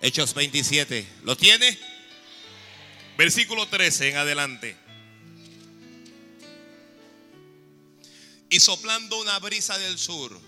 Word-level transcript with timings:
Hechos 0.00 0.34
27. 0.34 1.06
¿Lo 1.24 1.36
tiene? 1.36 1.78
Versículo 3.16 3.66
13 3.66 4.10
en 4.10 4.16
adelante. 4.18 4.76
Y 8.50 8.60
soplando 8.60 9.18
una 9.20 9.38
brisa 9.38 9.78
del 9.78 9.98
sur, 9.98 10.38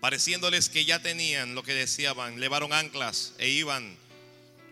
pareciéndoles 0.00 0.68
que 0.68 0.84
ya 0.84 1.00
tenían 1.00 1.54
lo 1.54 1.62
que 1.62 1.72
deseaban, 1.72 2.40
levaron 2.40 2.72
anclas 2.72 3.32
e 3.38 3.48
iban 3.48 3.96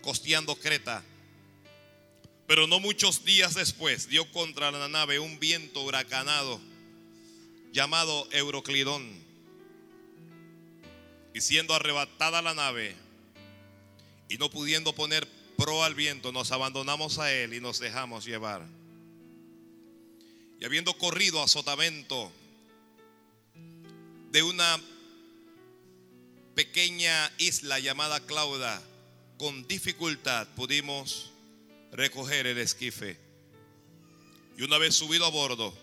costeando 0.02 0.56
Creta. 0.56 1.02
Pero 2.48 2.66
no 2.66 2.80
muchos 2.80 3.24
días 3.24 3.54
después 3.54 4.08
dio 4.08 4.30
contra 4.32 4.70
la 4.72 4.88
nave 4.88 5.20
un 5.20 5.38
viento 5.38 5.82
huracanado 5.82 6.60
llamado 7.72 8.28
Euroclidón. 8.32 9.22
Y 11.34 11.40
siendo 11.40 11.74
arrebatada 11.74 12.42
la 12.42 12.52
nave 12.52 13.01
y 14.32 14.38
no 14.38 14.50
pudiendo 14.50 14.94
poner 14.94 15.28
pro 15.58 15.84
al 15.84 15.94
viento, 15.94 16.32
nos 16.32 16.52
abandonamos 16.52 17.18
a 17.18 17.30
él 17.30 17.52
y 17.52 17.60
nos 17.60 17.78
dejamos 17.78 18.24
llevar. 18.24 18.66
Y 20.58 20.64
habiendo 20.64 20.96
corrido 20.96 21.42
a 21.42 21.48
sotavento 21.48 22.32
de 24.30 24.42
una 24.42 24.80
pequeña 26.54 27.30
isla 27.36 27.78
llamada 27.78 28.24
Clauda, 28.24 28.82
con 29.36 29.68
dificultad 29.68 30.48
pudimos 30.56 31.30
recoger 31.92 32.46
el 32.46 32.56
esquife. 32.56 33.18
Y 34.56 34.62
una 34.62 34.78
vez 34.78 34.94
subido 34.94 35.26
a 35.26 35.30
bordo, 35.30 35.76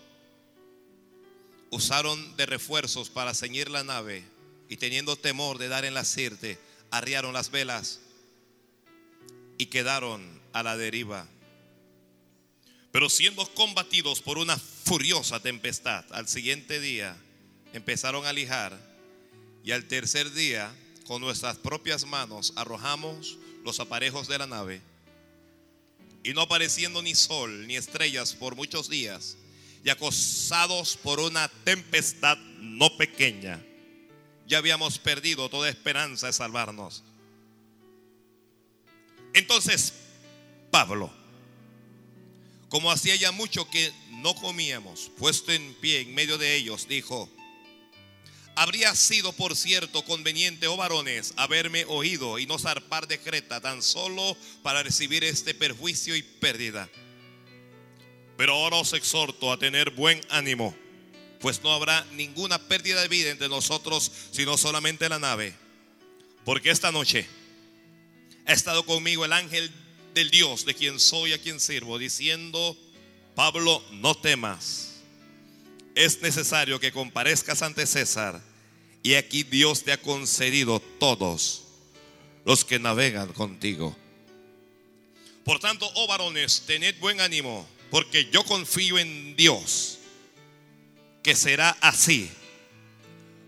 usaron 1.70 2.36
de 2.36 2.46
refuerzos 2.46 3.10
para 3.10 3.32
ceñir 3.32 3.70
la 3.70 3.84
nave 3.84 4.24
y 4.68 4.76
teniendo 4.76 5.14
temor 5.14 5.58
de 5.58 5.68
dar 5.68 5.84
en 5.84 5.94
la 5.94 6.04
sirte, 6.04 6.58
arriaron 6.90 7.32
las 7.32 7.52
velas 7.52 8.00
y 9.60 9.66
quedaron 9.66 10.40
a 10.54 10.62
la 10.62 10.78
deriva. 10.78 11.28
Pero 12.92 13.10
siendo 13.10 13.46
combatidos 13.52 14.22
por 14.22 14.38
una 14.38 14.56
furiosa 14.56 15.40
tempestad, 15.40 16.02
al 16.12 16.28
siguiente 16.28 16.80
día 16.80 17.14
empezaron 17.74 18.24
a 18.24 18.32
lijar 18.32 18.80
y 19.62 19.72
al 19.72 19.84
tercer 19.84 20.32
día 20.32 20.74
con 21.06 21.20
nuestras 21.20 21.58
propias 21.58 22.06
manos 22.06 22.54
arrojamos 22.56 23.36
los 23.62 23.80
aparejos 23.80 24.28
de 24.28 24.38
la 24.38 24.46
nave 24.46 24.80
y 26.24 26.32
no 26.32 26.40
apareciendo 26.40 27.02
ni 27.02 27.14
sol 27.14 27.66
ni 27.66 27.76
estrellas 27.76 28.32
por 28.32 28.56
muchos 28.56 28.88
días 28.88 29.36
y 29.84 29.90
acosados 29.90 30.96
por 30.96 31.20
una 31.20 31.48
tempestad 31.64 32.38
no 32.60 32.96
pequeña, 32.96 33.62
ya 34.46 34.56
habíamos 34.56 34.98
perdido 34.98 35.50
toda 35.50 35.68
esperanza 35.68 36.28
de 36.28 36.32
salvarnos. 36.32 37.04
Entonces 39.34 39.92
Pablo, 40.70 41.10
como 42.68 42.92
hacía 42.92 43.16
ya 43.16 43.32
mucho 43.32 43.68
que 43.68 43.92
no 44.10 44.34
comíamos, 44.34 45.10
puesto 45.18 45.52
en 45.52 45.74
pie 45.74 46.00
en 46.00 46.14
medio 46.14 46.38
de 46.38 46.54
ellos, 46.54 46.86
dijo, 46.88 47.28
habría 48.54 48.94
sido 48.94 49.32
por 49.32 49.56
cierto 49.56 50.04
conveniente, 50.04 50.66
oh 50.68 50.76
varones, 50.76 51.34
haberme 51.36 51.84
oído 51.86 52.38
y 52.38 52.46
no 52.46 52.58
zarpar 52.58 53.08
de 53.08 53.18
Creta 53.18 53.60
tan 53.60 53.82
solo 53.82 54.36
para 54.62 54.82
recibir 54.82 55.24
este 55.24 55.54
perjuicio 55.54 56.14
y 56.14 56.22
pérdida. 56.22 56.88
Pero 58.36 58.54
ahora 58.54 58.76
os 58.76 58.92
exhorto 58.92 59.52
a 59.52 59.58
tener 59.58 59.90
buen 59.90 60.20
ánimo, 60.30 60.74
pues 61.40 61.62
no 61.62 61.72
habrá 61.72 62.04
ninguna 62.12 62.58
pérdida 62.68 63.02
de 63.02 63.08
vida 63.08 63.30
entre 63.30 63.48
nosotros, 63.48 64.12
sino 64.30 64.56
solamente 64.56 65.08
la 65.08 65.18
nave. 65.18 65.54
Porque 66.44 66.70
esta 66.70 66.92
noche 66.92 67.26
ha 68.46 68.52
estado 68.52 68.84
conmigo 68.84 69.24
el 69.24 69.32
ángel 69.32 69.70
del 70.14 70.30
Dios 70.30 70.64
de 70.64 70.74
quien 70.74 70.98
soy, 70.98 71.32
a 71.32 71.38
quien 71.38 71.60
sirvo, 71.60 71.98
diciendo, 71.98 72.76
Pablo, 73.34 73.82
no 73.92 74.14
temas. 74.14 75.00
Es 75.94 76.20
necesario 76.22 76.80
que 76.80 76.92
comparezcas 76.92 77.62
ante 77.62 77.86
César. 77.86 78.40
Y 79.02 79.14
aquí 79.14 79.42
Dios 79.42 79.82
te 79.82 79.92
ha 79.92 80.00
concedido 80.00 80.80
todos 80.80 81.64
los 82.44 82.64
que 82.64 82.78
navegan 82.78 83.32
contigo. 83.32 83.96
Por 85.44 85.58
tanto, 85.58 85.90
oh 85.94 86.06
varones, 86.06 86.64
tened 86.66 86.98
buen 87.00 87.20
ánimo, 87.20 87.66
porque 87.90 88.28
yo 88.30 88.44
confío 88.44 88.98
en 88.98 89.36
Dios, 89.36 89.98
que 91.22 91.34
será 91.34 91.70
así 91.80 92.30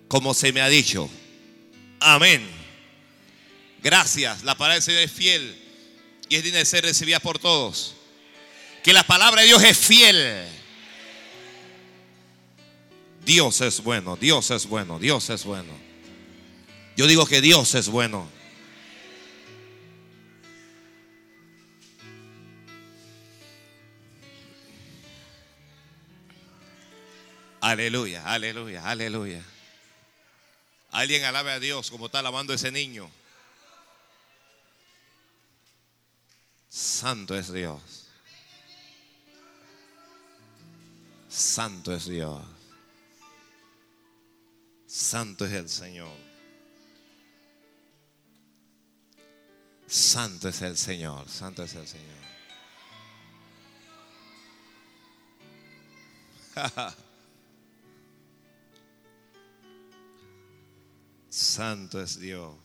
como 0.08 0.34
se 0.34 0.52
me 0.52 0.60
ha 0.60 0.68
dicho. 0.68 1.08
Amén. 2.00 2.61
Gracias. 3.82 4.44
La 4.44 4.54
palabra 4.54 4.74
del 4.74 4.82
Señor 4.82 5.02
es 5.02 5.12
fiel 5.12 5.58
y 6.28 6.36
es 6.36 6.44
digna 6.44 6.58
de 6.58 6.64
ser 6.64 6.84
recibida 6.84 7.20
por 7.20 7.38
todos. 7.38 7.94
Que 8.82 8.92
la 8.92 9.02
palabra 9.02 9.42
de 9.42 9.48
Dios 9.48 9.62
es 9.62 9.78
fiel. 9.78 10.48
Dios 13.24 13.60
es 13.60 13.82
bueno, 13.82 14.16
Dios 14.16 14.50
es 14.50 14.66
bueno, 14.66 14.98
Dios 14.98 15.30
es 15.30 15.44
bueno. 15.44 15.72
Yo 16.96 17.06
digo 17.06 17.26
que 17.26 17.40
Dios 17.40 17.74
es 17.74 17.88
bueno. 17.88 18.28
Aleluya, 27.60 28.24
aleluya, 28.24 28.84
aleluya. 28.84 29.40
Alguien 30.90 31.24
alabe 31.24 31.52
a 31.52 31.60
Dios 31.60 31.90
como 31.90 32.06
está 32.06 32.18
alabando 32.18 32.52
ese 32.52 32.72
niño. 32.72 33.08
Santo 36.74 37.36
es 37.36 37.52
Dios. 37.52 38.08
Santo 41.28 41.92
es 41.92 42.06
Dios. 42.06 42.42
Santo 44.86 45.44
es 45.44 45.52
el 45.52 45.68
Señor. 45.68 46.16
Santo 49.86 50.48
es 50.48 50.62
el 50.62 50.78
Señor. 50.78 51.28
Santo 51.28 51.62
es 51.62 51.74
el 51.74 51.86
Señor. 51.86 52.06
Santo 61.28 62.00
es 62.00 62.18
Dios. 62.18 62.61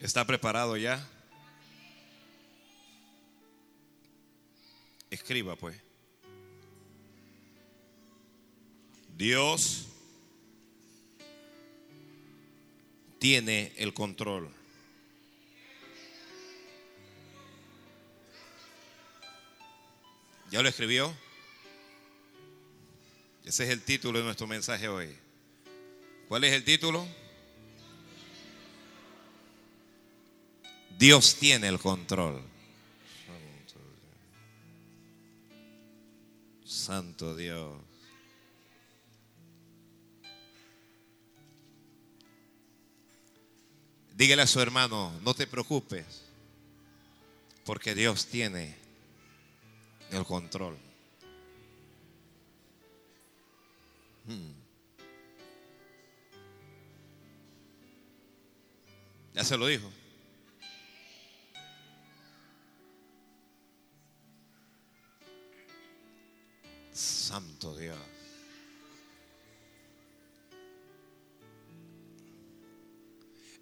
¿Está 0.00 0.24
preparado 0.24 0.76
ya? 0.76 1.04
Escriba 5.10 5.56
pues. 5.56 5.76
Dios 9.16 9.86
tiene 13.18 13.72
el 13.76 13.92
control. 13.92 14.48
¿Ya 20.50 20.62
lo 20.62 20.68
escribió? 20.68 21.12
Ese 23.44 23.64
es 23.64 23.70
el 23.70 23.82
título 23.82 24.18
de 24.18 24.24
nuestro 24.24 24.46
mensaje 24.46 24.88
hoy. 24.88 25.14
¿Cuál 26.28 26.44
es 26.44 26.52
el 26.52 26.64
título? 26.64 27.06
Dios 30.98 31.36
tiene 31.36 31.68
el 31.68 31.78
control. 31.78 32.42
Santo 36.64 37.36
Dios. 37.36 37.72
Dígale 44.16 44.42
a 44.42 44.46
su 44.48 44.60
hermano, 44.60 45.12
no 45.22 45.34
te 45.34 45.46
preocupes, 45.46 46.24
porque 47.64 47.94
Dios 47.94 48.26
tiene 48.26 48.74
el 50.10 50.24
control. 50.24 50.76
Hmm. 54.26 54.50
Ya 59.34 59.44
se 59.44 59.56
lo 59.56 59.68
dijo. 59.68 59.88
Santo 66.98 67.76
Dios. 67.76 67.96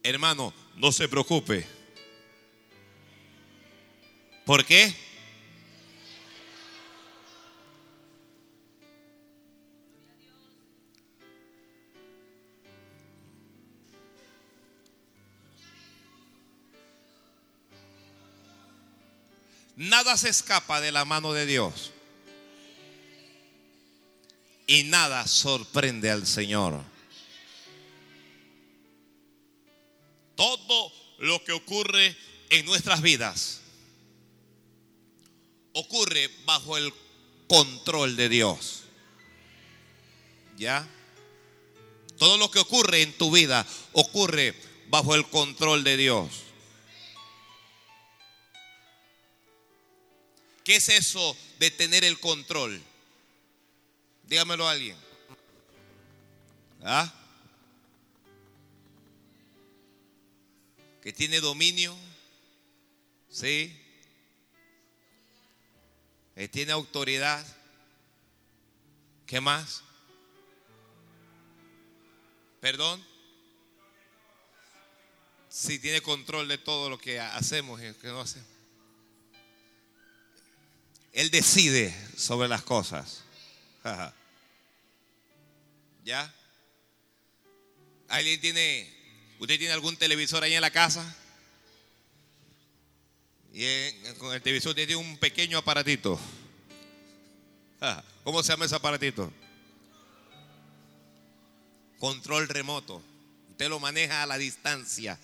Hermano, 0.03 0.55
no 0.77 0.91
se 0.91 1.07
preocupe. 1.07 1.67
¿Por 4.47 4.65
qué? 4.65 4.95
Nada 19.77 20.17
se 20.17 20.31
escapa 20.31 20.81
de 20.81 20.91
la 20.91 21.05
mano 21.05 21.35
de 21.35 21.45
Dios. 21.45 21.93
Y 24.67 24.85
nada 24.85 25.27
sorprende 25.27 26.11
al 26.11 26.27
Señor. 26.27 26.83
Todo 30.35 30.93
lo 31.19 31.43
que 31.45 31.53
ocurre 31.53 32.17
en 32.51 32.67
nuestras 32.67 33.01
vidas 33.01 33.61
ocurre 35.73 36.31
bajo 36.45 36.77
el 36.77 36.93
control 37.49 38.17
de 38.17 38.29
Dios. 38.29 38.83
¿Ya? 40.57 40.89
Todo 42.19 42.39
lo 42.39 42.51
que 42.51 42.59
ocurre 42.59 43.03
en 43.03 43.13
tu 43.17 43.31
vida 43.31 43.67
ocurre 43.93 44.55
bajo 44.89 45.15
el 45.15 45.27
control 45.29 45.85
de 45.85 45.97
Dios. 45.97 46.29
¿Qué 50.65 50.77
es 50.77 50.89
eso 50.89 51.37
de 51.61 51.71
tener 51.71 52.05
el 52.05 52.19
control? 52.19 52.83
Dígamelo 54.27 54.67
a 54.67 54.73
alguien. 54.73 54.97
¿Ah? 56.83 57.13
Que 61.01 61.13
tiene 61.13 61.41
dominio. 61.41 61.97
¿Sí? 63.31 63.75
Que 66.35 66.49
tiene 66.49 66.73
autoridad. 66.73 67.47
¿Qué 69.27 69.41
más? 69.41 69.83
¿Perdón? 72.61 73.05
Si 75.49 75.79
tiene 75.79 76.01
control 76.01 76.49
de 76.49 76.59
todo 76.59 76.91
lo 76.91 76.99
que 76.99 77.21
hacemos 77.21 77.81
y 77.81 77.87
lo 77.87 77.99
que 77.99 78.09
no 78.09 78.21
hacemos. 78.21 78.49
Él 81.13 81.31
decide 81.31 81.95
sobre 82.17 82.49
las 82.49 82.63
cosas. 82.63 83.26
¿Ya? 86.05 86.33
¿Alguien 88.09 88.41
tiene, 88.41 88.89
usted 89.39 89.59
tiene 89.59 89.75
algún 89.75 89.97
televisor 89.97 90.43
ahí 90.43 90.55
en 90.55 90.61
la 90.61 90.71
casa? 90.71 91.17
Y 93.53 93.65
con 94.19 94.35
el 94.35 94.43
televisor 94.43 94.75
tiene 94.75 94.97
un 94.97 95.19
pequeño 95.19 95.59
aparatito. 95.59 96.21
¿Cómo 98.23 98.43
se 98.43 98.53
llama 98.53 98.67
ese 98.67 98.75
aparatito? 98.77 99.33
Control 101.99 102.49
remoto. 102.49 103.03
Usted 103.51 103.69
lo 103.69 103.81
maneja 103.81 104.23
a 104.23 104.27
la 104.27 104.37
distancia. 104.37 105.19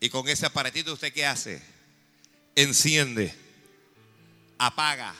Y 0.00 0.08
con 0.08 0.28
ese 0.28 0.46
aparatito 0.46 0.92
usted 0.92 1.12
qué 1.12 1.26
hace? 1.26 1.62
Enciende, 2.54 3.32
apaga, 4.58 5.14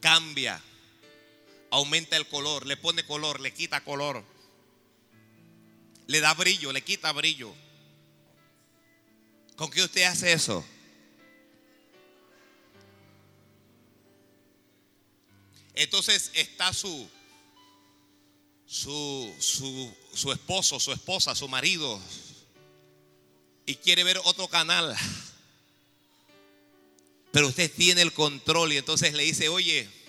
cambia, 0.00 0.60
aumenta 1.74 2.16
el 2.16 2.28
color, 2.28 2.66
le 2.66 2.76
pone 2.76 3.04
color, 3.04 3.40
le 3.40 3.52
quita 3.52 3.82
color, 3.82 4.22
le 6.06 6.20
da 6.20 6.32
brillo, 6.34 6.72
le 6.72 6.82
quita 6.82 7.10
brillo. 7.10 7.52
¿Con 9.56 9.70
qué 9.70 9.82
usted 9.82 10.04
hace 10.04 10.32
eso? 10.32 10.64
Entonces 15.74 16.30
está 16.34 16.72
su, 16.72 17.08
su, 18.64 19.34
su, 19.40 19.92
su 20.12 20.30
esposo, 20.30 20.78
su 20.78 20.92
esposa, 20.92 21.34
su 21.34 21.48
marido, 21.48 22.00
y 23.66 23.74
quiere 23.74 24.04
ver 24.04 24.20
otro 24.22 24.46
canal. 24.46 24.94
Pero 27.32 27.48
usted 27.48 27.72
tiene 27.72 28.02
el 28.02 28.12
control 28.12 28.72
y 28.72 28.76
entonces 28.76 29.12
le 29.12 29.24
dice, 29.24 29.48
oye, 29.48 30.03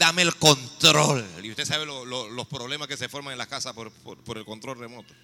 dame 0.00 0.22
el 0.22 0.34
control. 0.36 1.28
Y 1.42 1.50
usted 1.50 1.66
sabe 1.66 1.84
los 1.84 2.48
problemas 2.48 2.88
que 2.88 2.96
se 2.96 3.10
forman 3.10 3.32
en 3.32 3.38
la 3.38 3.46
casa 3.46 3.74
por, 3.74 3.92
el 4.34 4.44
control 4.46 4.78
remoto. 4.78 5.14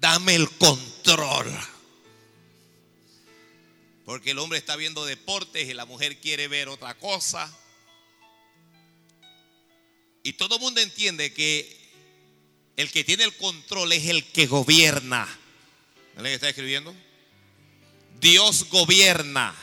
Dame 0.00 0.34
el 0.34 0.50
control. 0.50 1.46
Porque 4.04 4.32
el 4.32 4.40
hombre 4.40 4.58
está 4.58 4.74
viendo 4.74 5.06
deportes 5.06 5.68
y 5.68 5.74
la 5.74 5.84
mujer 5.84 6.18
quiere 6.18 6.48
ver 6.48 6.68
otra 6.68 6.98
cosa. 6.98 7.56
Y 10.24 10.32
todo 10.32 10.56
el 10.56 10.60
mundo 10.60 10.80
entiende 10.80 11.32
que 11.32 11.78
el 12.76 12.90
que 12.90 13.04
tiene 13.04 13.22
el 13.22 13.36
control 13.36 13.92
es 13.92 14.06
el 14.06 14.24
que 14.32 14.48
gobierna. 14.48 15.28
¿Alguien 16.16 16.34
está 16.34 16.48
escribiendo? 16.48 16.92
Dios 18.20 18.66
gobierna. 18.70 19.54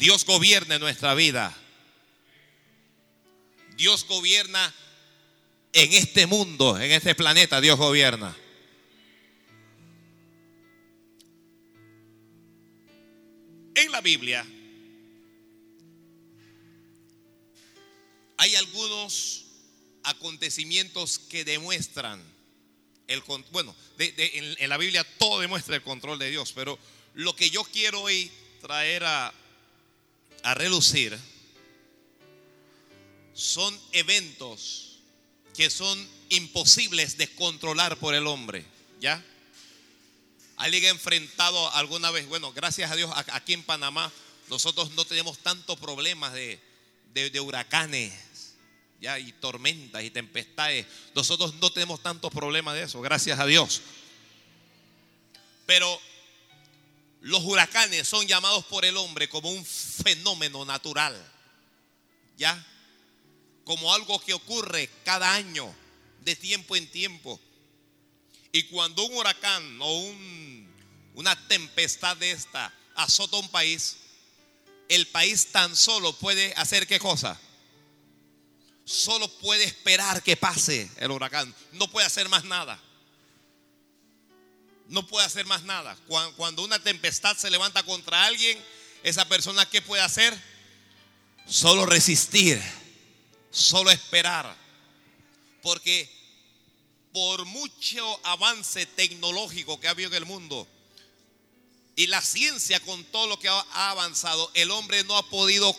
Dios 0.00 0.24
gobierna 0.24 0.76
en 0.76 0.80
nuestra 0.80 1.14
vida. 1.14 1.54
Dios 3.76 4.06
gobierna 4.06 4.74
en 5.74 5.92
este 5.92 6.26
mundo, 6.26 6.80
en 6.80 6.90
este 6.90 7.14
planeta. 7.14 7.60
Dios 7.60 7.78
gobierna. 7.78 8.34
En 13.74 13.92
la 13.92 14.00
Biblia 14.00 14.46
hay 18.38 18.56
algunos 18.56 19.44
acontecimientos 20.04 21.18
que 21.18 21.44
demuestran 21.44 22.22
el 23.06 23.22
bueno, 23.52 23.76
en, 23.98 24.68
la 24.70 24.78
Biblia 24.78 25.04
todo 25.18 25.40
demuestra 25.40 25.76
el 25.76 25.82
control 25.82 26.18
de 26.18 26.30
Dios, 26.30 26.52
pero 26.54 26.78
lo 27.12 27.36
que 27.36 27.50
yo 27.50 27.64
quiero 27.64 28.00
hoy 28.00 28.30
traer 28.62 29.04
a, 29.04 29.34
a 30.42 30.54
relucir 30.54 31.18
son 33.34 33.78
eventos 33.92 34.98
que 35.56 35.70
son 35.70 36.08
imposibles 36.28 37.16
de 37.16 37.28
controlar 37.34 37.98
por 37.98 38.14
el 38.14 38.26
hombre, 38.26 38.64
¿ya? 39.00 39.24
¿Alguien 40.56 40.84
ha 40.84 40.88
enfrentado 40.88 41.74
alguna 41.74 42.10
vez? 42.10 42.26
Bueno, 42.28 42.52
gracias 42.52 42.90
a 42.90 42.96
Dios, 42.96 43.10
aquí 43.32 43.54
en 43.54 43.62
Panamá 43.62 44.12
nosotros 44.48 44.90
no 44.92 45.04
tenemos 45.04 45.38
tantos 45.38 45.78
problemas 45.78 46.32
de, 46.34 46.60
de 47.14 47.40
huracanes, 47.40 48.12
ya, 49.00 49.18
y 49.18 49.32
tormentas 49.32 50.02
y 50.02 50.10
tempestades. 50.10 50.86
Nosotros 51.14 51.54
no 51.54 51.70
tenemos 51.70 52.02
tantos 52.02 52.30
problemas 52.32 52.74
de 52.74 52.82
eso, 52.82 53.00
gracias 53.00 53.38
a 53.38 53.46
Dios. 53.46 53.80
Pero 55.66 56.00
los 57.20 57.42
huracanes 57.44 58.08
son 58.08 58.26
llamados 58.26 58.64
por 58.66 58.84
el 58.84 58.96
hombre 58.96 59.28
como 59.28 59.50
un 59.50 59.64
fenómeno 59.64 60.64
natural, 60.64 61.16
¿ya? 62.36 62.66
Como 63.64 63.92
algo 63.94 64.18
que 64.20 64.34
ocurre 64.34 64.88
cada 65.04 65.34
año, 65.34 65.72
de 66.20 66.36
tiempo 66.36 66.76
en 66.76 66.90
tiempo. 66.90 67.40
Y 68.52 68.64
cuando 68.64 69.04
un 69.04 69.14
huracán 69.16 69.80
o 69.80 69.98
un, 70.00 70.74
una 71.14 71.36
tempestad 71.48 72.16
de 72.16 72.32
esta 72.32 72.72
azota 72.94 73.36
un 73.36 73.48
país, 73.48 73.96
el 74.88 75.06
país 75.06 75.52
tan 75.52 75.76
solo 75.76 76.12
puede 76.18 76.52
hacer 76.54 76.86
qué 76.86 76.98
cosa? 76.98 77.38
solo 78.90 79.28
puede 79.38 79.64
esperar 79.64 80.22
que 80.22 80.36
pase 80.36 80.90
el 80.96 81.12
huracán. 81.12 81.54
No 81.72 81.88
puede 81.90 82.06
hacer 82.06 82.28
más 82.28 82.44
nada. 82.44 82.78
No 84.90 85.06
puede 85.06 85.26
hacer 85.26 85.46
más 85.46 85.62
nada. 85.62 85.96
Cuando 86.36 86.62
una 86.62 86.78
tempestad 86.78 87.36
se 87.36 87.50
levanta 87.50 87.82
contra 87.82 88.24
alguien, 88.24 88.58
esa 89.02 89.24
persona 89.24 89.64
¿qué 89.64 89.80
puede 89.80 90.02
hacer? 90.02 90.36
Solo 91.46 91.86
resistir, 91.86 92.60
solo 93.50 93.90
esperar. 93.90 94.54
Porque 95.62 96.10
por 97.12 97.44
mucho 97.46 98.20
avance 98.26 98.84
tecnológico 98.84 99.80
que 99.80 99.88
ha 99.88 99.92
habido 99.92 100.10
en 100.10 100.16
el 100.16 100.26
mundo 100.26 100.68
y 101.96 102.06
la 102.06 102.20
ciencia 102.20 102.80
con 102.80 103.02
todo 103.04 103.26
lo 103.26 103.38
que 103.38 103.48
ha 103.48 103.90
avanzado, 103.90 104.50
el 104.54 104.70
hombre 104.70 105.04
no 105.04 105.16
ha 105.16 105.28
podido 105.28 105.74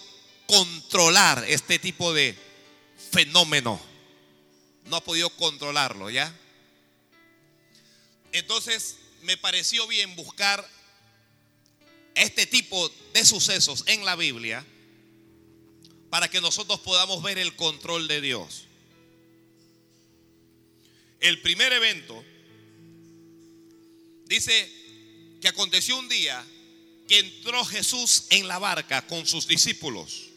controlar 0.47 1.45
este 1.47 1.79
tipo 1.79 2.13
de, 2.13 2.37
fenómeno. 3.11 3.79
No 4.85 4.95
ha 4.95 5.03
podido 5.03 5.29
controlarlo, 5.31 6.09
¿ya? 6.09 6.33
Entonces 8.31 8.97
me 9.23 9.37
pareció 9.37 9.87
bien 9.87 10.15
buscar 10.15 10.67
este 12.15 12.45
tipo 12.45 12.91
de 13.13 13.25
sucesos 13.25 13.83
en 13.87 14.05
la 14.05 14.15
Biblia 14.15 14.65
para 16.09 16.29
que 16.29 16.41
nosotros 16.41 16.79
podamos 16.81 17.23
ver 17.23 17.37
el 17.37 17.55
control 17.55 18.07
de 18.07 18.21
Dios. 18.21 18.65
El 21.19 21.41
primer 21.41 21.71
evento 21.71 22.23
dice 24.25 24.69
que 25.39 25.47
aconteció 25.47 25.97
un 25.97 26.09
día 26.09 26.43
que 27.07 27.19
entró 27.19 27.63
Jesús 27.65 28.25
en 28.29 28.47
la 28.47 28.59
barca 28.59 29.05
con 29.07 29.25
sus 29.25 29.47
discípulos. 29.47 30.29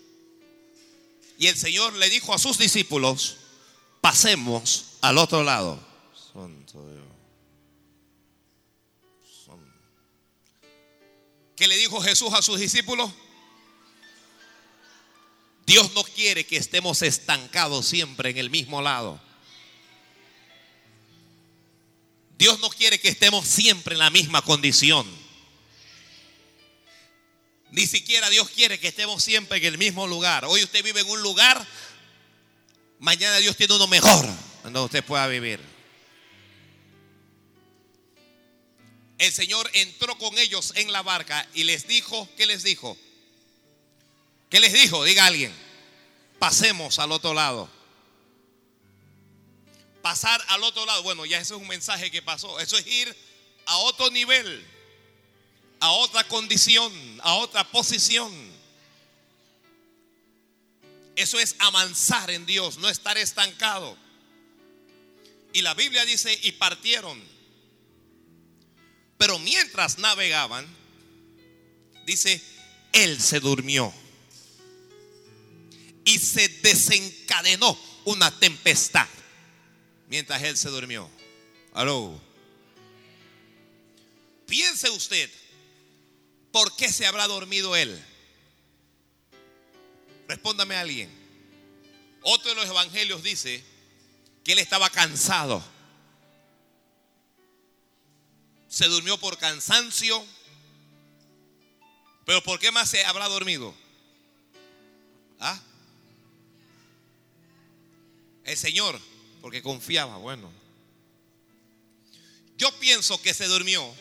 Y 1.39 1.47
el 1.49 1.57
Señor 1.57 1.95
le 1.95 2.11
dijo 2.11 2.33
a 2.35 2.39
sus 2.39 2.59
discípulos, 2.59 3.37
pasemos 4.01 4.97
al 5.01 5.19
otro 5.19 5.43
lado. 5.43 5.81
Santo 6.33 6.89
Dios. 6.91 7.04
¿Qué 11.57 11.67
le 11.67 11.77
dijo 11.77 12.01
Jesús 12.01 12.33
a 12.33 12.43
sus 12.43 12.59
discípulos? 12.59 13.11
Dios 15.67 15.93
no 15.95 16.05
quiere 16.05 16.45
que 16.45 16.57
estemos 16.57 17.03
estancados 17.03 17.87
siempre 17.87 18.31
en 18.31 18.39
el 18.39 18.51
mismo 18.51 18.83
lado. 18.83 19.21
Dios 22.37 22.59
no 22.61 22.69
quiere 22.69 22.99
que 22.99 23.09
estemos 23.09 23.47
siempre 23.47 23.95
en 23.95 24.01
la 24.01 24.11
misma 24.11 24.43
condición. 24.43 25.07
Ni 27.71 27.87
siquiera 27.87 28.29
Dios 28.29 28.51
quiere 28.51 28.79
que 28.79 28.89
estemos 28.89 29.23
siempre 29.23 29.59
en 29.59 29.65
el 29.65 29.79
mismo 29.79 30.07
lugar. 30.07 30.45
Hoy 30.45 30.63
usted 30.63 30.85
vive 30.85 31.01
en 31.01 31.09
un 31.09 31.23
lugar, 31.23 31.67
mañana 32.99 33.37
Dios 33.39 33.57
tiene 33.57 33.75
uno 33.75 33.87
mejor 33.87 34.27
donde 34.63 34.81
usted 34.81 35.05
pueda 35.05 35.27
vivir. 35.27 35.74
El 39.25 39.33
Señor 39.33 39.71
entró 39.73 40.19
con 40.19 40.37
ellos 40.37 40.75
en 40.77 40.93
la 40.93 41.01
barca 41.01 41.49
y 41.55 41.65
les 41.65 41.87
dijo, 41.89 42.29
¿qué 42.37 42.45
les 42.45 42.63
dijo? 42.63 42.95
¿Qué 44.51 44.61
les 44.61 44.75
dijo? 44.75 45.03
Diga 45.03 45.25
alguien, 45.25 45.51
pasemos 46.39 46.99
al 46.99 47.11
otro 47.11 47.33
lado. 47.33 47.71
Pasar 50.03 50.45
al 50.49 50.63
otro 50.63 50.85
lado, 50.85 51.03
bueno, 51.05 51.25
ya 51.25 51.41
eso 51.41 51.55
es 51.57 51.63
un 51.63 51.69
mensaje 51.69 52.11
que 52.11 52.21
pasó. 52.21 52.61
Eso 52.61 52.77
es 52.77 52.87
ir 52.87 53.17
a 53.65 53.79
otro 53.79 54.11
nivel, 54.11 54.63
a 55.81 55.91
otra 55.93 56.29
condición, 56.29 56.93
a 57.23 57.37
otra 57.37 57.65
posición. 57.71 58.31
Eso 61.17 61.41
es 61.41 61.57
avanzar 61.61 62.31
en 62.31 62.45
Dios, 62.45 62.77
no 62.77 62.91
estar 62.91 63.17
estancado. 63.17 63.97
Y 65.55 65.63
la 65.63 65.73
Biblia 65.73 66.05
dice, 66.05 66.39
y 66.43 66.53
partieron. 66.53 67.34
Pero 69.19 69.39
mientras 69.39 69.99
navegaban, 69.99 70.67
dice, 72.07 72.43
Él 72.93 73.21
se 73.21 73.41
durmió. 73.41 73.93
Y 76.05 76.19
se 76.19 76.49
desencadenó 76.49 77.79
una 78.05 78.31
tempestad 78.39 79.09
mientras 80.09 80.43
Él 80.43 80.57
se 80.57 80.69
durmió. 80.69 81.11
Aló. 81.73 82.21
Piense 84.47 84.91
usted, 84.91 85.31
¿por 86.53 86.77
qué 86.77 86.93
se 86.93 87.07
habrá 87.07 87.27
dormido 87.27 87.75
Él? 87.75 88.01
Respóndame 90.29 90.77
a 90.77 90.81
alguien. 90.81 91.11
Otro 92.23 92.51
de 92.51 92.57
los 92.57 92.67
evangelios 92.67 93.23
dice 93.23 93.63
que 94.45 94.53
Él 94.53 94.59
estaba 94.59 94.91
cansado. 94.91 95.65
Se 98.75 98.87
durmió 98.87 99.17
por 99.19 99.39
cansancio. 99.39 100.27
Pero 102.27 102.43
¿por 102.43 102.59
qué 102.59 102.73
más 102.73 102.91
se 102.91 103.05
habrá 103.05 103.29
dormido? 103.29 103.73
¿Ah? 105.39 105.61
El 108.43 108.57
Señor, 108.57 109.01
porque 109.41 109.63
confiaba, 109.63 110.17
bueno. 110.17 110.51
Yo 112.59 112.77
pienso 112.81 113.23
que 113.23 113.33
se 113.33 113.47
durmió 113.47 113.95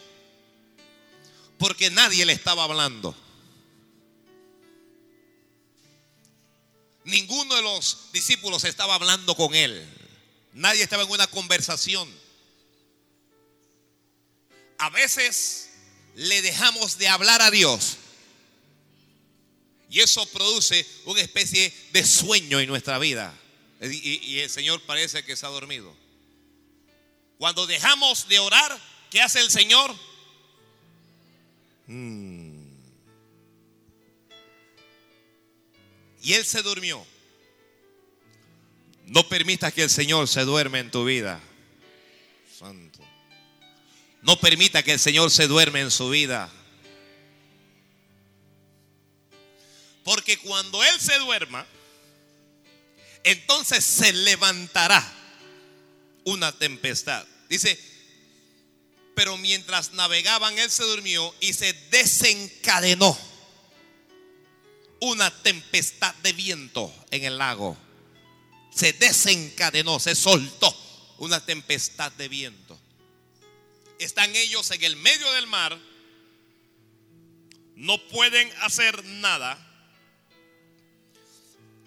porque 1.59 1.91
nadie 1.91 2.25
le 2.25 2.33
estaba 2.33 2.63
hablando. 2.63 3.15
Ninguno 7.03 7.53
de 7.53 7.61
los 7.61 8.11
discípulos 8.11 8.63
estaba 8.63 8.95
hablando 8.95 9.35
con 9.35 9.53
él. 9.53 9.87
Nadie 10.53 10.81
estaba 10.81 11.03
en 11.03 11.11
una 11.11 11.27
conversación. 11.27 12.22
A 14.83 14.89
veces 14.89 15.69
le 16.13 16.41
dejamos 16.41 16.97
de 16.97 17.07
hablar 17.07 17.41
a 17.41 17.49
Dios. 17.49 17.95
Y 19.89 20.01
eso 20.01 20.25
produce 20.25 20.85
una 21.05 21.21
especie 21.21 21.73
de 21.93 22.03
sueño 22.03 22.59
en 22.59 22.67
nuestra 22.67 22.99
vida. 22.99 23.33
Y, 23.79 24.39
el 24.39 24.49
Señor 24.49 24.81
parece 24.81 25.23
que 25.23 25.37
se 25.37 25.45
ha 25.45 25.49
dormido. 25.49 25.95
Cuando 27.37 27.65
dejamos 27.65 28.27
de 28.27 28.39
orar, 28.39 28.77
¿qué 29.09 29.21
hace 29.21 29.39
el 29.39 29.49
Señor? 29.51 29.95
Hmm. 31.87 32.65
Y 36.23 36.33
Él 36.33 36.45
se 36.45 36.61
durmió. 36.61 37.07
No 39.05 39.29
permitas 39.29 39.71
que 39.71 39.83
el 39.83 39.89
Señor 39.89 40.27
se 40.27 40.41
duerme 40.41 40.79
en 40.79 40.91
tu 40.91 41.05
vida. 41.05 41.39
Santo. 42.59 43.12
No 44.23 44.39
permita 44.39 44.83
que 44.83 44.93
el 44.93 44.99
Señor 44.99 45.31
se 45.31 45.47
duerme 45.47 45.81
en 45.81 45.91
su 45.91 46.09
vida. 46.09 46.49
Porque 50.03 50.37
cuando 50.39 50.83
Él 50.83 50.99
se 50.99 51.17
duerma, 51.19 51.65
entonces 53.23 53.85
se 53.85 54.11
levantará 54.11 55.03
una 56.25 56.51
tempestad. 56.51 57.25
Dice, 57.49 57.79
pero 59.15 59.37
mientras 59.37 59.93
navegaban, 59.93 60.57
él 60.57 60.69
se 60.69 60.83
durmió 60.83 61.33
y 61.39 61.53
se 61.53 61.73
desencadenó 61.91 63.17
una 64.99 65.29
tempestad 65.43 66.15
de 66.15 66.33
viento 66.33 66.93
en 67.11 67.25
el 67.25 67.37
lago. 67.37 67.77
Se 68.73 68.93
desencadenó, 68.93 69.99
se 69.99 70.15
soltó 70.15 70.75
una 71.19 71.45
tempestad 71.45 72.11
de 72.13 72.27
viento. 72.27 72.79
Están 74.03 74.35
ellos 74.35 74.69
en 74.71 74.83
el 74.83 74.95
medio 74.95 75.31
del 75.33 75.47
mar, 75.47 75.77
no 77.75 77.97
pueden 78.09 78.51
hacer 78.61 79.03
nada 79.05 79.69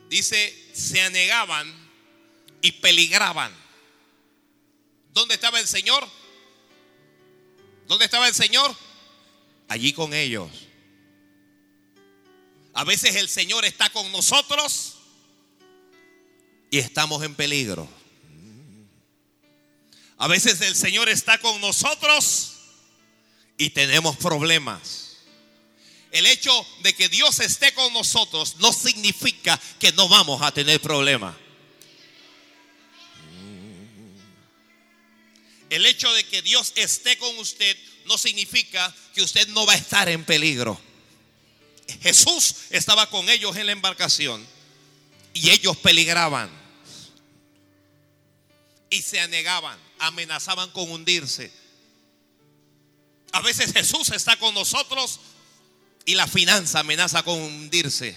dice, 0.08 0.54
se 0.72 1.00
anegaban 1.00 1.72
y 2.62 2.72
peligraban. 2.72 3.52
¿Dónde 5.12 5.34
estaba 5.34 5.60
el 5.60 5.66
Señor? 5.66 6.06
¿Dónde 7.86 8.04
estaba 8.04 8.28
el 8.28 8.34
Señor? 8.34 8.74
Allí 9.68 9.92
con 9.92 10.12
ellos. 10.12 10.50
A 12.74 12.84
veces 12.84 13.16
el 13.16 13.28
Señor 13.28 13.64
está 13.64 13.88
con 13.90 14.10
nosotros 14.12 14.98
y 16.70 16.78
estamos 16.78 17.22
en 17.22 17.34
peligro. 17.34 17.88
A 20.18 20.28
veces 20.28 20.60
el 20.62 20.74
Señor 20.74 21.08
está 21.08 21.38
con 21.38 21.60
nosotros 21.60 22.52
y 23.58 23.70
tenemos 23.70 24.16
problemas. 24.16 25.16
El 26.10 26.26
hecho 26.26 26.66
de 26.82 26.94
que 26.94 27.08
Dios 27.08 27.40
esté 27.40 27.74
con 27.74 27.92
nosotros 27.92 28.56
no 28.56 28.72
significa 28.72 29.60
que 29.78 29.92
no 29.92 30.08
vamos 30.08 30.40
a 30.42 30.52
tener 30.52 30.80
problemas. 30.80 31.36
El 35.68 35.84
hecho 35.84 36.12
de 36.14 36.24
que 36.24 36.42
Dios 36.42 36.72
esté 36.76 37.18
con 37.18 37.36
usted 37.38 37.76
no 38.06 38.16
significa 38.16 38.94
que 39.14 39.22
usted 39.22 39.48
no 39.48 39.66
va 39.66 39.72
a 39.72 39.76
estar 39.76 40.08
en 40.08 40.24
peligro. 40.24 40.80
Jesús 42.02 42.54
estaba 42.70 43.10
con 43.10 43.28
ellos 43.28 43.56
en 43.56 43.66
la 43.66 43.72
embarcación 43.72 44.46
y 45.34 45.50
ellos 45.50 45.76
peligraban 45.76 46.50
y 48.90 49.02
se 49.02 49.20
anegaban, 49.20 49.78
amenazaban 49.98 50.70
con 50.70 50.90
hundirse. 50.90 51.52
A 53.32 53.40
veces 53.42 53.72
Jesús 53.72 54.10
está 54.10 54.36
con 54.38 54.54
nosotros 54.54 55.20
y 56.04 56.14
la 56.14 56.26
finanza 56.26 56.80
amenaza 56.80 57.22
con 57.22 57.40
hundirse. 57.40 58.16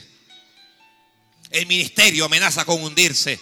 El 1.49 1.65
ministerio 1.65 2.25
amenaza 2.25 2.63
con 2.63 2.81
hundirse. 2.83 3.39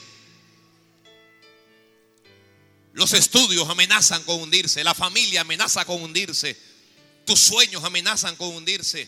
Los 2.94 3.14
estudios 3.14 3.70
amenazan 3.70 4.24
con 4.24 4.42
hundirse. 4.42 4.84
La 4.84 4.96
familia 4.96 5.42
amenaza 5.42 5.86
con 5.86 6.02
hundirse. 6.02 6.58
Tus 7.26 7.40
sueños 7.40 7.84
amenazan 7.84 8.36
con 8.38 8.56
hundirse. 8.56 9.08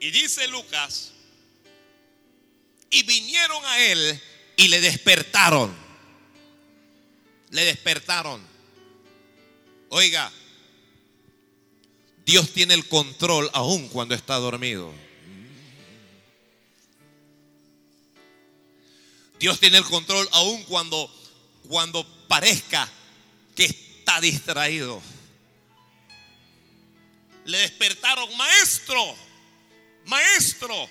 Y 0.00 0.10
dice 0.10 0.48
Lucas, 0.48 1.12
y 2.90 3.02
vinieron 3.02 3.64
a 3.66 3.78
él 3.80 4.20
y 4.56 4.68
le 4.68 4.80
despertaron. 4.80 5.87
Le 7.50 7.64
despertaron. 7.64 8.40
Oiga, 9.90 10.30
Dios 12.24 12.52
tiene 12.52 12.74
el 12.74 12.86
control 12.88 13.48
aún 13.54 13.88
cuando 13.88 14.14
está 14.14 14.36
dormido. 14.36 14.92
Dios 19.38 19.60
tiene 19.60 19.78
el 19.78 19.84
control 19.84 20.28
aún 20.32 20.62
cuando, 20.64 21.10
cuando 21.68 22.04
parezca 22.26 22.90
que 23.54 23.64
está 23.64 24.20
distraído. 24.20 25.00
Le 27.44 27.58
despertaron, 27.58 28.36
maestro, 28.36 29.14
maestro. 30.04 30.88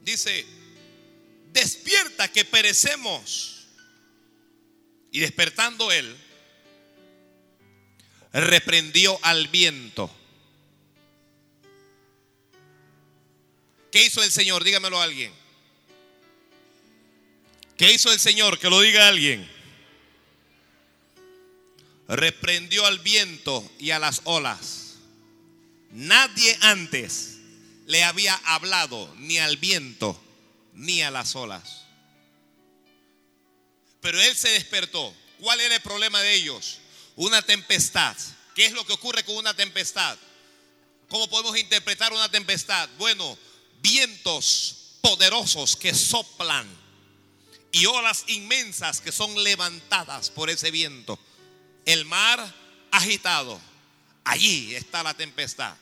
Dice, 0.00 0.46
despierta 1.54 2.30
que 2.30 2.44
perecemos. 2.44 3.68
Y 5.10 5.20
despertando 5.20 5.92
él, 5.92 6.14
reprendió 8.32 9.16
al 9.22 9.46
viento. 9.46 10.10
¿Qué 13.92 14.04
hizo 14.04 14.24
el 14.24 14.32
Señor? 14.32 14.64
Dígamelo 14.64 15.00
a 15.00 15.04
alguien. 15.04 15.32
¿Qué 17.76 17.92
hizo 17.92 18.12
el 18.12 18.18
Señor? 18.18 18.58
Que 18.58 18.68
lo 18.68 18.80
diga 18.80 19.06
alguien. 19.06 19.48
Reprendió 22.08 22.84
al 22.84 22.98
viento 22.98 23.70
y 23.78 23.92
a 23.92 24.00
las 24.00 24.22
olas. 24.24 24.96
Nadie 25.92 26.58
antes 26.60 27.38
le 27.86 28.02
había 28.02 28.34
hablado 28.44 29.14
ni 29.18 29.38
al 29.38 29.58
viento 29.58 30.23
ni 30.74 31.02
a 31.02 31.10
las 31.10 31.34
olas. 31.36 31.84
Pero 34.00 34.20
él 34.20 34.36
se 34.36 34.50
despertó. 34.50 35.14
¿Cuál 35.40 35.60
era 35.60 35.76
el 35.76 35.80
problema 35.80 36.20
de 36.20 36.34
ellos? 36.34 36.78
Una 37.16 37.42
tempestad. 37.42 38.16
¿Qué 38.54 38.66
es 38.66 38.72
lo 38.72 38.84
que 38.84 38.92
ocurre 38.92 39.24
con 39.24 39.36
una 39.36 39.54
tempestad? 39.54 40.16
¿Cómo 41.08 41.28
podemos 41.28 41.56
interpretar 41.56 42.12
una 42.12 42.28
tempestad? 42.28 42.88
Bueno, 42.98 43.38
vientos 43.80 44.98
poderosos 45.00 45.76
que 45.76 45.94
soplan 45.94 46.66
y 47.72 47.86
olas 47.86 48.24
inmensas 48.28 49.00
que 49.00 49.12
son 49.12 49.42
levantadas 49.42 50.30
por 50.30 50.48
ese 50.48 50.70
viento. 50.70 51.18
El 51.84 52.04
mar 52.04 52.54
agitado. 52.90 53.60
Allí 54.24 54.74
está 54.74 55.02
la 55.02 55.14
tempestad. 55.14 55.76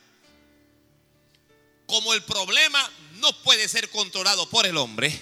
Como 1.87 2.15
el 2.15 2.23
problema 2.23 2.91
no 3.23 3.33
puede 3.43 3.69
ser 3.69 3.89
controlado 3.89 4.51
por 4.51 4.67
el 4.67 4.77
hombre, 4.77 5.17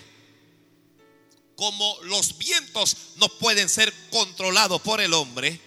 como 1.55 1.99
los 2.05 2.39
vientos 2.39 2.97
no 3.17 3.29
pueden 3.29 3.69
ser 3.69 3.93
controlados 4.11 4.81
por 4.81 5.03
el 5.03 5.13
hombre, 5.13 5.61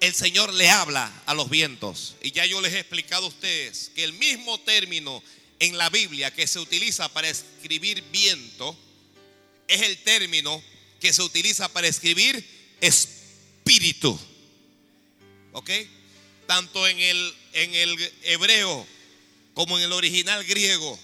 el 0.00 0.14
Señor 0.14 0.52
le 0.52 0.68
habla 0.68 1.10
a 1.24 1.32
los 1.32 1.48
vientos. 1.48 2.16
Y 2.20 2.32
ya 2.32 2.44
yo 2.44 2.60
les 2.60 2.74
he 2.74 2.80
explicado 2.80 3.24
a 3.24 3.28
ustedes 3.28 3.90
que 3.94 4.04
el 4.04 4.12
mismo 4.12 4.60
término 4.60 5.22
en 5.58 5.78
la 5.78 5.88
Biblia 5.88 6.30
que 6.34 6.46
se 6.46 6.58
utiliza 6.58 7.08
para 7.08 7.30
escribir 7.30 8.02
viento 8.12 8.78
es 9.66 9.80
el 9.80 9.96
término 10.04 10.62
que 11.00 11.14
se 11.14 11.22
utiliza 11.22 11.70
para 11.70 11.88
escribir 11.88 12.46
espíritu. 12.82 14.20
¿Ok? 15.52 15.70
Tanto 16.46 16.86
en 16.86 16.98
el, 16.98 17.34
en 17.54 17.74
el 17.74 18.12
hebreo 18.24 18.86
como 19.54 19.78
en 19.78 19.84
el 19.84 19.92
original 19.92 20.44
griego, 20.44 20.98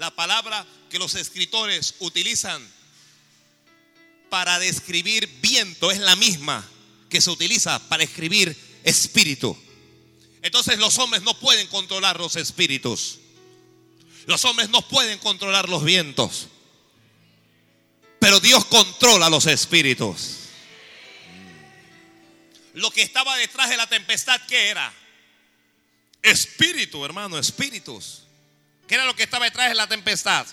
la 0.00 0.10
palabra 0.10 0.66
que 0.88 0.98
los 0.98 1.14
escritores 1.14 1.96
utilizan 1.98 2.66
para 4.30 4.58
describir 4.58 5.28
viento 5.42 5.90
es 5.90 5.98
la 5.98 6.16
misma 6.16 6.66
que 7.10 7.20
se 7.20 7.30
utiliza 7.30 7.78
para 7.90 8.02
escribir 8.02 8.56
espíritu. 8.82 9.54
Entonces 10.40 10.78
los 10.78 10.98
hombres 10.98 11.22
no 11.22 11.38
pueden 11.38 11.66
controlar 11.66 12.18
los 12.18 12.36
espíritus. 12.36 13.18
Los 14.24 14.42
hombres 14.46 14.70
no 14.70 14.80
pueden 14.88 15.18
controlar 15.18 15.68
los 15.68 15.84
vientos. 15.84 16.48
Pero 18.20 18.40
Dios 18.40 18.64
controla 18.64 19.28
los 19.28 19.44
espíritus. 19.44 20.36
Lo 22.72 22.90
que 22.90 23.02
estaba 23.02 23.36
detrás 23.36 23.68
de 23.68 23.76
la 23.76 23.86
tempestad, 23.86 24.40
¿qué 24.48 24.68
era? 24.68 24.94
Espíritu, 26.22 27.04
hermano, 27.04 27.36
espíritus. 27.36 28.19
¿Qué 28.90 28.96
era 28.96 29.04
lo 29.04 29.14
que 29.14 29.22
estaba 29.22 29.44
detrás 29.44 29.68
de 29.68 29.76
la 29.76 29.86
tempestad? 29.86 30.44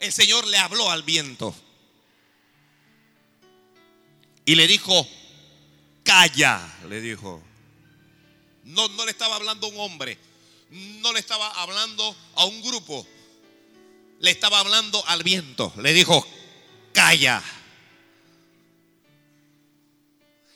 El 0.00 0.10
Señor 0.10 0.46
le 0.46 0.56
habló 0.56 0.90
al 0.90 1.02
viento 1.02 1.54
y 4.46 4.54
le 4.54 4.66
dijo, 4.66 5.06
calla, 6.04 6.66
le 6.88 7.02
dijo. 7.02 7.42
No, 8.64 8.88
no 8.88 9.04
le 9.04 9.10
estaba 9.10 9.36
hablando 9.36 9.66
a 9.66 9.70
un 9.72 9.80
hombre, 9.80 10.18
no 10.70 11.12
le 11.12 11.20
estaba 11.20 11.50
hablando 11.60 12.16
a 12.36 12.46
un 12.46 12.62
grupo, 12.62 13.06
le 14.20 14.30
estaba 14.30 14.60
hablando 14.60 15.06
al 15.06 15.22
viento. 15.22 15.70
Le 15.82 15.92
dijo, 15.92 16.26
calla. 16.94 17.42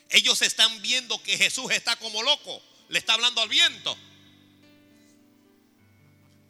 Ellos 0.08 0.40
están 0.40 0.80
viendo 0.80 1.22
que 1.22 1.36
Jesús 1.36 1.70
está 1.70 1.96
como 1.96 2.22
loco, 2.22 2.62
le 2.88 2.98
está 2.98 3.12
hablando 3.12 3.42
al 3.42 3.50
viento. 3.50 3.94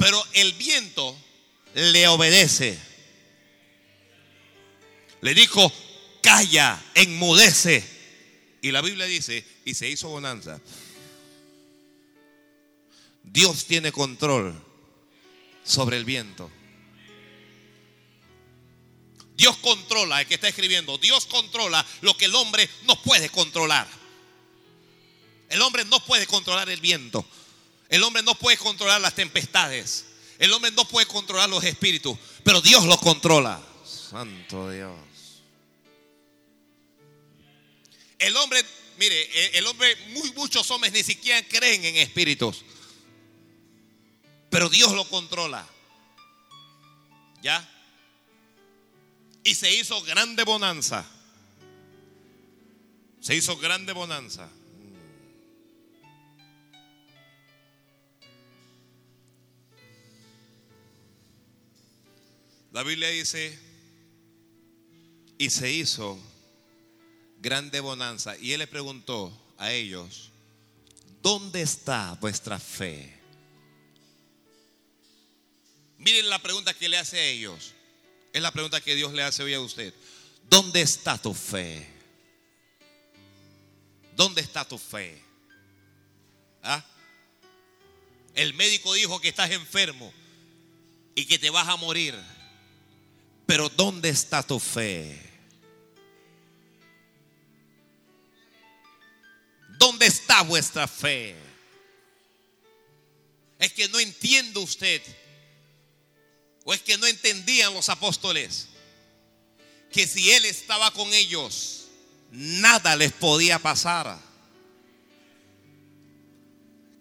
Pero 0.01 0.27
el 0.33 0.55
viento 0.55 1.15
le 1.75 2.09
obedece. 2.09 2.79
Le 5.21 5.35
dijo, 5.35 5.71
calla, 6.23 6.83
enmudece. 6.95 7.85
Y 8.63 8.71
la 8.71 8.81
Biblia 8.81 9.05
dice, 9.05 9.45
y 9.67 9.75
se 9.75 9.91
hizo 9.91 10.09
bonanza. 10.09 10.59
Dios 13.23 13.67
tiene 13.67 13.93
control 13.93 14.59
sobre 15.65 15.99
el 15.99 16.07
viento. 16.07 16.51
Dios 19.37 19.59
controla, 19.59 20.23
el 20.23 20.27
que 20.27 20.35
está 20.37 20.49
escribiendo, 20.49 20.97
Dios 20.97 21.27
controla 21.27 21.87
lo 22.01 22.17
que 22.17 22.25
el 22.25 22.35
hombre 22.37 22.71
no 22.85 23.01
puede 23.03 23.29
controlar. 23.29 23.87
El 25.51 25.61
hombre 25.61 25.85
no 25.85 26.03
puede 26.07 26.27
controlar 26.27 26.71
el 26.71 26.81
viento. 26.81 27.27
El 27.91 28.05
hombre 28.05 28.23
no 28.23 28.37
puede 28.37 28.57
controlar 28.57 29.01
las 29.01 29.15
tempestades. 29.15 30.07
El 30.39 30.53
hombre 30.53 30.71
no 30.71 30.87
puede 30.87 31.07
controlar 31.07 31.51
los 31.51 31.63
espíritus. 31.65 32.17
Pero 32.45 32.63
Dios 32.63 32.87
lo 32.87 32.97
controla. 32.97 33.61
Santo 33.85 34.71
Dios. 34.71 34.97
El 38.19 38.37
hombre, 38.37 38.65
mire, 38.97 39.59
el 39.59 39.67
hombre, 39.67 39.97
muy, 40.11 40.31
muchos 40.33 40.71
hombres 40.71 40.93
ni 40.93 41.03
siquiera 41.03 41.43
creen 41.49 41.85
en 41.85 41.97
espíritus. 41.97 42.65
Pero 44.51 44.69
Dios 44.69 44.93
lo 44.93 45.09
controla. 45.09 45.67
¿Ya? 47.43 47.69
Y 49.43 49.55
se 49.55 49.75
hizo 49.75 50.01
grande 50.03 50.45
bonanza. 50.45 51.05
Se 53.21 53.35
hizo 53.35 53.57
grande 53.57 53.93
bonanza. 53.93 54.49
La 62.73 62.83
Biblia 62.85 63.09
dice, 63.09 63.59
y 65.39 65.51
se 65.51 65.73
hizo 65.73 66.19
grande 67.41 67.81
bonanza. 67.81 68.37
Y 68.39 68.53
él 68.53 68.61
le 68.61 68.67
preguntó 68.67 69.33
a 69.59 69.73
ellos, 69.73 70.31
¿dónde 71.23 71.63
está 71.63 72.17
vuestra 72.21 72.59
fe? 72.59 73.19
Miren 75.99 76.29
la 76.31 76.39
pregunta 76.39 76.73
que 76.75 76.89
le 76.89 76.99
hace 76.99 77.19
a 77.19 77.25
ellos. 77.25 77.73
Es 78.33 78.41
la 78.41 78.53
pregunta 78.53 78.81
que 78.81 78.95
Dios 78.95 79.13
le 79.13 79.23
hace 79.23 79.43
hoy 79.43 79.55
a 79.55 79.61
usted. 79.61 79.93
¿Dónde 80.49 80.83
está 80.83 81.19
tu 81.19 81.35
fe? 81.35 81.87
¿Dónde 84.17 84.41
está 84.41 84.65
tu 84.65 84.79
fe? 84.79 85.21
¿Ah? 86.63 86.85
El 88.35 88.55
médico 88.55 88.95
dijo 88.95 89.21
que 89.21 89.29
estás 89.29 89.51
enfermo 89.51 90.13
y 91.15 91.27
que 91.27 91.39
te 91.39 91.51
vas 91.51 91.69
a 91.69 91.77
morir. 91.77 92.15
Pero 93.51 93.69
¿dónde 93.69 94.11
está 94.11 94.45
tu 94.45 94.61
fe? 94.61 95.21
¿Dónde 99.71 100.07
está 100.07 100.43
vuestra 100.43 100.87
fe? 100.87 101.35
Es 103.59 103.73
que 103.73 103.89
no 103.89 103.99
entiende 103.99 104.61
usted 104.61 105.03
¿O 106.63 106.73
es 106.73 106.81
que 106.81 106.97
no 106.97 107.09
entendían 107.09 107.75
los 107.75 107.89
apóstoles 107.89 108.69
que 109.91 110.07
si 110.07 110.31
Él 110.31 110.45
estaba 110.45 110.93
con 110.93 111.13
ellos, 111.13 111.87
nada 112.31 112.95
les 112.95 113.11
podía 113.11 113.59
pasar? 113.59 114.17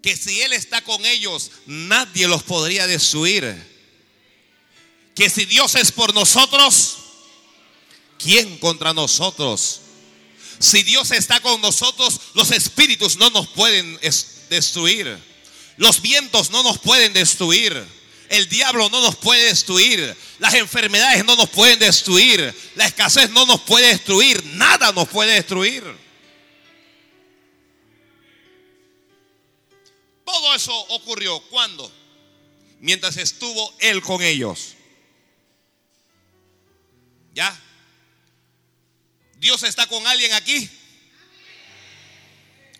Que 0.01 0.17
si 0.17 0.41
Él 0.41 0.53
está 0.53 0.83
con 0.83 1.05
ellos, 1.05 1.51
nadie 1.67 2.27
los 2.27 2.41
podría 2.41 2.87
destruir. 2.87 3.68
Que 5.19 5.29
si 5.29 5.43
Dios 5.43 5.75
es 5.75 5.91
por 5.91 6.13
nosotros, 6.13 6.95
¿quién 8.17 8.57
contra 8.57 8.93
nosotros? 8.93 9.81
Si 10.59 10.81
Dios 10.83 11.11
está 11.11 11.41
con 11.41 11.59
nosotros, 11.59 12.21
los 12.35 12.51
espíritus 12.51 13.17
no 13.17 13.29
nos 13.31 13.49
pueden 13.49 13.99
destruir. 14.49 15.19
Los 15.75 16.01
vientos 16.01 16.51
no 16.51 16.63
nos 16.63 16.79
pueden 16.79 17.11
destruir. 17.11 17.85
El 18.29 18.47
diablo 18.47 18.89
no 18.89 19.01
nos 19.01 19.17
puede 19.17 19.43
destruir. 19.43 20.15
Las 20.37 20.53
enfermedades 20.53 21.25
no 21.25 21.35
nos 21.35 21.49
pueden 21.49 21.79
destruir. 21.79 22.55
La 22.75 22.85
escasez 22.85 23.29
no 23.31 23.45
nos 23.45 23.59
puede 23.59 23.87
destruir. 23.87 24.41
Nada 24.53 24.93
nos 24.93 25.09
puede 25.09 25.33
destruir. 25.33 25.83
Todo 30.23 30.55
eso 30.55 30.73
ocurrió 30.91 31.41
cuando? 31.49 31.91
Mientras 32.79 33.17
estuvo 33.17 33.75
él 33.79 34.01
con 34.01 34.21
ellos. 34.21 34.77
¿Ya? 37.33 37.57
¿Dios 39.39 39.63
está 39.63 39.87
con 39.87 40.05
alguien 40.05 40.33
aquí? 40.33 40.69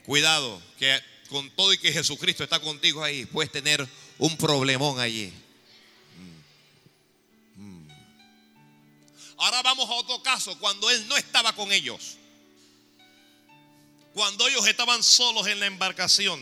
Cuidado, 0.06 0.62
que 0.78 1.02
con 1.30 1.50
todo 1.52 1.72
y 1.72 1.78
que 1.78 1.94
Jesucristo 1.94 2.44
está 2.44 2.60
contigo 2.60 3.04
ahí, 3.04 3.26
puedes 3.26 3.52
tener 3.52 3.88
un 4.18 4.36
problemón 4.38 5.00
allí. 5.00 5.32
Mm. 7.56 7.62
Mm. 7.62 7.88
Ahora 9.38 9.62
vamos 9.62 9.90
a 9.90 9.94
otro 9.94 10.22
caso, 10.24 10.58
cuando 10.60 10.90
Él 10.90 11.08
no 11.08 11.16
estaba 11.16 11.54
con 11.54 11.72
ellos. 11.72 12.18
Cuando 14.14 14.48
ellos 14.48 14.68
estaban 14.68 15.04
solos 15.04 15.48
en 15.48 15.60
la 15.60 15.68
embarcación. 15.68 16.42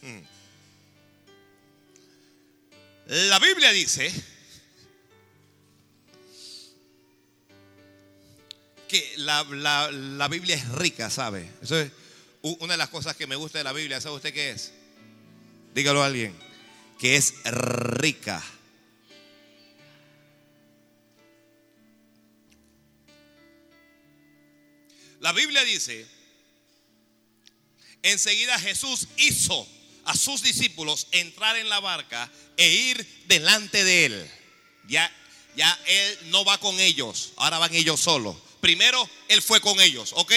Mm. 0.00 0.20
La 3.06 3.38
Biblia 3.38 3.72
dice 3.72 4.37
que 8.88 9.14
la, 9.18 10.28
Biblia 10.28 10.56
es 10.56 10.68
rica, 10.70 11.10
¿sabe? 11.10 11.48
Eso 11.62 11.78
es 11.78 11.92
una 12.42 12.74
de 12.74 12.78
las 12.78 12.88
cosas 12.88 13.14
que 13.14 13.26
me 13.26 13.36
gusta 13.36 13.58
de 13.58 13.64
la 13.64 13.72
Biblia. 13.72 14.00
¿Sabe 14.00 14.16
usted 14.16 14.32
qué 14.32 14.50
es? 14.50 14.72
Dígalo 15.74 16.02
a 16.02 16.06
alguien. 16.06 16.34
Que 16.98 17.16
es 17.16 17.34
rica. 17.44 18.42
La 25.20 25.32
Biblia 25.32 25.62
dice, 25.64 26.06
enseguida 28.02 28.58
Jesús 28.58 29.08
hizo 29.16 29.68
a 30.04 30.16
sus 30.16 30.42
discípulos 30.42 31.08
entrar 31.10 31.56
en 31.56 31.68
la 31.68 31.80
barca 31.80 32.30
e 32.56 32.68
ir 32.68 33.24
delante 33.26 33.84
de 33.84 34.06
él. 34.06 34.30
Ya, 34.86 35.12
ya 35.56 35.78
él 35.86 36.18
no 36.30 36.44
va 36.44 36.58
con 36.58 36.78
ellos, 36.80 37.32
ahora 37.36 37.58
van 37.58 37.74
ellos 37.74 38.00
solos. 38.00 38.36
Primero 38.60 39.08
él 39.28 39.42
fue 39.42 39.60
con 39.60 39.80
ellos, 39.80 40.12
¿ok? 40.16 40.32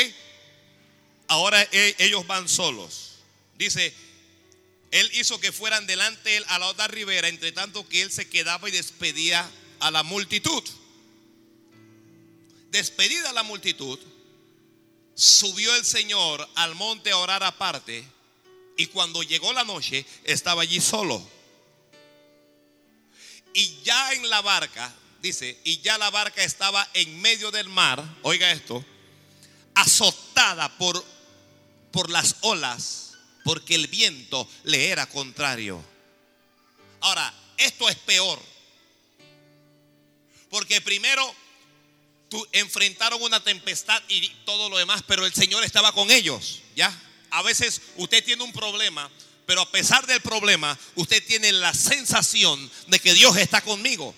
Ahora 1.27 1.61
e, 1.71 1.95
ellos 1.99 2.27
van 2.27 2.47
solos. 2.47 3.19
Dice, 3.57 3.93
él 4.91 5.09
hizo 5.13 5.39
que 5.39 5.51
fueran 5.51 5.87
delante 5.87 6.29
de 6.29 6.37
él 6.37 6.45
a 6.49 6.59
la 6.59 6.67
otra 6.67 6.87
ribera, 6.87 7.27
entre 7.27 7.51
tanto 7.51 7.87
que 7.87 8.01
él 8.01 8.11
se 8.11 8.29
quedaba 8.29 8.67
y 8.67 8.71
despedía 8.71 9.49
a 9.79 9.91
la 9.91 10.03
multitud. 10.03 10.63
Despedida 12.69 13.33
la 13.33 13.43
multitud, 13.43 13.99
subió 15.15 15.75
el 15.75 15.85
Señor 15.85 16.47
al 16.55 16.75
monte 16.75 17.11
a 17.11 17.17
orar 17.17 17.43
aparte 17.43 18.05
y 18.77 18.87
cuando 18.87 19.23
llegó 19.23 19.53
la 19.53 19.63
noche 19.63 20.05
estaba 20.23 20.63
allí 20.63 20.79
solo. 20.81 21.21
Y 23.53 23.81
ya 23.83 24.13
en 24.13 24.29
la 24.29 24.41
barca, 24.41 24.93
dice, 25.21 25.59
y 25.63 25.79
ya 25.81 25.97
la 25.97 26.09
barca 26.09 26.43
estaba 26.43 26.87
en 26.93 27.21
medio 27.21 27.51
del 27.51 27.69
mar, 27.69 28.03
oiga 28.23 28.51
esto, 28.51 28.83
azotada 29.75 30.77
por, 30.77 31.03
por 31.91 32.09
las 32.09 32.37
olas, 32.41 33.13
porque 33.43 33.75
el 33.75 33.87
viento 33.87 34.47
le 34.63 34.89
era 34.89 35.07
contrario. 35.07 35.83
Ahora, 37.01 37.33
esto 37.57 37.89
es 37.89 37.95
peor. 37.97 38.39
Porque 40.49 40.81
primero 40.81 41.35
enfrentaron 42.51 43.21
una 43.21 43.43
tempestad 43.43 44.01
y 44.07 44.27
todo 44.45 44.69
lo 44.69 44.77
demás, 44.77 45.03
pero 45.07 45.25
el 45.25 45.33
Señor 45.33 45.63
estaba 45.63 45.91
con 45.91 46.11
ellos, 46.11 46.61
¿ya? 46.75 46.93
A 47.29 47.41
veces 47.41 47.81
usted 47.97 48.23
tiene 48.23 48.43
un 48.43 48.51
problema, 48.51 49.09
pero 49.45 49.61
a 49.61 49.71
pesar 49.71 50.05
del 50.07 50.21
problema, 50.21 50.77
usted 50.95 51.25
tiene 51.25 51.51
la 51.51 51.73
sensación 51.73 52.69
de 52.87 52.99
que 52.99 53.13
Dios 53.13 53.35
está 53.37 53.61
conmigo. 53.61 54.13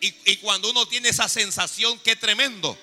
Y, 0.00 0.36
cuando 0.36 0.70
uno 0.70 0.86
tiene 0.86 1.10
esa 1.10 1.28
sensación, 1.28 1.98
qué 2.00 2.16
tremendo, 2.16 2.78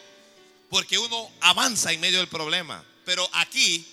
porque 0.70 1.00
uno 1.00 1.32
avanza 1.42 1.92
en 1.92 2.00
medio 2.00 2.20
del 2.20 2.28
problema. 2.28 2.86
Pero 3.06 3.28
aquí 3.34 3.88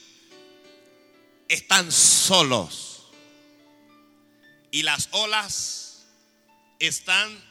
están 1.48 1.90
solos 1.90 3.04
y 4.70 4.82
las 4.82 5.08
olas 5.12 6.04
están 6.78 7.42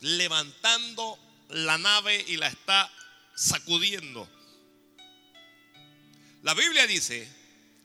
levantando 0.00 1.18
la 1.50 1.76
nave 1.76 2.24
y 2.28 2.38
la 2.38 2.46
está 2.46 2.90
sacudiendo. 3.34 4.26
La 6.42 6.54
Biblia 6.54 6.86
dice 6.86 7.28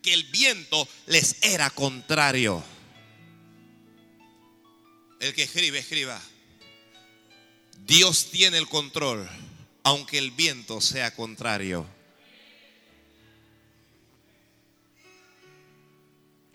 que 0.01 0.13
el 0.13 0.23
viento 0.25 0.87
les 1.07 1.43
era 1.43 1.69
contrario. 1.69 2.63
El 5.19 5.33
que 5.33 5.43
escribe, 5.43 5.79
escriba. 5.79 6.21
Dios 7.87 8.31
tiene 8.31 8.57
el 8.57 8.67
control, 8.67 9.29
aunque 9.83 10.17
el 10.17 10.31
viento 10.31 10.81
sea 10.81 11.15
contrario. 11.15 11.87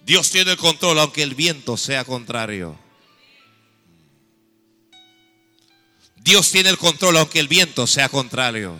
Dios 0.04 0.30
tiene 0.30 0.50
el 0.50 0.58
control, 0.58 0.98
aunque 0.98 1.22
el 1.22 1.34
viento 1.34 1.78
sea 1.78 2.04
contrario. 2.04 2.78
Dios 6.16 6.50
tiene 6.50 6.68
el 6.68 6.76
control, 6.76 7.16
aunque 7.16 7.40
el 7.40 7.48
viento 7.48 7.86
sea 7.86 8.10
contrario. 8.10 8.78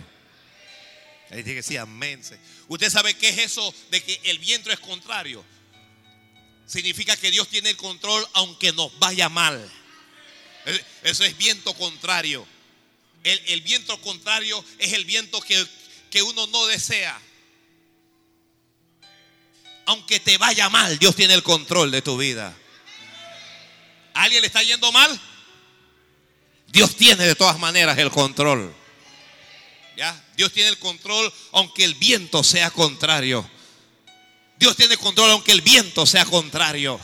Ahí 1.31 1.37
tiene 1.37 1.45
que 1.45 1.55
decir 1.55 1.79
amén. 1.79 2.21
Usted 2.67 2.91
sabe 2.91 3.15
qué 3.15 3.29
es 3.29 3.39
eso 3.39 3.73
de 3.89 4.03
que 4.03 4.21
el 4.25 4.37
viento 4.37 4.71
es 4.71 4.79
contrario. 4.79 5.43
Significa 6.67 7.17
que 7.17 7.31
Dios 7.31 7.47
tiene 7.47 7.71
el 7.71 7.77
control 7.77 8.23
aunque 8.33 8.71
nos 8.73 8.97
vaya 8.99 9.27
mal. 9.27 9.71
Eso 11.03 11.23
es 11.23 11.37
viento 11.37 11.73
contrario. 11.73 12.45
El, 13.23 13.61
viento 13.61 13.99
contrario 14.01 14.63
es 14.79 14.93
el 14.93 15.05
viento 15.05 15.39
que, 15.41 15.65
que 16.09 16.21
uno 16.21 16.47
no 16.47 16.65
desea. 16.67 17.19
Aunque 19.85 20.19
te 20.19 20.37
vaya 20.37 20.69
mal, 20.69 20.97
Dios 20.99 21.15
tiene 21.15 21.33
el 21.33 21.43
control 21.43 21.91
de 21.91 22.01
tu 22.01 22.17
vida. 22.17 22.55
¿A 24.13 24.23
alguien 24.23 24.41
le 24.41 24.47
está 24.47 24.61
yendo 24.63 24.91
mal? 24.91 25.19
Dios 26.67 26.95
tiene 26.95 27.25
de 27.25 27.35
todas 27.35 27.59
maneras 27.59 27.97
el 27.97 28.09
control. 28.09 28.73
¿Ya? 29.95 30.21
Dios 30.35 30.51
tiene 30.51 30.69
el 30.69 30.79
control 30.79 31.31
aunque 31.51 31.83
el 31.83 31.95
viento 31.95 32.43
sea 32.43 32.71
contrario. 32.71 33.49
Dios 34.57 34.75
tiene 34.75 34.97
control 34.97 35.31
aunque 35.31 35.51
el 35.51 35.61
viento 35.61 36.05
sea 36.05 36.25
contrario. 36.25 36.99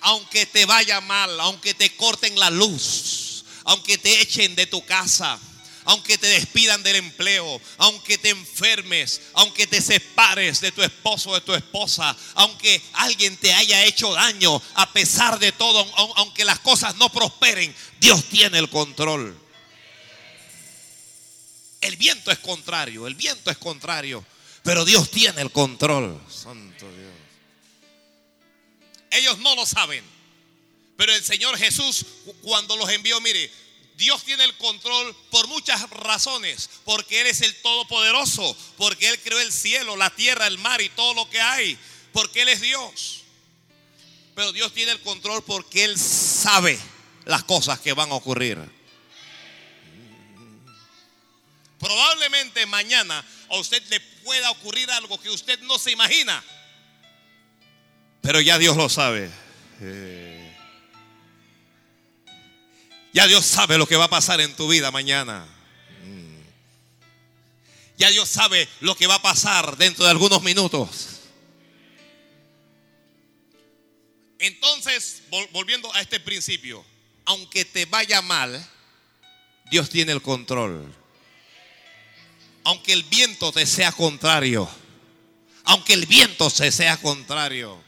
Aunque 0.00 0.46
te 0.46 0.66
vaya 0.66 1.00
mal, 1.00 1.40
aunque 1.40 1.74
te 1.74 1.94
corten 1.96 2.38
la 2.38 2.50
luz, 2.50 3.44
aunque 3.64 3.98
te 3.98 4.20
echen 4.20 4.54
de 4.54 4.66
tu 4.66 4.84
casa, 4.84 5.38
aunque 5.86 6.18
te 6.18 6.26
despidan 6.26 6.82
del 6.82 6.96
empleo, 6.96 7.60
aunque 7.78 8.18
te 8.18 8.30
enfermes, 8.30 9.22
aunque 9.34 9.66
te 9.66 9.80
separes 9.80 10.60
de 10.60 10.72
tu 10.72 10.82
esposo 10.82 11.30
o 11.30 11.34
de 11.34 11.40
tu 11.40 11.54
esposa, 11.54 12.14
aunque 12.34 12.82
alguien 12.94 13.36
te 13.36 13.54
haya 13.54 13.84
hecho 13.84 14.12
daño, 14.12 14.60
a 14.74 14.92
pesar 14.92 15.38
de 15.38 15.52
todo, 15.52 15.86
aunque 16.16 16.44
las 16.44 16.58
cosas 16.58 16.96
no 16.96 17.10
prosperen, 17.10 17.74
Dios 18.00 18.24
tiene 18.24 18.58
el 18.58 18.68
control. 18.68 19.38
El 21.80 21.96
viento 21.96 22.32
es 22.32 22.38
contrario, 22.38 23.06
el 23.06 23.14
viento 23.14 23.50
es 23.50 23.58
contrario, 23.58 24.24
pero 24.64 24.84
Dios 24.84 25.08
tiene 25.10 25.40
el 25.40 25.52
control. 25.52 26.20
Santo. 26.28 26.86
Ellos 29.10 29.38
no 29.38 29.54
lo 29.54 29.66
saben, 29.66 30.04
pero 30.96 31.14
el 31.14 31.22
Señor 31.22 31.56
Jesús 31.58 32.04
cuando 32.42 32.76
los 32.76 32.88
envió, 32.90 33.20
mire, 33.20 33.50
Dios 33.96 34.24
tiene 34.24 34.44
el 34.44 34.54
control 34.58 35.16
por 35.30 35.46
muchas 35.48 35.88
razones, 35.90 36.68
porque 36.84 37.22
Él 37.22 37.28
es 37.28 37.40
el 37.40 37.54
Todopoderoso, 37.62 38.56
porque 38.76 39.08
Él 39.08 39.18
creó 39.20 39.40
el 39.40 39.52
cielo, 39.52 39.96
la 39.96 40.10
tierra, 40.10 40.46
el 40.46 40.58
mar 40.58 40.80
y 40.82 40.90
todo 40.90 41.14
lo 41.14 41.28
que 41.30 41.40
hay, 41.40 41.78
porque 42.12 42.42
Él 42.42 42.48
es 42.48 42.60
Dios. 42.60 43.22
Pero 44.34 44.52
Dios 44.52 44.72
tiene 44.74 44.92
el 44.92 45.00
control 45.00 45.42
porque 45.44 45.84
Él 45.84 45.98
sabe 45.98 46.78
las 47.24 47.44
cosas 47.44 47.80
que 47.80 47.94
van 47.94 48.10
a 48.10 48.16
ocurrir. 48.16 48.58
Probablemente 51.78 52.66
mañana 52.66 53.24
a 53.48 53.56
usted 53.56 53.82
le 53.88 54.00
pueda 54.00 54.50
ocurrir 54.50 54.90
algo 54.90 55.18
que 55.20 55.30
usted 55.30 55.58
no 55.60 55.78
se 55.78 55.92
imagina. 55.92 56.44
Pero 58.26 58.40
ya 58.40 58.58
Dios 58.58 58.76
lo 58.76 58.88
sabe. 58.88 59.30
Ya 63.14 63.26
Dios 63.26 63.46
sabe 63.46 63.78
lo 63.78 63.86
que 63.86 63.96
va 63.96 64.04
a 64.04 64.10
pasar 64.10 64.40
en 64.40 64.54
tu 64.54 64.68
vida 64.68 64.90
mañana. 64.90 65.46
Ya 67.96 68.10
Dios 68.10 68.28
sabe 68.28 68.68
lo 68.80 68.94
que 68.94 69.06
va 69.06 69.14
a 69.14 69.22
pasar 69.22 69.78
dentro 69.78 70.04
de 70.04 70.10
algunos 70.10 70.42
minutos. 70.42 71.20
Entonces, 74.38 75.22
volviendo 75.52 75.94
a 75.94 76.02
este 76.02 76.20
principio, 76.20 76.84
aunque 77.24 77.64
te 77.64 77.86
vaya 77.86 78.20
mal, 78.20 78.68
Dios 79.70 79.88
tiene 79.88 80.12
el 80.12 80.20
control 80.20 80.92
aunque 82.66 82.92
el 82.92 83.04
viento 83.04 83.52
te 83.52 83.64
sea 83.64 83.92
contrario, 83.92 84.68
aunque 85.62 85.92
el 85.92 86.04
viento 86.04 86.50
se 86.50 86.72
sea 86.72 86.96
contrario. 86.96 87.80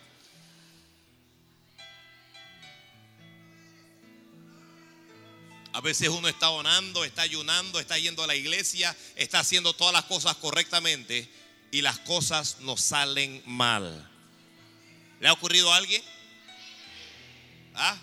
A 5.78 5.80
veces 5.80 6.08
uno 6.08 6.26
está 6.26 6.50
orando, 6.50 7.04
está 7.04 7.22
ayunando, 7.22 7.78
está 7.78 7.96
yendo 7.96 8.24
a 8.24 8.26
la 8.26 8.34
iglesia, 8.34 8.96
está 9.14 9.38
haciendo 9.38 9.74
todas 9.74 9.92
las 9.92 10.06
cosas 10.06 10.34
correctamente 10.38 11.30
y 11.70 11.82
las 11.82 12.00
cosas 12.00 12.58
nos 12.62 12.80
salen 12.80 13.40
mal. 13.46 14.10
¿Le 15.20 15.28
ha 15.28 15.32
ocurrido 15.32 15.72
a 15.72 15.76
alguien? 15.76 16.02
¿Ah? 17.76 17.96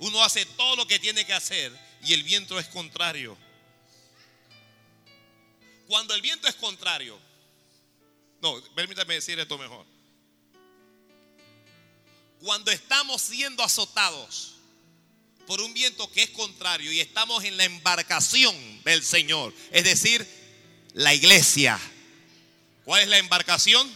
Uno 0.00 0.22
hace 0.22 0.44
todo 0.44 0.76
lo 0.76 0.86
que 0.86 0.98
tiene 0.98 1.24
que 1.24 1.32
hacer 1.32 1.72
y 2.04 2.12
el 2.12 2.22
viento 2.22 2.58
es 2.58 2.66
contrario. 2.66 3.34
Cuando 5.86 6.14
el 6.14 6.20
viento 6.20 6.48
es 6.48 6.54
contrario, 6.56 7.18
no, 8.42 8.62
permítame 8.74 9.14
decir 9.14 9.38
esto 9.38 9.56
mejor. 9.56 9.86
Cuando 12.42 12.70
estamos 12.70 13.22
siendo 13.22 13.62
azotados 13.62 14.57
por 15.48 15.62
un 15.62 15.72
viento 15.72 16.12
que 16.12 16.24
es 16.24 16.30
contrario 16.30 16.92
y 16.92 17.00
estamos 17.00 17.42
en 17.42 17.56
la 17.56 17.64
embarcación 17.64 18.54
del 18.84 19.02
Señor, 19.02 19.54
es 19.72 19.82
decir, 19.82 20.28
la 20.92 21.14
iglesia. 21.14 21.80
¿Cuál 22.84 23.04
es 23.04 23.08
la 23.08 23.16
embarcación? 23.16 23.90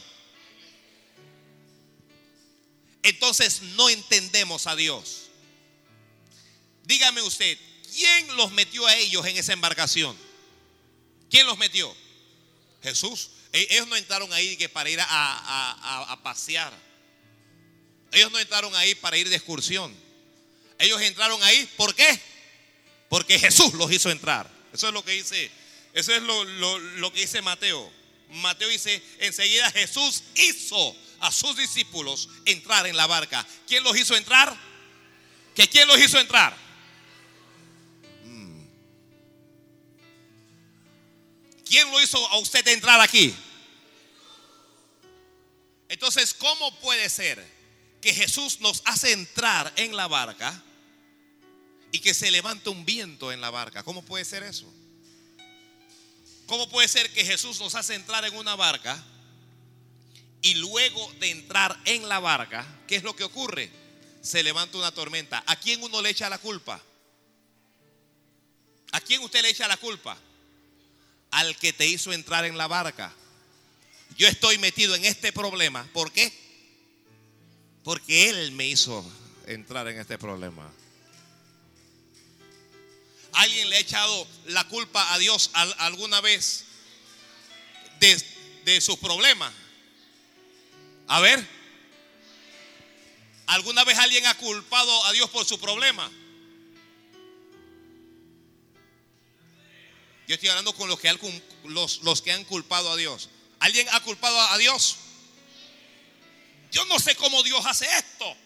Entonces 3.03 3.61
no 3.77 3.91
entendemos 3.91 4.67
a 4.67 4.77
Dios. 4.77 5.25
Dígame 6.85 7.21
usted, 7.21 7.59
¿quién 7.95 8.35
los 8.39 8.51
metió 8.53 8.87
a 8.87 8.97
ellos 8.97 9.27
en 9.27 9.37
esa 9.37 9.53
embarcación? 9.53 10.17
¿Quién 11.29 11.47
los 11.47 11.59
metió? 11.59 11.95
Jesús. 12.83 13.29
E-, 13.53 13.67
ellos 13.73 13.89
no 13.89 13.97
entraron 13.97 14.33
ahí 14.33 14.57
que 14.57 14.71
para 14.71 14.89
ir 14.89 15.01
a, 15.03 16.19
pasear. 16.23 16.73
Ellos 18.11 18.33
no 18.33 18.39
entraron 18.39 18.75
ahí 18.75 18.95
para 18.95 19.19
ir 19.19 19.29
de 19.29 19.37
excursión. 19.37 19.95
Ellos 20.83 21.01
entraron 21.01 21.41
ahí, 21.45 21.65
¿por 21.77 21.95
qué? 21.95 22.21
Porque 23.09 23.39
Jesús 23.39 23.73
los 23.75 23.93
hizo 23.93 24.11
entrar. 24.11 24.51
Eso 24.73 24.89
es 24.89 24.93
lo 24.93 25.05
que 25.05 25.13
dice, 25.13 25.49
eso 25.93 26.13
es 26.13 26.21
lo, 26.23 26.45
lo 26.45 27.13
que 27.13 27.21
dice 27.21 27.41
Mateo. 27.41 27.89
Mateo 28.31 28.69
dice, 28.69 29.01
enseguida 29.21 29.71
Jesús 29.71 30.25
hizo 30.35 30.97
a 31.21 31.31
sus 31.31 31.57
discípulos 31.57 32.29
entrar 32.47 32.89
en 32.89 32.97
la 32.97 33.07
barca. 33.07 33.47
¿Quién 33.69 33.85
los 33.85 33.97
hizo 33.97 34.17
entrar? 34.17 34.57
¿Que 35.55 35.69
quién 35.69 35.87
los 35.87 36.01
hizo 36.01 36.19
entrar? 36.19 36.57
Mm. 38.25 38.65
¿Quién 41.65 41.93
lo 41.93 42.03
hizo 42.03 42.27
a 42.27 42.39
usted 42.39 42.67
entrar 42.67 43.01
aquí? 43.01 43.33
Entonces, 45.89 46.35
¿cómo 46.35 46.77
puede 46.81 47.09
ser 47.09 47.47
que 48.01 48.13
Jesús 48.13 48.59
nos 48.59 48.83
hace 48.85 49.13
entrar 49.13 49.73
en 49.77 49.95
la 49.95 50.09
barca 50.09 50.61
y 51.93 52.01
que 52.01 52.15
se 52.15 52.31
levante 52.31 52.71
un 52.71 52.85
viento 52.85 53.31
en 53.31 53.41
la 53.41 53.51
barca? 53.51 53.85
¿Cómo 53.85 54.03
puede 54.03 54.25
ser 54.25 54.43
eso? 54.43 54.67
¿Cómo 56.47 56.69
puede 56.69 56.89
ser 56.89 57.11
que 57.13 57.25
Jesús 57.25 57.61
nos 57.61 57.75
hace 57.75 57.95
entrar 57.95 58.25
en 58.25 58.35
una 58.35 58.57
barca 58.57 59.03
y 60.41 60.55
luego 60.55 61.13
de 61.21 61.31
entrar 61.31 61.79
en 61.85 62.09
la 62.09 62.19
barca, 62.19 62.67
¿qué 62.89 62.97
es 62.97 63.05
lo 63.05 63.15
que 63.15 63.25
ocurre? 63.25 63.71
Se 64.23 64.43
levanta 64.43 64.77
una 64.77 64.93
tormenta. 64.93 65.43
¿A 65.47 65.57
quién 65.57 65.83
uno 65.83 66.03
le 66.03 66.11
echa 66.11 66.29
la 66.29 66.39
culpa? 66.39 66.83
¿A 68.91 69.01
quién 69.01 69.23
usted 69.23 69.43
le 69.43 69.51
echa 69.51 69.69
la 69.69 69.77
culpa? 69.77 70.19
Al 71.31 71.57
que 71.57 71.73
te 71.73 71.87
hizo 71.87 72.13
entrar 72.13 72.45
en 72.45 72.59
la 72.59 72.67
barca. 72.67 73.15
Yo 74.17 74.29
estoy 74.29 74.59
metido 74.59 74.95
en 74.95 75.05
este 75.05 75.33
problema. 75.33 75.89
¿Por 75.93 76.13
qué? 76.13 76.33
Porque 77.85 78.29
Él 78.29 78.53
me 78.53 78.67
hizo 78.67 79.05
entrar 79.47 79.89
en 79.89 79.99
este 79.99 80.19
problema. 80.19 80.71
¿Alguien 83.33 83.71
le 83.71 83.77
ha 83.77 83.81
echado 83.81 84.27
la 84.47 84.67
culpa 84.69 85.13
a 85.13 85.19
Dios 85.19 85.51
alguna 85.79 86.21
vez 86.21 86.65
de, 88.01 88.23
de 88.65 88.81
sus 88.81 88.99
problemas? 88.99 89.53
A 91.09 91.21
ver, 91.21 91.47
¿alguna 93.47 93.85
vez 93.85 93.99
alguien 93.99 94.27
ha 94.27 94.35
culpado 94.35 95.05
a 95.07 95.13
Dios 95.13 95.31
por 95.31 95.45
su 95.45 95.59
problema? 95.59 96.11
Yo 100.33 100.37
estoy 100.37 100.49
hablando 100.49 100.75
con 100.75 100.89
los 100.89 100.99
que, 100.99 101.15
los, 101.65 102.23
que 102.23 102.33
han 102.33 102.45
culpado 102.45 102.91
a 102.91 102.97
Dios. 102.97 103.29
¿Alguien 103.61 103.87
ha 103.91 104.01
culpado 104.01 104.41
a 104.41 104.57
Dios? 104.57 104.97
Yo 106.71 106.85
no 106.87 106.99
sé 106.99 107.15
cómo 107.17 107.43
Dios 107.43 107.65
hace 107.67 107.85
esto. 107.85 108.37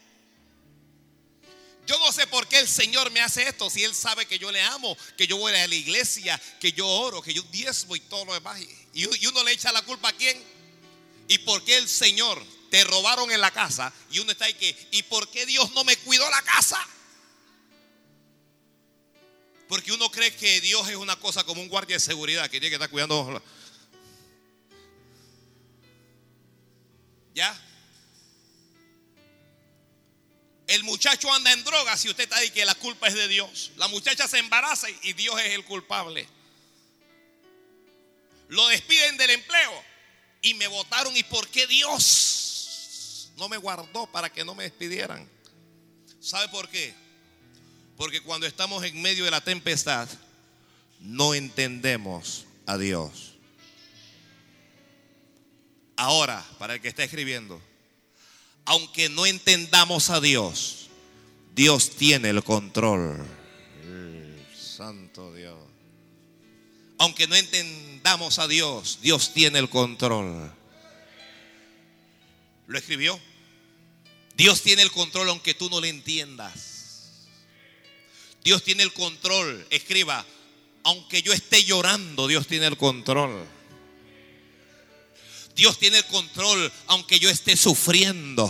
Yo 1.87 1.99
no 2.01 2.12
sé 2.12 2.27
por 2.27 2.49
qué 2.49 2.59
el 2.59 2.68
Señor 2.68 3.11
me 3.12 3.20
hace 3.20 3.49
esto. 3.49 3.70
Si 3.70 3.85
Él 3.85 3.94
sabe 3.94 4.27
que 4.27 4.38
yo 4.38 4.51
le 4.51 4.61
amo, 4.61 4.96
que 5.16 5.27
yo 5.27 5.37
voy 5.37 5.53
a 5.55 5.66
la 5.66 5.75
iglesia, 5.75 6.40
que 6.61 6.72
yo 6.72 6.87
oro, 6.87 7.22
que 7.22 7.33
yo 7.33 7.42
diezmo 7.44 7.94
y 7.94 8.01
todo 8.01 8.25
lo 8.25 8.35
demás. 8.35 8.61
Y 8.92 9.27
uno 9.27 9.44
le 9.44 9.53
echa 9.53 9.70
la 9.72 9.83
culpa 9.83 10.09
a 10.09 10.12
quién. 10.12 10.42
¿Y 11.29 11.38
por 11.38 11.64
qué 11.64 11.77
el 11.77 11.88
Señor 11.88 12.44
te 12.70 12.85
robaron 12.85 13.31
en 13.31 13.40
la 13.40 13.51
casa 13.51 13.92
y 14.11 14.18
uno 14.18 14.33
está 14.33 14.46
ahí 14.46 14.55
que, 14.55 14.88
¿y 14.92 15.03
por 15.05 15.29
qué 15.31 15.46
Dios 15.46 15.72
no 15.72 15.85
me 15.85 15.96
cuidó 15.99 16.29
la 16.31 16.42
casa? 16.42 16.79
Porque 19.68 19.92
uno 19.92 20.11
cree 20.11 20.35
que 20.35 20.61
Dios 20.61 20.88
es 20.88 20.96
una 20.96 21.16
cosa 21.16 21.44
como 21.44 21.61
un 21.61 21.68
guardia 21.68 21.96
de 21.96 22.01
seguridad 22.01 22.44
que 22.44 22.61
tiene 22.61 22.68
que 22.68 22.75
estar 22.77 22.90
cuidando. 22.90 23.42
¿Ya? 27.35 27.66
El 30.67 30.83
muchacho 30.85 31.33
anda 31.33 31.53
en 31.53 31.63
drogas 31.65 32.05
y 32.05 32.09
usted 32.09 32.25
está 32.25 32.37
ahí 32.37 32.51
que 32.51 32.65
la 32.65 32.75
culpa 32.75 33.09
es 33.09 33.15
de 33.15 33.29
Dios. 33.29 33.73
La 33.77 33.89
muchacha 33.89 34.27
se 34.27 34.39
embaraza 34.39 34.89
y 35.03 35.13
Dios 35.13 35.41
es 35.41 35.53
el 35.53 35.65
culpable. 35.65 36.29
Lo 38.49 38.67
despiden 38.69 39.17
del 39.17 39.31
empleo 39.31 39.85
y 40.43 40.55
me 40.55 40.67
votaron. 40.67 41.17
¿Y 41.17 41.23
por 41.25 41.49
qué 41.49 41.67
Dios? 41.67 42.37
no 43.37 43.49
me 43.49 43.57
guardó 43.57 44.07
para 44.07 44.31
que 44.31 44.45
no 44.45 44.55
me 44.55 44.65
despidieran. 44.65 45.29
¿Sabe 46.21 46.49
por 46.49 46.69
qué? 46.69 46.95
Porque 47.97 48.21
cuando 48.23 48.47
estamos 48.47 48.85
en 48.85 49.01
medio 49.01 49.25
de 49.25 49.31
la 49.31 49.41
tempestad, 49.41 50.09
no 51.01 51.35
entendemos 51.35 52.47
a 52.67 52.79
Dios. 52.79 53.35
Ahora, 55.97 56.45
para 56.59 56.75
el 56.75 56.81
que 56.81 56.89
está 56.89 57.05
escribiendo, 57.05 57.61
aunque 58.67 59.09
no 59.09 59.25
entendamos 59.25 60.11
a 60.11 60.21
Dios, 60.21 60.89
Dios 61.55 61.91
tiene 61.91 62.31
el 62.31 62.43
control. 62.43 63.25
Santo 64.55 65.33
Dios. 65.33 65.57
Aunque 66.99 67.27
no 67.27 67.37
entendamos 67.37 68.39
a 68.39 68.49
Dios, 68.49 68.99
Dios 69.01 69.33
tiene 69.33 69.59
el 69.61 69.71
control. 69.71 70.53
Lo 72.67 72.79
escribió. 72.79 73.19
Dios 74.37 74.61
tiene 74.61 74.83
el 74.83 74.91
control 74.91 75.31
aunque 75.31 75.55
tú 75.55 75.71
no 75.71 75.81
le 75.81 75.89
entiendas. 75.89 77.27
Dios 78.45 78.63
tiene 78.65 78.83
el 78.83 78.93
control. 78.93 79.67
Escriba, 79.71 80.27
aunque 80.83 81.23
yo 81.23 81.33
esté 81.33 81.65
llorando, 81.65 82.27
Dios 82.27 82.47
tiene 82.47 82.67
el 82.67 82.77
control. 82.77 83.56
Dios 85.57 85.79
tiene 85.79 85.99
el 85.99 86.07
control 86.07 86.73
aunque 86.87 87.19
yo 87.19 87.29
esté 87.29 87.57
sufriendo. 87.57 88.49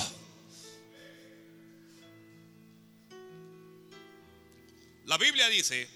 La 5.06 5.16
Biblia 5.16 5.48
dice, 5.48 5.88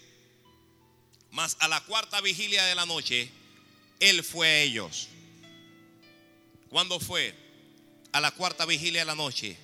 mas 1.29 1.55
a 1.59 1.67
la 1.67 1.81
cuarta 1.85 2.19
vigilia 2.21 2.65
de 2.65 2.73
la 2.73 2.87
noche, 2.87 3.29
Él 3.99 4.23
fue 4.23 4.47
a 4.47 4.61
ellos. 4.61 5.09
¿Cuándo 6.69 6.99
fue? 6.99 7.35
a 8.11 8.19
la 8.19 8.31
cuarta 8.31 8.65
vigilia 8.65 9.01
de 9.01 9.05
la 9.05 9.15
noche 9.15 9.57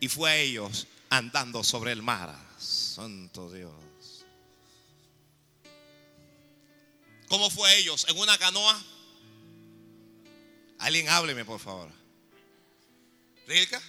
y 0.00 0.08
fue 0.08 0.30
a 0.30 0.36
ellos 0.36 0.86
andando 1.08 1.62
sobre 1.62 1.92
el 1.92 2.02
mar. 2.02 2.36
Santo 2.58 3.50
Dios. 3.50 3.72
¿Cómo 7.28 7.50
fue 7.50 7.68
a 7.68 7.74
ellos? 7.74 8.06
¿En 8.08 8.18
una 8.18 8.36
canoa? 8.38 8.82
Alguien 10.82 11.08
hábleme, 11.08 11.44
por 11.44 11.58
favor. 11.58 11.90
¿Rilka? 13.48 13.82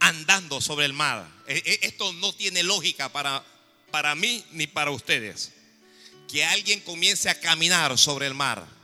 Andando 0.00 0.60
sobre 0.60 0.84
el 0.86 0.92
mar. 0.92 1.26
E, 1.46 1.62
e, 1.64 1.86
esto 1.86 2.12
no 2.14 2.34
tiene 2.34 2.62
lógica 2.62 3.10
para, 3.10 3.42
para 3.90 4.14
mí 4.14 4.44
ni 4.52 4.66
para 4.66 4.90
ustedes. 4.90 5.52
Que 6.28 6.44
alguien 6.44 6.80
comience 6.80 7.30
a 7.30 7.40
caminar 7.40 7.96
sobre 7.96 8.26
el 8.26 8.34
mar 8.34 8.80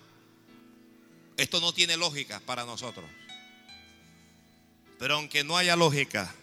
esto 1.36 1.60
no 1.60 1.72
tiene 1.72 1.96
lógica 1.96 2.40
para 2.40 2.64
nosotros. 2.64 3.04
Pero 4.98 5.16
aunque 5.16 5.44
no 5.44 5.56
haya 5.58 5.76
lógica, 5.76 6.34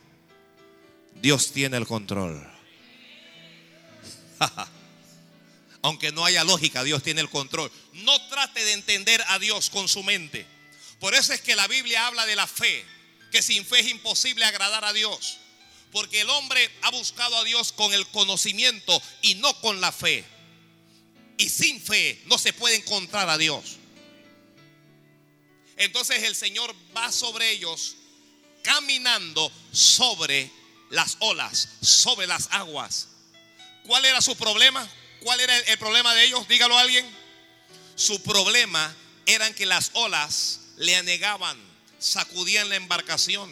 Dios 1.16 1.52
tiene 1.52 1.78
el 1.78 1.88
control. 1.88 2.48
aunque 5.84 6.14
no 6.14 6.26
haya 6.26 6.46
lógica, 6.46 6.84
Dios 6.84 7.04
tiene 7.04 7.22
el 7.22 7.30
control. 7.30 7.70
No 7.92 8.20
trate 8.30 8.64
de 8.64 8.72
entender 8.72 9.24
a 9.28 9.38
Dios 9.38 9.70
con 9.70 9.90
su 9.90 10.02
mente. 10.02 10.48
Por 11.00 11.14
eso 11.14 11.34
es 11.34 11.42
que 11.42 11.58
la 11.58 11.68
Biblia 11.68 12.08
habla 12.08 12.26
de 12.26 12.38
la 12.38 12.48
fe, 12.48 12.86
que 13.32 13.42
sin 13.42 13.66
fe 13.66 13.82
es 13.82 13.88
imposible 13.90 14.46
agradar 14.46 14.86
a 14.86 14.94
Dios. 14.94 15.40
Porque 15.92 16.22
el 16.22 16.30
hombre 16.30 16.72
ha 16.84 16.90
buscado 16.92 17.38
a 17.38 17.44
Dios 17.44 17.74
con 17.74 17.94
el 17.94 18.08
conocimiento 18.08 19.00
y 19.22 19.36
no 19.36 19.54
con 19.60 19.82
la 19.82 19.92
fe. 19.92 20.24
Y 21.38 21.50
sin 21.50 21.82
fe 21.82 22.22
no 22.28 22.38
se 22.38 22.54
puede 22.54 22.78
encontrar 22.78 23.30
a 23.30 23.38
Dios. 23.38 23.76
Entonces 25.76 26.24
el 26.24 26.36
Señor 26.36 26.74
va 26.96 27.12
sobre 27.12 27.52
ellos 27.52 27.98
caminando 28.64 29.52
sobre 29.74 30.50
las 30.92 31.18
olas, 31.20 31.68
sobre 31.82 32.26
las 32.26 32.48
aguas. 32.52 33.10
¿Cuál 33.86 34.06
era 34.06 34.22
su 34.22 34.38
problema? 34.38 34.90
¿Cuál 35.24 35.40
era 35.40 35.58
el, 35.58 35.78
problema 35.78 36.14
de 36.14 36.26
ellos? 36.26 36.48
Dígalo 36.48 36.78
a 36.78 36.82
alguien. 36.82 37.10
Su 37.96 38.22
problema 38.22 38.94
era 39.26 39.54
que 39.54 39.66
las 39.66 39.92
olas 39.94 40.60
le 40.78 40.96
anegaban, 40.98 41.58
sacudían 41.98 42.68
la 42.70 42.76
embarcación. 42.76 43.50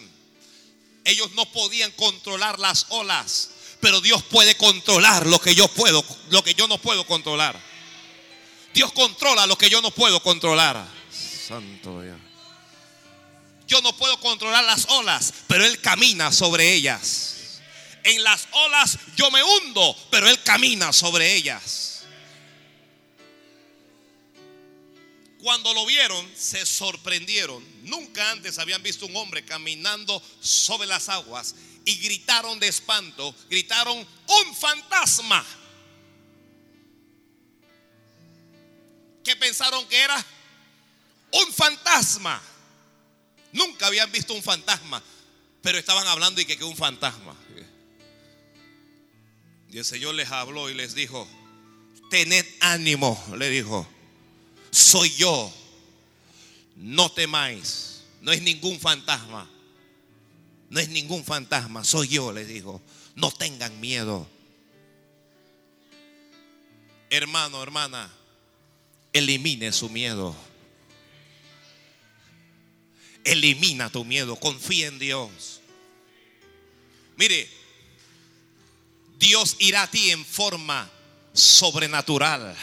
Ellos 1.06 1.32
no 1.32 1.50
podían 1.52 1.92
controlar 1.92 2.60
las 2.60 2.88
olas, 2.90 3.52
pero 3.80 4.02
Dios 4.02 4.22
puede 4.24 4.56
controlar 4.58 5.26
lo 5.26 5.40
que 5.40 5.56
yo 5.56 5.68
puedo, 5.70 6.04
lo 6.30 6.44
que 6.44 6.54
yo 6.54 6.68
no 6.68 6.78
puedo 6.78 7.06
controlar. 7.06 7.60
Dios 8.74 8.92
controla 8.92 9.46
lo 9.46 9.58
que 9.58 9.70
yo 9.70 9.82
no 9.82 9.92
puedo 9.92 10.22
controlar. 10.22 10.86
Santo 11.48 12.02
Dios. 12.02 12.18
Yo 13.68 13.82
no 13.82 13.96
puedo 13.96 14.20
controlar 14.20 14.66
las 14.66 14.86
olas, 14.90 15.34
pero 15.48 15.66
Él 15.66 15.80
camina 15.80 16.34
sobre 16.34 16.74
ellas. 16.74 17.36
En 18.04 18.24
las 18.24 18.48
olas 18.52 18.98
yo 19.16 19.30
me 19.32 19.44
hundo, 19.44 19.96
pero 20.10 20.28
Él 20.28 20.42
camina 20.44 20.92
sobre 20.92 21.36
ellas. 21.36 22.04
Cuando 25.42 25.74
lo 25.74 25.86
vieron, 25.88 26.30
se 26.36 26.66
sorprendieron. 26.66 27.66
Nunca 27.84 28.30
antes 28.30 28.60
habían 28.60 28.84
visto 28.84 29.08
un 29.08 29.16
hombre 29.16 29.44
caminando 29.44 30.22
sobre 30.40 30.88
las 30.88 31.10
aguas 31.10 31.56
y 31.84 31.96
gritaron 31.96 32.60
de 32.60 32.68
espanto, 32.68 33.36
gritaron, 33.50 33.98
un 33.98 34.56
fantasma. 34.56 35.44
¿Qué 39.24 39.36
pensaron 39.36 39.88
que 39.88 40.00
era? 40.00 40.26
Un 41.32 41.54
fantasma. 41.54 42.42
Nunca 43.52 43.88
habían 43.88 44.12
visto 44.12 44.34
un 44.34 44.44
fantasma, 44.44 45.02
pero 45.62 45.78
estaban 45.78 46.08
hablando 46.08 46.40
y 46.40 46.46
que, 46.46 46.58
que 46.58 46.64
un 46.64 46.78
fantasma. 46.78 47.36
Y 49.72 49.78
el 49.78 49.86
Señor 49.86 50.16
les 50.16 50.30
habló 50.30 50.70
y 50.70 50.74
les 50.74 50.94
dijo, 50.96 51.28
tened 52.10 52.46
ánimo, 52.60 53.22
le 53.38 53.50
dijo, 53.50 53.88
soy 54.70 55.10
yo, 55.12 55.52
no 56.76 57.10
temáis, 57.12 58.04
no 58.22 58.34
es 58.34 58.42
ningún 58.42 58.80
fantasma, 58.82 59.50
no 60.70 60.80
es 60.80 60.90
ningún 60.90 61.24
fantasma, 61.24 61.86
soy 61.86 62.10
yo, 62.10 62.34
les 62.34 62.50
dijo, 62.50 62.82
no 63.16 63.32
tengan 63.32 63.80
miedo. 63.80 64.28
Hermano, 67.10 67.64
hermana, 67.64 68.12
elimine 69.14 69.72
su 69.72 69.90
miedo. 69.90 70.36
Elimina 73.24 73.90
tu 73.90 74.04
miedo, 74.04 74.36
confía 74.36 74.88
en 74.88 74.98
Dios. 74.98 75.62
Mire, 77.16 77.61
Dios 79.22 79.56
irá 79.60 79.84
a 79.84 79.88
ti 79.88 80.10
en 80.10 80.26
forma 80.26 80.90
sobrenatural. 81.32 82.58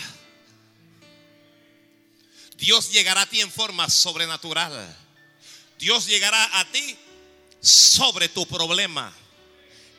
Dios 2.57 2.91
llegará 2.91 3.23
a 3.23 3.27
ti 3.27 3.41
en 3.41 3.53
forma 3.53 3.89
sobrenatural. 3.89 4.97
Dios 5.79 6.07
llegará 6.07 6.59
a 6.59 6.65
ti 6.73 6.97
sobre 7.61 8.29
tu 8.29 8.45
problema. 8.47 9.15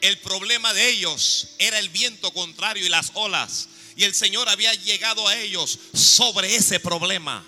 El 0.01 0.19
problema 0.19 0.73
de 0.73 0.89
ellos 0.89 1.51
era 1.59 1.79
el 1.79 1.87
viento 1.87 2.33
contrario 2.33 2.85
y 2.85 2.89
las 2.89 3.11
olas. 3.13 3.69
Y 3.95 4.03
el 4.03 4.13
Señor 4.13 4.49
había 4.49 4.73
llegado 4.73 5.29
a 5.29 5.37
ellos 5.37 5.79
sobre 5.93 6.57
ese 6.57 6.81
problema. 6.81 7.41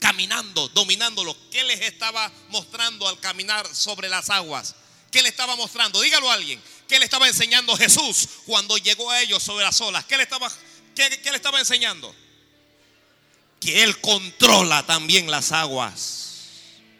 Caminando, 0.00 0.68
dominándolo. 0.70 1.36
¿Qué 1.52 1.62
les 1.62 1.80
estaba 1.82 2.32
mostrando 2.48 3.06
al 3.06 3.20
caminar 3.20 3.72
sobre 3.72 4.08
las 4.08 4.30
aguas? 4.30 4.74
¿Qué 5.12 5.22
le 5.22 5.28
estaba 5.28 5.54
mostrando? 5.54 6.00
Dígalo 6.00 6.28
a 6.28 6.34
alguien. 6.34 6.60
¿Qué 6.88 6.98
le 6.98 7.04
estaba 7.04 7.26
enseñando 7.26 7.76
Jesús 7.76 8.28
cuando 8.46 8.78
llegó 8.78 9.10
a 9.10 9.20
ellos 9.20 9.42
sobre 9.42 9.64
las 9.64 9.80
olas? 9.80 10.04
¿Qué 10.04 10.16
le 10.16 10.22
estaba, 10.22 10.50
qué, 10.94 11.08
le 11.24 11.36
estaba 11.36 11.58
enseñando? 11.58 12.14
Que 13.60 13.82
Él 13.82 14.00
controla 14.00 14.86
también 14.86 15.30
las 15.30 15.50
aguas. 15.50 16.22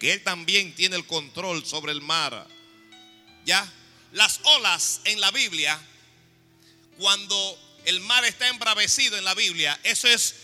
Que 0.00 0.14
Él 0.14 0.24
también 0.24 0.74
tiene 0.74 0.96
el 0.96 1.06
control 1.06 1.64
sobre 1.64 1.92
el 1.92 2.00
mar. 2.00 2.46
¿Ya? 3.44 3.72
Las 4.12 4.40
olas 4.42 5.00
en 5.04 5.20
la 5.20 5.30
Biblia, 5.30 5.80
cuando 6.98 7.58
el 7.84 8.00
mar 8.00 8.24
está 8.24 8.48
embravecido 8.48 9.16
en 9.16 9.24
la 9.24 9.34
Biblia, 9.34 9.78
eso 9.84 10.08
es 10.08 10.34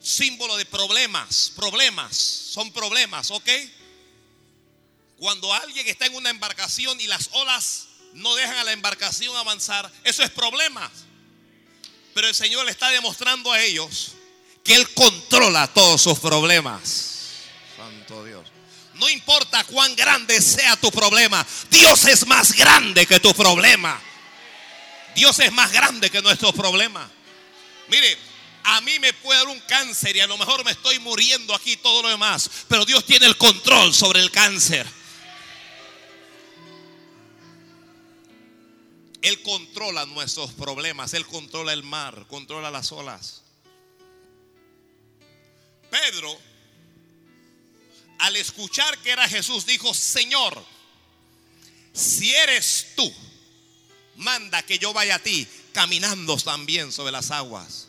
símbolo 0.00 0.56
de 0.56 0.64
problemas. 0.64 1.52
Problemas, 1.54 2.16
son 2.16 2.72
problemas, 2.72 3.30
¿ok? 3.30 3.50
Cuando 5.18 5.52
alguien 5.52 5.86
está 5.88 6.06
en 6.06 6.14
una 6.14 6.30
embarcación 6.30 6.98
y 7.00 7.06
las 7.06 7.28
olas 7.32 7.87
no 8.14 8.34
dejan 8.34 8.56
a 8.56 8.64
la 8.64 8.72
embarcación 8.72 9.36
avanzar, 9.36 9.90
eso 10.04 10.22
es 10.22 10.30
problema. 10.30 10.90
Pero 12.14 12.28
el 12.28 12.34
Señor 12.34 12.64
le 12.64 12.70
está 12.70 12.90
demostrando 12.90 13.52
a 13.52 13.60
ellos 13.60 14.12
que 14.64 14.74
Él 14.74 14.88
controla 14.94 15.66
todos 15.68 16.02
sus 16.02 16.18
problemas. 16.18 17.16
Santo 17.76 18.24
Dios. 18.24 18.46
No 18.94 19.08
importa 19.08 19.62
cuán 19.64 19.94
grande 19.94 20.40
sea 20.42 20.76
tu 20.76 20.90
problema, 20.90 21.46
Dios 21.70 22.04
es 22.06 22.26
más 22.26 22.52
grande 22.52 23.06
que 23.06 23.20
tu 23.20 23.32
problema. 23.32 24.00
Dios 25.14 25.38
es 25.38 25.52
más 25.52 25.72
grande 25.72 26.10
que 26.10 26.20
nuestro 26.20 26.52
problema. 26.52 27.08
Mire, 27.88 28.18
a 28.64 28.80
mí 28.80 28.98
me 28.98 29.12
puede 29.12 29.38
dar 29.38 29.48
un 29.48 29.60
cáncer 29.60 30.16
y 30.16 30.20
a 30.20 30.26
lo 30.26 30.36
mejor 30.36 30.64
me 30.64 30.72
estoy 30.72 30.98
muriendo 30.98 31.54
aquí 31.54 31.76
todo 31.76 32.02
lo 32.02 32.08
demás, 32.08 32.50
pero 32.68 32.84
Dios 32.84 33.04
tiene 33.04 33.26
el 33.26 33.36
control 33.36 33.94
sobre 33.94 34.20
el 34.20 34.30
cáncer. 34.30 34.86
Él 39.22 39.42
controla 39.42 40.06
nuestros 40.06 40.52
problemas, 40.52 41.12
Él 41.14 41.26
controla 41.26 41.72
el 41.72 41.82
mar, 41.82 42.26
controla 42.28 42.70
las 42.70 42.92
olas. 42.92 43.42
Pedro, 45.90 46.38
al 48.18 48.36
escuchar 48.36 48.98
que 48.98 49.10
era 49.10 49.28
Jesús, 49.28 49.66
dijo, 49.66 49.92
Señor, 49.92 50.64
si 51.92 52.32
eres 52.32 52.92
tú, 52.94 53.12
manda 54.16 54.62
que 54.62 54.78
yo 54.78 54.92
vaya 54.92 55.16
a 55.16 55.22
ti 55.22 55.46
caminando 55.72 56.36
también 56.36 56.92
sobre 56.92 57.12
las 57.12 57.30
aguas. 57.30 57.88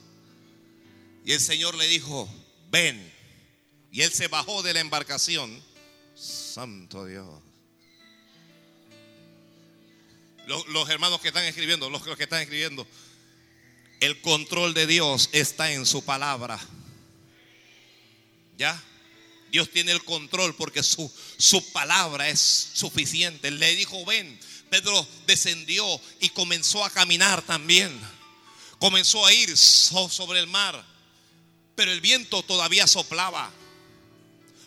Y 1.25 1.33
el 1.33 1.41
Señor 1.41 1.75
le 1.75 1.87
dijo, 1.87 2.27
ven. 2.71 3.13
Y 3.91 4.01
él 4.01 4.11
se 4.11 4.27
bajó 4.27 4.63
de 4.63 4.73
la 4.73 4.79
embarcación. 4.79 5.61
Santo 6.15 7.05
Dios 7.05 7.48
los, 10.49 10.89
hermanos 10.89 11.21
que 11.21 11.27
están 11.27 11.45
escribiendo, 11.45 11.89
los 11.89 12.01
que 12.01 12.23
están 12.23 12.41
escribiendo, 12.41 12.87
el 13.99 14.19
control 14.21 14.73
de 14.73 14.87
Dios 14.87 15.29
está 15.31 15.71
en 15.71 15.85
su 15.85 16.03
palabra. 16.03 16.59
¿Ya? 18.57 18.81
Dios 19.51 19.69
tiene 19.69 19.91
el 19.91 20.03
control 20.03 20.55
porque 20.55 20.83
su, 20.83 21.11
su 21.37 21.71
palabra 21.71 22.29
es 22.29 22.39
suficiente. 22.73 23.51
Le 23.51 23.75
dijo, 23.75 24.03
ven, 24.05 24.39
Pedro 24.69 25.07
descendió 25.27 25.85
y 26.19 26.29
comenzó 26.29 26.83
a 26.83 26.89
caminar 26.89 27.41
también. 27.43 27.97
Comenzó 28.79 29.25
a 29.25 29.33
ir 29.33 29.55
sobre 29.55 30.39
el 30.39 30.47
mar, 30.47 30.83
pero 31.75 31.91
el 31.91 32.01
viento 32.01 32.41
todavía 32.43 32.87
soplaba 32.87 33.51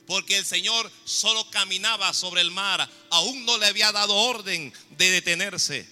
porque 0.06 0.36
el 0.36 0.44
Señor 0.44 0.90
solo 1.04 1.48
caminaba 1.50 2.12
sobre 2.12 2.40
el 2.40 2.50
mar, 2.50 2.88
aún 3.12 3.44
no 3.44 3.58
le 3.58 3.66
había 3.66 3.92
dado 3.92 4.14
orden 4.14 4.72
de 4.96 5.10
detenerse. 5.10 5.86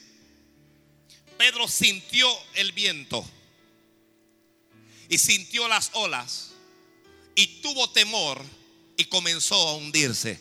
Pedro 1.36 1.68
sintió 1.68 2.26
el 2.54 2.72
viento 2.72 3.24
y 5.08 5.18
sintió 5.18 5.68
las 5.68 5.90
olas 5.92 6.52
y 7.34 7.60
tuvo 7.60 7.90
temor 7.90 8.42
y 8.96 9.04
comenzó 9.04 9.54
a 9.54 9.74
hundirse. 9.76 10.40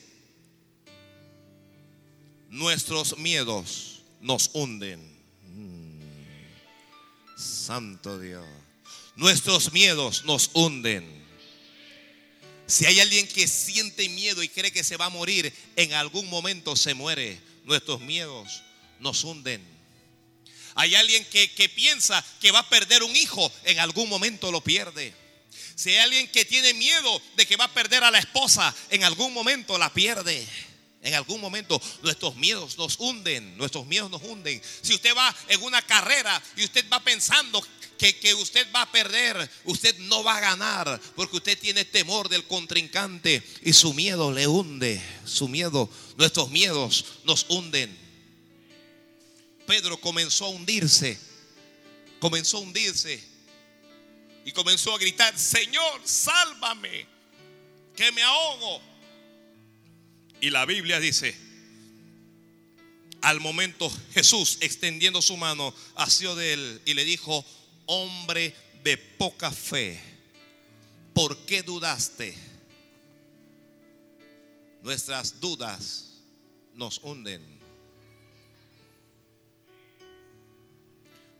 Nuestros 2.47 3.17
miedos 3.17 4.01
nos 4.21 4.49
hunden. 4.53 5.01
Mm. 5.43 6.01
Santo 7.37 8.17
Dios. 8.19 8.45
Nuestros 9.17 9.73
miedos 9.73 10.23
nos 10.23 10.49
hunden. 10.53 11.18
Si 12.69 12.85
hay 12.85 12.99
alguien 12.99 13.27
que 13.27 13.47
siente 13.47 14.07
miedo 14.09 14.43
y 14.43 14.47
cree 14.47 14.71
que 14.71 14.83
se 14.83 14.95
va 14.95 15.05
a 15.05 15.09
morir, 15.09 15.51
en 15.75 15.91
algún 15.93 16.29
momento 16.29 16.75
se 16.75 16.93
muere. 16.93 17.41
Nuestros 17.63 17.99
miedos 17.99 18.61
nos 18.99 19.23
hunden. 19.23 19.65
Hay 20.75 20.93
alguien 20.93 21.25
que, 21.25 21.47
piensa 21.69 22.23
que 22.39 22.51
va 22.51 22.59
a 22.59 22.69
perder 22.69 23.01
un 23.01 23.15
hijo, 23.15 23.51
en 23.63 23.79
algún 23.79 24.07
momento 24.07 24.51
lo 24.51 24.61
pierde. 24.61 25.15
Si 25.75 25.89
hay 25.89 25.97
alguien 25.97 26.27
que 26.27 26.45
tiene 26.45 26.75
miedo 26.75 27.21
de 27.35 27.47
que 27.47 27.57
va 27.57 27.65
a 27.65 27.73
perder 27.73 28.03
a 28.03 28.11
la 28.11 28.19
esposa, 28.19 28.73
en 28.91 29.03
algún 29.03 29.33
momento 29.33 29.77
la 29.79 29.91
pierde. 29.91 30.47
En 31.01 31.15
algún 31.15 31.41
momento 31.41 31.81
nuestros 32.03 32.35
miedos 32.35 32.77
nos 32.77 32.99
hunden, 32.99 33.57
nuestros 33.57 33.87
miedos 33.87 34.11
nos 34.11 34.21
hunden. 34.21 34.61
Si 34.81 34.93
usted 34.93 35.15
va 35.15 35.33
en 35.47 35.63
una 35.63 35.81
carrera 35.81 36.39
y 36.55 36.65
usted 36.65 36.85
va 36.91 36.99
pensando 36.99 37.65
que, 37.99 38.17
que, 38.17 38.33
usted 38.33 38.65
va 38.73 38.83
a 38.83 38.91
perder, 38.91 39.49
usted 39.65 39.95
no 39.99 40.23
va 40.23 40.37
a 40.37 40.39
ganar, 40.39 40.99
porque 41.15 41.35
usted 41.35 41.59
tiene 41.59 41.83
temor 41.83 42.29
del 42.29 42.45
contrincante 42.45 43.43
y 43.61 43.73
su 43.73 43.93
miedo 43.93 44.31
le 44.31 44.47
hunde, 44.47 45.01
su 45.25 45.49
miedo, 45.49 45.89
nuestros 46.17 46.49
miedos 46.49 47.05
nos 47.25 47.45
hunden. 47.49 47.95
Pedro 49.67 49.99
comenzó 49.99 50.45
a 50.45 50.49
hundirse, 50.49 51.19
comenzó 52.19 52.57
a 52.57 52.61
hundirse 52.61 53.21
y 54.45 54.51
comenzó 54.53 54.95
a 54.95 54.97
gritar, 54.97 55.37
Señor, 55.37 56.01
sálvame, 56.05 57.05
que 57.95 58.11
me 58.13 58.23
ahogo. 58.23 58.81
Y 60.39 60.49
la 60.51 60.65
Biblia 60.65 61.01
dice, 61.01 61.35
al 63.21 63.41
momento 63.41 63.91
Jesús 64.13 64.57
extendiendo 64.61 65.21
su 65.21 65.35
mano 65.35 65.75
hacia 65.95 66.33
de 66.35 66.53
él 66.53 66.81
y 66.85 66.93
le 66.93 67.03
dijo, 67.03 67.45
hombre 67.89 68.55
de 68.83 68.97
poca 68.97 69.51
fe, 69.51 69.99
¿por 71.13 71.35
qué 71.45 71.63
dudaste? 71.63 72.37
Nuestras 74.83 75.39
dudas 75.39 76.21
nos 76.75 76.99
hunden. 76.99 77.41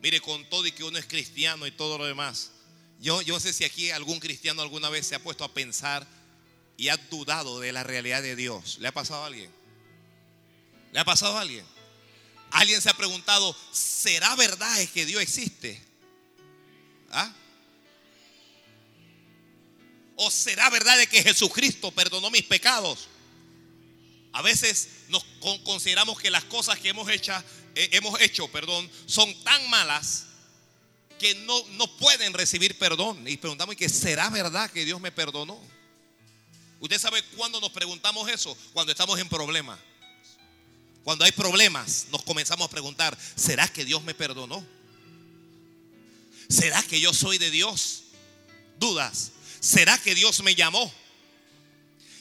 Mire, 0.02 0.20
con 0.20 0.48
todo 0.48 0.66
y 0.66 0.72
que 0.72 0.82
uno 0.82 0.98
es 0.98 1.06
cristiano 1.06 1.66
y 1.68 1.70
todo 1.70 1.98
lo 1.98 2.04
demás, 2.04 2.50
yo, 3.00 3.22
yo 3.22 3.34
no 3.34 3.40
sé 3.40 3.52
si 3.52 3.64
aquí 3.64 3.90
algún 3.92 4.18
cristiano 4.18 4.60
alguna 4.60 4.88
vez 4.88 5.06
se 5.06 5.14
ha 5.14 5.22
puesto 5.22 5.44
a 5.44 5.54
pensar 5.54 6.04
y 6.76 6.88
ha 6.88 6.96
dudado 6.96 7.60
de 7.60 7.70
la 7.70 7.84
realidad 7.84 8.22
de 8.22 8.34
Dios. 8.34 8.78
¿Le 8.80 8.88
ha 8.88 8.92
pasado 8.92 9.22
a 9.22 9.26
alguien? 9.26 9.52
¿Le 10.92 10.98
ha 10.98 11.04
pasado 11.04 11.38
a 11.38 11.42
alguien? 11.42 11.64
Alguien 12.50 12.82
se 12.82 12.90
ha 12.90 12.94
preguntado, 12.94 13.54
¿será 13.70 14.34
verdad 14.34 14.76
que 14.92 15.06
Dios 15.06 15.22
existe? 15.22 15.89
¿Ah? 17.10 17.32
¿O 20.16 20.30
será 20.30 20.68
verdad 20.70 20.98
de 20.98 21.06
que 21.06 21.22
Jesucristo 21.22 21.90
perdonó 21.90 22.30
mis 22.30 22.42
pecados? 22.42 23.08
A 24.32 24.42
veces 24.42 24.88
nos 25.08 25.24
consideramos 25.64 26.20
que 26.20 26.30
las 26.30 26.44
cosas 26.44 26.78
que 26.78 26.90
hemos 26.90 27.10
hecho, 27.10 27.32
eh, 27.74 27.88
hemos 27.92 28.20
hecho 28.20 28.46
perdón, 28.48 28.88
son 29.06 29.34
tan 29.42 29.68
malas 29.70 30.26
que 31.18 31.34
no, 31.46 31.62
no 31.70 31.96
pueden 31.96 32.32
recibir 32.32 32.78
perdón. 32.78 33.26
Y 33.26 33.36
preguntamos, 33.36 33.76
¿que 33.76 33.88
será 33.88 34.30
verdad 34.30 34.70
que 34.70 34.84
Dios 34.84 35.00
me 35.00 35.10
perdonó? 35.10 35.60
Usted 36.80 36.98
sabe 36.98 37.22
cuándo 37.36 37.60
nos 37.60 37.70
preguntamos 37.70 38.30
eso, 38.30 38.56
cuando 38.72 38.92
estamos 38.92 39.18
en 39.18 39.28
problemas. 39.28 39.78
Cuando 41.04 41.24
hay 41.24 41.32
problemas, 41.32 42.06
nos 42.10 42.22
comenzamos 42.22 42.66
a 42.66 42.70
preguntar, 42.70 43.16
¿será 43.36 43.68
que 43.68 43.84
Dios 43.84 44.02
me 44.02 44.14
perdonó? 44.14 44.64
¿Será 46.50 46.82
que 46.82 47.00
yo 47.00 47.14
soy 47.14 47.38
de 47.38 47.50
Dios? 47.50 48.02
Dudas. 48.76 49.30
¿Será 49.60 49.96
que 49.98 50.16
Dios 50.16 50.42
me 50.42 50.56
llamó? 50.56 50.92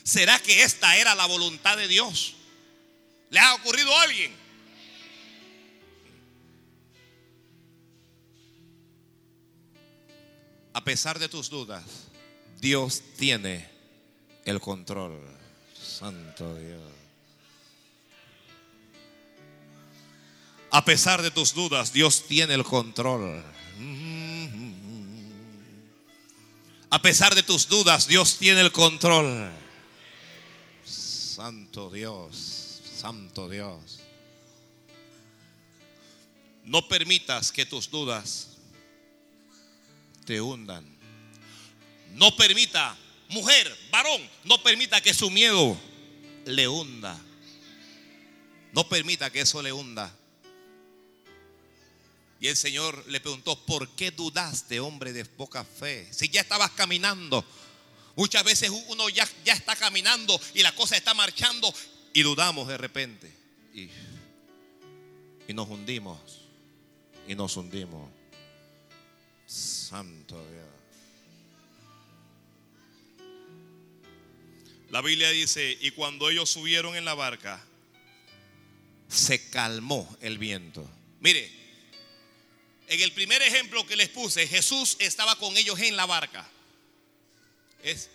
¿Será 0.04 0.40
que 0.40 0.64
esta 0.64 0.98
era 0.98 1.16
la 1.16 1.26
voluntad 1.26 1.76
de 1.76 1.88
Dios? 1.88 2.36
¿Le 3.32 3.40
ha 3.40 3.56
ocurrido 3.56 3.94
a 3.96 4.04
alguien? 4.04 4.32
A 10.74 10.84
pesar 10.84 11.18
de 11.18 11.28
tus 11.28 11.50
dudas, 11.50 11.84
Dios 12.62 13.02
tiene 13.18 13.68
el 14.46 14.60
control. 14.60 15.20
Santo 15.76 16.56
Dios. 16.56 16.82
A 20.70 20.86
pesar 20.86 21.24
de 21.24 21.32
tus 21.32 21.56
dudas, 21.56 21.92
Dios 21.92 22.28
tiene 22.28 22.54
el 22.54 22.64
control. 22.64 23.44
A 26.90 27.02
pesar 27.02 27.36
de 27.36 27.44
tus 27.44 27.68
dudas, 27.68 28.08
Dios 28.08 28.38
tiene 28.38 28.62
el 28.62 28.72
control. 28.72 29.52
Santo 30.84 31.90
Dios, 31.90 32.82
Santo 32.98 33.48
Dios. 33.48 34.00
No 36.66 36.88
permitas 36.88 37.52
que 37.52 37.66
tus 37.66 37.90
dudas 37.90 38.50
te 40.26 40.42
hundan. 40.42 40.86
No 42.14 42.36
permita 42.36 42.98
mujer, 43.30 43.76
varón, 43.92 44.22
no 44.44 44.62
permita 44.62 45.00
que 45.02 45.14
su 45.14 45.30
miedo 45.30 45.78
le 46.46 46.68
hunda. 46.68 47.18
No 48.74 48.88
permita 48.90 49.32
que 49.32 49.42
eso 49.42 49.62
le 49.62 49.72
hunda. 49.72 50.14
Y 52.42 52.48
el 52.48 52.56
Señor 52.56 53.06
le 53.08 53.20
preguntó, 53.20 53.60
¿por 53.66 53.90
qué 53.96 54.12
dudaste, 54.12 54.80
hombre 54.80 55.12
de 55.12 55.26
poca 55.26 55.66
fe? 55.66 56.08
Si 56.12 56.30
ya 56.30 56.42
estabas 56.42 56.72
caminando. 56.72 57.44
Muchas 58.16 58.44
veces 58.44 58.70
uno 58.88 59.10
ya, 59.10 59.28
ya 59.44 59.54
está 59.54 59.76
caminando 59.76 60.40
y 60.54 60.62
la 60.62 60.74
cosa 60.74 60.96
está 60.96 61.14
marchando 61.14 61.74
y 62.14 62.22
dudamos 62.22 62.68
de 62.68 62.78
repente. 62.78 63.32
Y, 63.74 63.90
y 65.48 65.54
nos 65.54 65.68
hundimos. 65.68 66.20
Y 67.28 67.36
nos 67.36 67.56
hundimos. 67.58 68.10
Santo 69.46 70.36
Dios. 70.50 70.66
La 74.92 75.02
Biblia 75.02 75.30
dice, 75.30 75.78
y 75.82 75.92
cuando 75.92 76.30
ellos 76.30 76.50
subieron 76.50 76.96
en 76.96 77.06
la 77.06 77.14
barca, 77.14 77.64
se 79.08 79.50
calmó 79.50 80.18
el 80.22 80.38
viento. 80.38 80.90
Mire, 81.20 81.59
en 82.90 83.00
el 83.02 83.12
primer 83.12 83.40
ejemplo 83.44 83.86
que 83.86 83.96
les 83.96 84.10
puse, 84.10 84.48
Jesús 84.48 84.98
estaba 84.98 85.36
con 85.36 85.56
ellos 85.56 85.80
en 85.80 85.96
la 85.96 86.08
barca. 86.08 86.50
Es, 87.84 88.10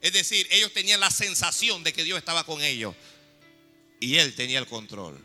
decir, 0.00 0.46
ellos 0.50 0.72
tenían 0.72 0.98
la 0.98 1.12
sensación 1.12 1.84
de 1.84 1.92
que 1.92 2.02
Dios 2.02 2.18
estaba 2.18 2.44
con 2.44 2.60
ellos 2.60 2.94
y 4.00 4.16
Él 4.16 4.34
tenía 4.34 4.58
el 4.58 4.66
control. 4.66 5.24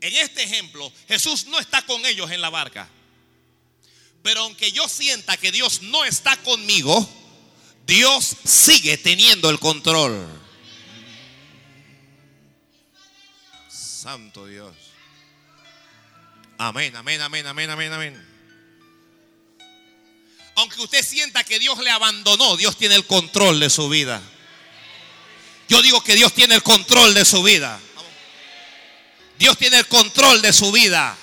En 0.00 0.16
este 0.16 0.42
ejemplo, 0.42 0.92
Jesús 1.06 1.46
no 1.46 1.60
está 1.60 1.86
con 1.86 2.04
ellos 2.04 2.28
en 2.32 2.40
la 2.40 2.50
barca. 2.50 2.90
Pero 4.24 4.40
aunque 4.40 4.72
yo 4.72 4.88
sienta 4.88 5.36
que 5.36 5.52
Dios 5.52 5.82
no 5.82 6.04
está 6.04 6.36
conmigo, 6.38 7.08
Dios 7.86 8.36
sigue 8.44 8.98
teniendo 8.98 9.48
el 9.48 9.60
control. 9.60 10.26
Santo 13.70 14.46
Dios. 14.46 14.83
Amén, 16.58 16.94
amén, 16.96 17.20
amén, 17.20 17.46
amén, 17.46 17.70
amén, 17.70 17.92
amén. 17.92 18.34
Aunque 20.56 20.80
usted 20.80 21.04
sienta 21.04 21.42
que 21.42 21.58
Dios 21.58 21.78
le 21.80 21.90
abandonó, 21.90 22.56
Dios 22.56 22.76
tiene 22.76 22.94
el 22.94 23.06
control 23.06 23.58
de 23.58 23.70
su 23.70 23.88
vida. 23.88 24.22
Yo 25.68 25.82
digo 25.82 26.02
que 26.02 26.14
Dios 26.14 26.32
tiene 26.32 26.54
el 26.54 26.62
control 26.62 27.14
de 27.14 27.24
su 27.24 27.42
vida. 27.42 27.80
Dios 29.38 29.58
tiene 29.58 29.78
el 29.78 29.88
control 29.88 30.42
de 30.42 30.52
su 30.52 30.70
vida. 30.70 31.16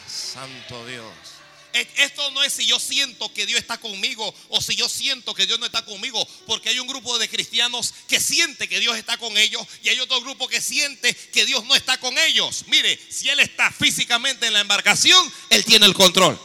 Dios. 1.74 1.88
Esto 1.98 2.30
no 2.32 2.44
es 2.44 2.54
si 2.54 2.66
yo 2.66 2.80
siento 2.80 3.32
que 3.34 3.46
Dios 3.46 3.60
está 3.60 3.78
conmigo 3.78 4.34
o 4.50 4.62
si 4.62 4.76
yo 4.76 4.90
siento 4.90 5.34
que 5.34 5.46
Dios 5.46 5.60
no 5.60 5.66
está 5.66 5.84
conmigo, 5.86 6.28
porque 6.46 6.70
hay 6.70 6.80
un 6.80 6.88
grupo 6.88 7.18
de 7.18 7.30
cristianos 7.30 7.94
que 8.08 8.20
siente 8.20 8.68
que 8.68 8.80
Dios 8.80 8.98
está 8.98 9.18
con 9.18 9.38
ellos 9.38 9.66
y 9.84 9.90
hay 9.90 10.00
otro 10.00 10.22
grupo 10.22 10.48
que 10.48 10.62
siente 10.62 11.14
que 11.14 11.46
Dios 11.46 11.64
no 11.66 11.76
está 11.76 12.00
con 12.00 12.18
ellos. 12.18 12.66
Mire, 12.68 13.00
si 13.10 13.30
Él 13.30 13.40
está 13.40 13.72
físicamente 13.72 14.48
en 14.48 14.54
la 14.54 14.62
embarcación, 14.62 15.32
Él 15.50 15.66
tiene 15.66 15.86
el 15.86 15.94
control. 15.94 16.40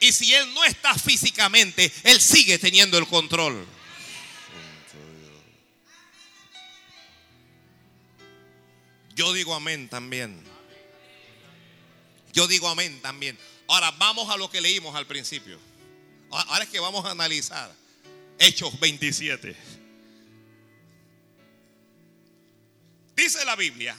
Y 0.00 0.12
si 0.12 0.32
Él 0.32 0.52
no 0.54 0.64
está 0.64 0.94
físicamente, 0.94 1.92
Él 2.04 2.20
sigue 2.20 2.58
teniendo 2.58 2.98
el 2.98 3.06
control. 3.06 3.66
Yo 9.14 9.32
digo 9.32 9.52
amén 9.52 9.88
también. 9.88 10.40
Yo 12.32 12.46
digo 12.46 12.68
amén 12.68 13.00
también. 13.02 13.36
Ahora 13.68 13.90
vamos 13.92 14.30
a 14.30 14.36
lo 14.36 14.50
que 14.50 14.60
leímos 14.60 14.94
al 14.96 15.06
principio. 15.06 15.58
Ahora 16.30 16.64
es 16.64 16.70
que 16.70 16.80
vamos 16.80 17.04
a 17.04 17.10
analizar 17.10 17.70
Hechos 18.38 18.78
27. 18.80 19.54
Dice 23.14 23.44
la 23.44 23.56
Biblia 23.56 23.96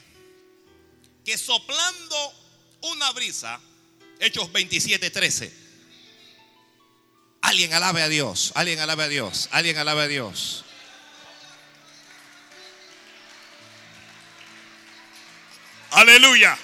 que 1.23 1.37
soplando 1.37 2.33
una 2.81 3.11
brisa, 3.11 3.59
Hechos 4.19 4.51
27, 4.51 5.09
13. 5.09 5.53
Alguien 7.41 7.73
alabe 7.73 8.01
a 8.01 8.09
Dios, 8.09 8.51
alguien 8.55 8.79
alabe 8.79 9.03
a 9.03 9.07
Dios, 9.07 9.49
alguien 9.51 9.77
alabe 9.77 10.01
a 10.01 10.07
Dios. 10.07 10.65
Aleluya. 15.91 16.57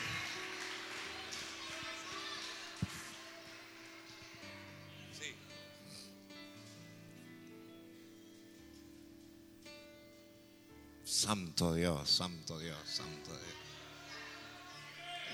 Santo 11.26 11.74
Dios, 11.74 12.08
santo 12.08 12.60
Dios, 12.60 12.78
santo 12.86 13.32
Dios. 13.32 13.56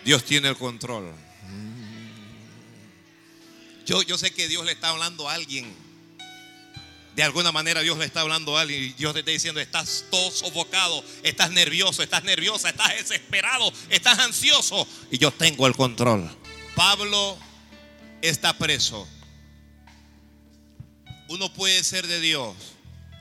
Dios 0.06 0.24
tiene 0.24 0.48
el 0.48 0.56
control. 0.56 1.14
Yo, 3.86 4.02
yo 4.04 4.18
sé 4.18 4.34
que 4.34 4.48
Dios 4.48 4.64
le 4.66 4.72
está 4.72 4.88
hablando 4.88 5.28
a 5.28 5.34
alguien. 5.34 5.76
De 7.14 7.24
alguna 7.24 7.52
manera 7.52 7.82
Dios 7.82 7.98
le 7.98 8.06
está 8.06 8.22
hablando 8.22 8.58
a 8.58 8.62
alguien 8.62 8.84
y 8.84 8.94
Dios 8.94 9.12
te 9.12 9.20
está 9.20 9.32
diciendo, 9.32 9.60
estás 9.60 10.06
todo 10.10 10.32
sofocado, 10.32 11.04
estás 11.24 11.52
nervioso, 11.52 12.02
estás 12.04 12.24
nerviosa, 12.24 12.70
estás 12.70 12.96
desesperado, 12.96 13.74
estás 13.90 14.18
ansioso 14.20 14.88
y 15.12 15.18
yo 15.18 15.30
tengo 15.32 15.68
el 15.68 15.76
control. 15.76 16.34
Pablo 16.74 17.38
está 18.22 18.58
preso. 18.58 19.06
Uno 21.28 21.52
puede 21.52 21.84
ser 21.84 22.08
de 22.08 22.22
Dios 22.22 22.56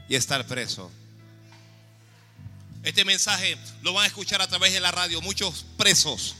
y 0.09 0.15
estar 0.15 0.47
preso. 0.47 0.93
Este 2.83 3.05
mensaje 3.05 3.59
lo 3.83 3.93
van 3.93 4.05
a 4.05 4.07
escuchar 4.07 4.41
a 4.41 4.49
través 4.49 4.73
de 4.73 4.81
la 4.81 4.91
radio 4.91 5.21
muchos 5.21 5.67
presos. 5.77 6.35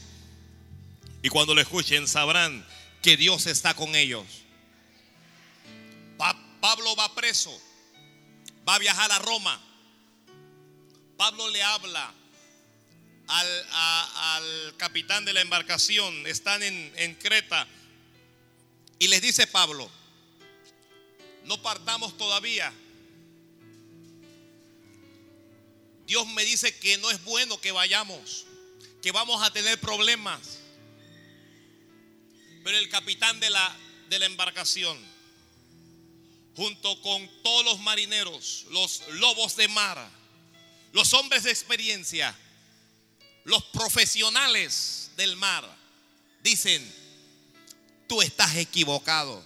Y 1.21 1.29
cuando 1.29 1.53
lo 1.53 1.61
escuchen 1.61 2.07
sabrán 2.07 2.65
que 3.01 3.15
Dios 3.15 3.45
está 3.45 3.73
con 3.75 3.95
ellos. 3.95 4.25
Pablo 6.61 6.95
va 6.95 7.13
preso, 7.15 7.51
va 8.67 8.75
a 8.75 8.79
viajar 8.79 9.11
a 9.11 9.19
Roma. 9.19 9.59
Pablo 11.17 11.49
le 11.49 11.63
habla 11.63 12.13
al, 13.27 14.75
capitán 14.77 15.25
de 15.25 15.33
la 15.33 15.41
embarcación, 15.41 16.27
están 16.27 16.61
en, 16.61 16.93
en 16.97 17.15
Creta, 17.15 17.67
y 18.99 19.07
les 19.07 19.21
dice 19.21 19.47
Pablo, 19.47 19.89
no 21.45 21.61
partamos 21.63 22.15
todavía. 22.17 22.71
Dios 26.11 26.27
me 26.27 26.43
dice 26.43 26.77
que 26.77 26.97
no 26.97 27.09
es 27.09 27.23
bueno 27.23 27.61
que 27.61 27.71
vayamos, 27.71 28.43
que 29.01 29.13
vamos 29.13 29.41
a 29.41 29.53
tener 29.53 29.79
problemas. 29.79 30.59
Pero 32.65 32.77
el 32.77 32.89
capitán 32.89 33.39
de 33.39 33.49
la, 33.49 33.77
de 34.09 34.19
la 34.19 34.25
embarcación, 34.25 34.99
junto 36.53 37.01
con 37.01 37.29
todos 37.43 37.63
los 37.63 37.79
marineros, 37.79 38.65
los 38.71 39.07
lobos 39.11 39.55
de 39.55 39.69
mar, 39.69 40.05
los 40.91 41.13
hombres 41.13 41.43
de 41.43 41.51
experiencia, 41.51 42.37
los 43.45 43.63
profesionales 43.67 45.11
del 45.15 45.37
mar, 45.37 45.63
dicen, 46.43 46.93
tú 48.09 48.21
estás 48.21 48.57
equivocado. 48.57 49.41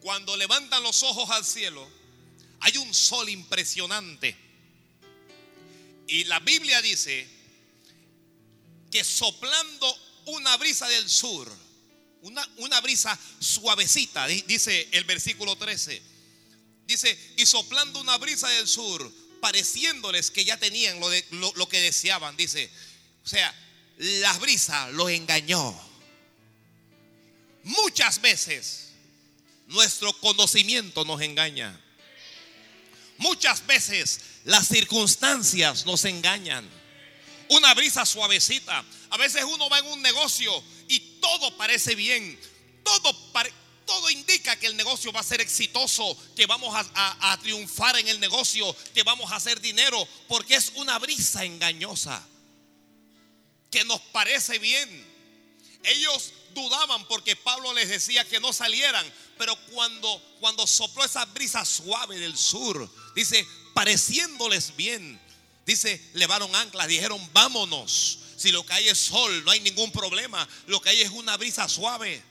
Cuando 0.00 0.36
levantan 0.36 0.84
los 0.84 1.02
ojos 1.02 1.28
al 1.30 1.44
cielo, 1.44 1.90
hay 2.60 2.76
un 2.76 2.94
sol 2.94 3.28
impresionante. 3.28 4.49
Y 6.10 6.24
la 6.24 6.40
Biblia 6.40 6.82
dice 6.82 7.24
que 8.90 9.04
soplando 9.04 9.96
una 10.26 10.56
brisa 10.56 10.88
del 10.88 11.08
sur, 11.08 11.50
una, 12.22 12.46
una 12.56 12.80
brisa 12.80 13.16
suavecita, 13.38 14.26
dice 14.26 14.88
el 14.90 15.04
versículo 15.04 15.56
13. 15.56 16.02
Dice, 16.84 17.34
y 17.36 17.46
soplando 17.46 18.00
una 18.00 18.18
brisa 18.18 18.48
del 18.48 18.66
sur, 18.66 19.08
pareciéndoles 19.40 20.32
que 20.32 20.44
ya 20.44 20.56
tenían 20.56 20.98
lo, 20.98 21.08
de, 21.08 21.24
lo, 21.30 21.68
que 21.68 21.80
deseaban, 21.80 22.36
dice. 22.36 22.68
O 23.24 23.28
sea, 23.28 23.54
la 23.98 24.32
brisa 24.38 24.90
los 24.90 25.10
engañó. 25.10 25.80
Muchas 27.62 28.20
veces 28.20 28.88
nuestro 29.68 30.12
conocimiento 30.18 31.04
nos 31.04 31.20
engaña. 31.20 31.80
Muchas 33.18 33.64
veces 33.64 34.20
las 34.44 34.68
circunstancias 34.68 35.86
nos 35.86 36.04
engañan. 36.04 36.68
Una 37.48 37.74
brisa 37.74 38.06
suavecita. 38.06 38.84
A 39.10 39.16
veces 39.16 39.44
uno 39.44 39.68
va 39.68 39.80
en 39.80 39.86
un 39.86 40.02
negocio 40.02 40.52
y 40.88 41.00
todo 41.20 41.56
parece 41.56 41.94
bien. 41.94 42.38
Todo, 42.84 43.12
todo 43.84 44.10
indica 44.10 44.56
que 44.56 44.68
el 44.68 44.76
negocio 44.76 45.12
va 45.12 45.20
a 45.20 45.24
ser 45.24 45.40
exitoso, 45.40 46.16
que 46.36 46.46
vamos 46.46 46.74
a, 46.74 47.32
a 47.32 47.40
triunfar 47.40 47.98
en 47.98 48.08
el 48.08 48.20
negocio, 48.20 48.74
que 48.94 49.02
vamos 49.02 49.30
a 49.32 49.36
hacer 49.36 49.60
dinero, 49.60 50.06
porque 50.28 50.54
es 50.54 50.72
una 50.76 50.98
brisa 50.98 51.44
engañosa. 51.44 52.24
Que 53.70 53.84
nos 53.84 54.00
parece 54.00 54.58
bien. 54.58 55.10
Ellos 55.82 56.32
dudaban 56.54 57.06
porque 57.08 57.36
Pablo 57.36 57.72
les 57.74 57.88
decía 57.88 58.24
que 58.28 58.40
no 58.40 58.52
salieran, 58.52 59.06
pero 59.38 59.56
cuando, 59.72 60.22
cuando 60.40 60.66
sopló 60.66 61.04
esa 61.04 61.24
brisa 61.26 61.64
suave 61.64 62.18
del 62.18 62.36
sur, 62.36 62.88
dice, 63.14 63.46
pareciéndoles 63.74 64.76
bien, 64.76 65.20
dice, 65.66 66.00
levaron 66.14 66.54
anclas, 66.54 66.88
dijeron, 66.88 67.20
vámonos. 67.32 68.18
Si 68.36 68.50
lo 68.52 68.64
que 68.64 68.72
hay 68.72 68.88
es 68.88 68.98
sol, 68.98 69.44
no 69.44 69.50
hay 69.50 69.60
ningún 69.60 69.92
problema. 69.92 70.48
Lo 70.66 70.80
que 70.80 70.90
hay 70.90 71.02
es 71.02 71.10
una 71.10 71.36
brisa 71.36 71.68
suave. 71.68 72.22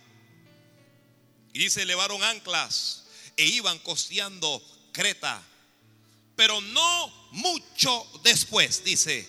Y 1.54 1.60
dice, 1.60 1.86
levaron 1.86 2.24
anclas 2.24 3.04
e 3.38 3.46
iban 3.46 3.78
costeando 3.80 4.62
Creta. 4.92 5.42
Pero 6.36 6.62
no 6.62 7.30
mucho 7.32 8.06
después, 8.24 8.84
dice, 8.84 9.28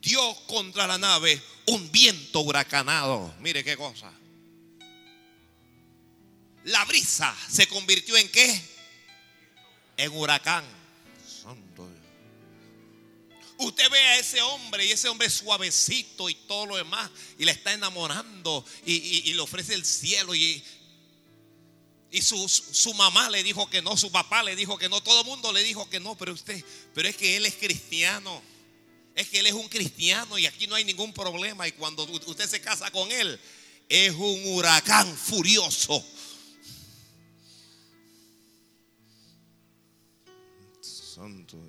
dio 0.00 0.34
contra 0.46 0.86
la 0.86 0.98
nave 0.98 1.42
un 1.66 1.90
viento 1.90 2.40
huracanado. 2.40 3.34
Mire 3.40 3.64
qué 3.64 3.76
cosa. 3.76 4.12
La 6.64 6.84
brisa 6.84 7.34
se 7.50 7.66
convirtió 7.66 8.16
en 8.16 8.30
qué? 8.30 8.62
En 9.96 10.12
huracán. 10.12 10.64
Usted 13.58 13.88
ve 13.90 13.98
a 13.98 14.18
ese 14.18 14.42
hombre 14.42 14.84
y 14.84 14.90
ese 14.90 15.08
hombre 15.08 15.30
suavecito 15.30 16.28
y 16.28 16.34
todo 16.34 16.66
lo 16.66 16.76
demás 16.76 17.10
y 17.38 17.44
le 17.44 17.52
está 17.52 17.72
enamorando 17.72 18.64
y, 18.84 19.32
le 19.32 19.40
ofrece 19.40 19.74
el 19.74 19.84
cielo 19.84 20.34
y, 20.34 20.62
y 22.10 22.22
su, 22.22 22.48
su, 22.48 22.92
mamá 22.94 23.30
le 23.30 23.42
dijo 23.44 23.70
que 23.70 23.80
no, 23.80 23.96
su 23.96 24.10
papá 24.10 24.42
le 24.42 24.56
dijo 24.56 24.76
que 24.76 24.88
no, 24.88 25.02
todo 25.02 25.20
el 25.20 25.26
mundo 25.26 25.52
le 25.52 25.62
dijo 25.62 25.88
que 25.88 26.00
no, 26.00 26.16
pero 26.16 26.32
usted, 26.32 26.64
pero 26.94 27.08
es 27.08 27.16
que 27.16 27.36
él 27.36 27.46
es 27.46 27.54
cristiano. 27.54 28.42
Es 29.14 29.28
que 29.28 29.38
él 29.38 29.46
es 29.46 29.52
un 29.52 29.68
cristiano 29.68 30.36
y 30.38 30.46
aquí 30.46 30.66
no 30.66 30.74
hay 30.74 30.84
ningún 30.84 31.12
problema. 31.12 31.68
Y 31.68 31.72
cuando 31.72 32.02
usted 32.02 32.48
se 32.48 32.60
casa 32.60 32.90
con 32.90 33.10
él, 33.12 33.38
es 33.88 34.12
un 34.12 34.42
huracán 34.46 35.16
furioso. 35.16 36.04
Santo. 40.80 41.63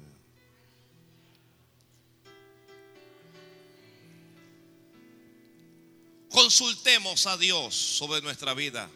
Consultemos 6.36 7.28
a 7.28 7.38
Dios 7.38 7.74
sobre 7.74 8.22
nuestra 8.22 8.54
vida. 8.54 8.90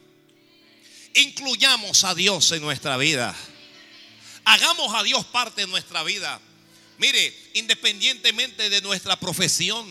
Incluyamos 1.13 2.03
a 2.03 2.13
Dios 2.13 2.51
en 2.51 2.61
nuestra 2.61 2.97
vida. 2.97 3.33
Hagamos 4.43 4.93
a 4.93 5.03
Dios 5.03 5.23
parte 5.23 5.61
de 5.61 5.67
nuestra 5.67 6.03
vida. 6.03 6.41
Mire, 6.97 7.33
independientemente 7.53 8.69
de 8.69 8.81
nuestra 8.81 9.17
profesión, 9.17 9.87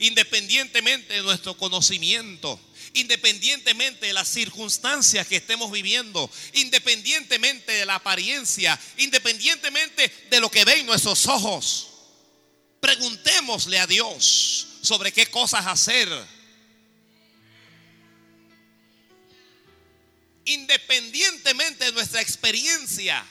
independientemente 0.00 1.14
de 1.14 1.22
nuestro 1.22 1.56
conocimiento, 1.56 2.58
independientemente 2.94 4.06
de 4.06 4.12
las 4.12 4.26
circunstancias 4.26 5.24
que 5.28 5.36
estemos 5.36 5.70
viviendo, 5.70 6.28
independientemente 6.54 7.70
de 7.70 7.86
la 7.86 7.94
apariencia, 7.94 8.76
independientemente 8.96 10.12
de 10.30 10.40
lo 10.40 10.50
que 10.50 10.64
ven 10.64 10.84
nuestros 10.84 11.26
ojos, 11.26 11.90
preguntémosle 12.80 13.78
a 13.78 13.86
Dios 13.86 14.66
sobre 14.82 15.12
qué 15.12 15.26
cosas 15.26 15.64
hacer. 15.64 16.35
Independientemente 20.46 21.84
de 21.84 21.92
nuestra 21.92 22.20
experiencia, 22.20 23.26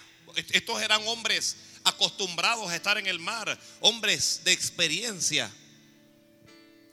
estos 0.52 0.82
eran 0.82 1.02
hombres 1.08 1.56
acostumbrados 1.86 2.70
a 2.70 2.76
estar 2.76 2.98
en 2.98 3.08
el 3.08 3.20
mar, 3.20 3.58
hombres 3.80 4.42
de 4.44 4.52
experiencia. 4.52 5.50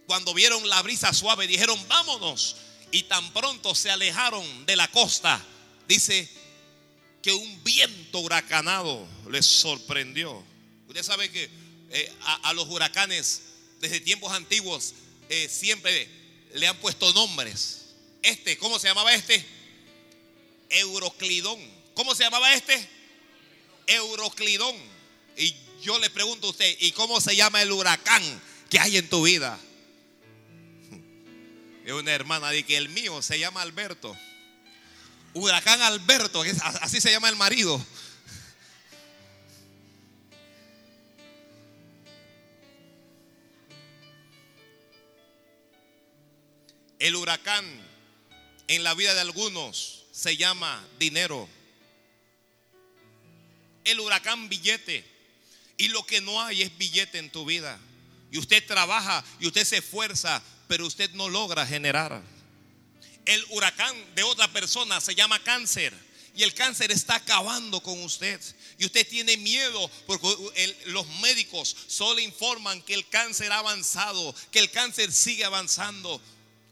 Cuando 0.07 0.33
vieron 0.33 0.69
la 0.69 0.81
brisa 0.83 1.13
suave 1.13 1.47
dijeron, 1.47 1.79
vámonos. 1.89 2.57
Y 2.93 3.05
tan 3.05 3.33
pronto 3.33 3.75
se 3.75 3.91
alejaron 3.91 4.67
de 4.67 4.77
la 4.77 4.87
costa, 4.89 5.43
dice 5.89 6.29
que 7.23 7.33
un 7.33 7.65
viento 7.65 8.19
huracanado 8.19 9.09
les 9.31 9.47
sorprendió. 9.47 10.45
Usted 10.89 11.03
sabe 11.03 11.31
que 11.31 11.49
eh, 11.91 12.13
a, 12.43 12.53
los 12.53 12.69
huracanes 12.69 13.43
desde 13.81 14.01
tiempos 14.01 14.31
antiguos 14.33 14.95
eh, 15.31 15.49
siempre 15.49 16.09
le 16.55 16.67
han 16.69 16.77
puesto 16.77 17.13
nombres. 17.13 17.87
Este, 18.23 18.59
¿cómo 18.59 18.79
se 18.79 18.89
llamaba 18.89 19.15
este? 19.15 19.45
Euroclidón. 20.73 21.61
¿Cómo 21.95 22.15
se 22.15 22.25
llamaba 22.25 22.53
este? 22.55 22.89
Euroclidón. 23.87 24.75
Y 25.37 25.55
yo 25.83 25.99
le 25.99 26.11
pregunto 26.11 26.47
a 26.49 26.51
usted, 26.51 26.77
¿y 26.81 26.93
cómo 26.93 27.21
se 27.21 27.37
llama 27.37 27.63
el 27.63 27.71
huracán 27.71 28.23
que 28.71 28.81
hay 28.81 28.97
en 28.97 29.09
tu 29.09 29.23
vida? 29.23 29.59
Es 31.85 31.93
una 31.93 32.13
hermana, 32.13 32.51
de 32.51 32.63
que 32.65 32.77
el 32.77 32.89
mío 32.89 33.21
se 33.23 33.39
llama 33.39 33.61
Alberto. 33.61 34.17
Huracán 35.35 35.83
Alberto, 35.83 36.43
así 36.81 37.01
se 37.01 37.11
llama 37.11 37.29
el 37.29 37.37
marido. 37.37 37.85
El 46.99 47.17
huracán 47.17 47.65
en 48.69 48.85
la 48.85 48.95
vida 48.95 49.13
de 49.15 49.23
algunos 49.23 50.02
se 50.13 50.37
llama 50.37 50.87
dinero. 50.99 51.49
El 53.85 53.99
huracán 53.99 54.49
billete. 54.49 55.05
Y 55.79 55.89
lo 55.89 56.07
que 56.07 56.21
no 56.21 56.41
hay 56.41 56.63
es 56.63 56.79
billete 56.79 57.19
en 57.19 57.31
tu 57.31 57.45
vida. 57.45 57.81
Y 58.31 58.39
usted 58.39 58.65
trabaja 58.67 59.25
y 59.41 59.47
usted 59.47 59.65
se 59.65 59.79
esfuerza, 59.79 60.41
pero 60.69 60.87
usted 60.87 61.11
no 61.13 61.29
logra 61.29 61.67
generar. 61.67 62.23
El 63.25 63.45
huracán 63.51 63.97
de 64.15 64.23
otra 64.23 64.53
persona 64.53 65.01
se 65.01 65.15
llama 65.15 65.43
cáncer. 65.43 65.93
Y 66.35 66.45
el 66.45 66.55
cáncer 66.55 66.91
está 66.93 67.17
acabando 67.17 67.81
con 67.83 68.01
usted. 68.03 68.41
Y 68.79 68.85
usted 68.85 69.07
tiene 69.09 69.37
miedo 69.37 69.91
porque 70.07 70.77
los 70.87 71.07
médicos 71.21 71.77
solo 71.89 72.21
informan 72.21 72.81
que 72.83 72.95
el 72.95 73.09
cáncer 73.09 73.51
ha 73.53 73.59
avanzado, 73.59 74.35
que 74.51 74.59
el 74.59 74.71
cáncer 74.71 75.13
sigue 75.13 75.45
avanzando. 75.45 76.21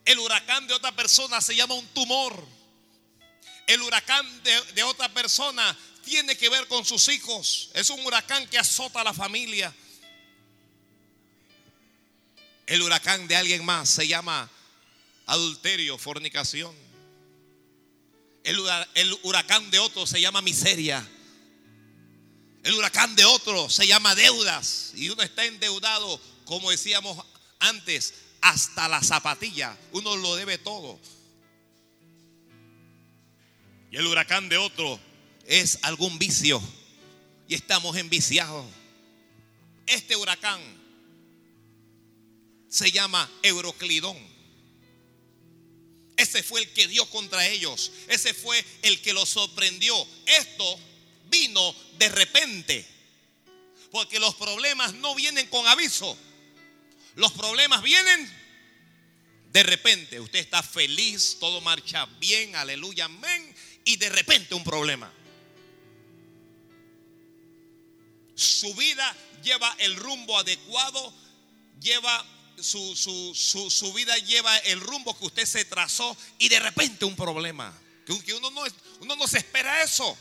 El 0.05 0.19
huracán 0.19 0.67
de 0.67 0.75
otra 0.75 0.93
persona 0.93 1.41
se 1.41 1.57
llama 1.57 1.75
un 1.75 1.87
tumor. 1.89 2.60
El 3.67 3.83
huracán 3.83 4.27
de, 4.75 4.83
otra 4.83 5.09
persona 5.13 5.77
tiene 6.05 6.37
que 6.37 6.49
ver 6.49 6.67
con 6.67 6.85
sus 6.85 7.09
hijos. 7.09 7.71
Es 7.75 7.91
un 7.91 8.05
huracán 8.05 8.47
que 8.49 8.59
azota 8.59 9.01
a 9.01 9.05
la 9.05 9.15
familia. 9.15 9.75
El 12.67 12.83
huracán 12.83 13.29
de 13.29 13.37
alguien 13.37 13.65
más 13.65 13.89
se 13.89 14.09
llama 14.09 14.51
adulterio, 15.27 15.99
fornicación. 15.99 16.75
El, 18.43 18.59
huracán 19.23 19.71
de 19.71 19.79
otro 19.79 20.07
se 20.07 20.21
llama 20.21 20.43
miseria. 20.43 21.07
El 22.63 22.75
huracán 22.75 23.15
de 23.17 23.25
otro 23.25 23.69
se 23.71 23.87
llama 23.87 24.15
deudas. 24.15 24.93
Y 24.95 25.11
uno 25.11 25.23
está 25.23 25.45
endeudado, 25.45 26.21
como 26.45 26.71
decíamos 26.71 27.25
antes, 27.59 28.15
hasta 28.41 28.89
la 28.89 29.03
zapatilla. 29.03 29.77
Uno 29.93 30.17
lo 30.17 30.37
debe 30.37 30.59
todo. 30.59 30.99
Y 33.91 33.97
el 33.97 34.07
huracán 34.07 34.49
de 34.49 34.57
otro 34.57 35.01
es 35.47 35.79
algún 35.83 36.19
vicio. 36.19 36.63
Y 37.49 37.55
estamos 37.55 37.97
enviciados. 37.97 38.65
Este 39.87 40.15
huracán 40.15 40.61
se 42.69 42.93
llama 42.93 43.29
Euroclidón. 43.43 44.17
Ese 46.17 46.43
fue 46.43 46.61
el 46.61 46.73
que 46.73 46.87
dio 46.87 47.05
contra 47.07 47.47
ellos. 47.49 47.91
Ese 48.07 48.33
fue 48.33 48.65
el 48.83 49.01
que 49.01 49.13
los 49.13 49.29
sorprendió. 49.29 49.95
Esto 50.27 50.79
vino 51.29 51.75
de 51.99 52.09
repente. 52.11 52.87
Porque 53.91 54.21
los 54.21 54.37
problemas 54.37 54.95
no 54.95 55.17
vienen 55.17 55.49
con 55.49 55.67
aviso. 55.67 56.17
Los 57.17 57.33
problemas 57.33 57.83
vienen 57.83 58.31
de 59.53 59.63
repente. 59.63 60.21
Usted 60.21 60.39
está 60.39 60.63
feliz, 60.63 61.39
todo 61.41 61.61
marcha 61.61 62.07
bien, 62.21 62.55
aleluya, 62.55 63.07
amén. 63.07 63.55
Y 63.85 63.97
de 63.97 64.09
repente 64.09 64.55
un 64.55 64.65
problema. 64.65 65.13
Su 68.35 68.75
vida 68.75 69.17
lleva 69.43 69.75
el 69.79 69.97
rumbo 69.97 70.39
adecuado, 70.39 71.13
lleva 71.81 72.25
su, 72.63 73.93
vida 73.95 74.17
lleva 74.19 74.57
el 74.59 74.81
rumbo 74.81 75.17
que 75.19 75.27
usted 75.27 75.47
se 75.47 75.65
trazó 75.65 76.17
y 76.39 76.49
de 76.49 76.61
repente 76.61 77.05
un 77.05 77.17
problema. 77.17 77.73
Que 78.07 78.35
uno 78.35 78.51
no, 78.51 78.63
uno 79.01 79.17
no 79.17 79.29
se 79.29 79.39
espera 79.39 79.83
eso. 79.83 80.17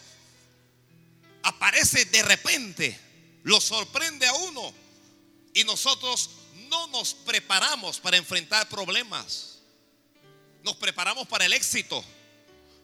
Aparece 1.43 2.05
de 2.05 2.21
repente, 2.23 2.99
lo 3.43 3.59
sorprende 3.59 4.27
a 4.27 4.33
uno. 4.33 4.73
Y 5.53 5.63
nosotros 5.63 6.29
no 6.69 6.87
nos 6.87 7.13
preparamos 7.13 7.99
para 7.99 8.17
enfrentar 8.17 8.69
problemas. 8.69 9.59
Nos 10.63 10.75
preparamos 10.75 11.27
para 11.27 11.45
el 11.45 11.53
éxito. 11.53 12.03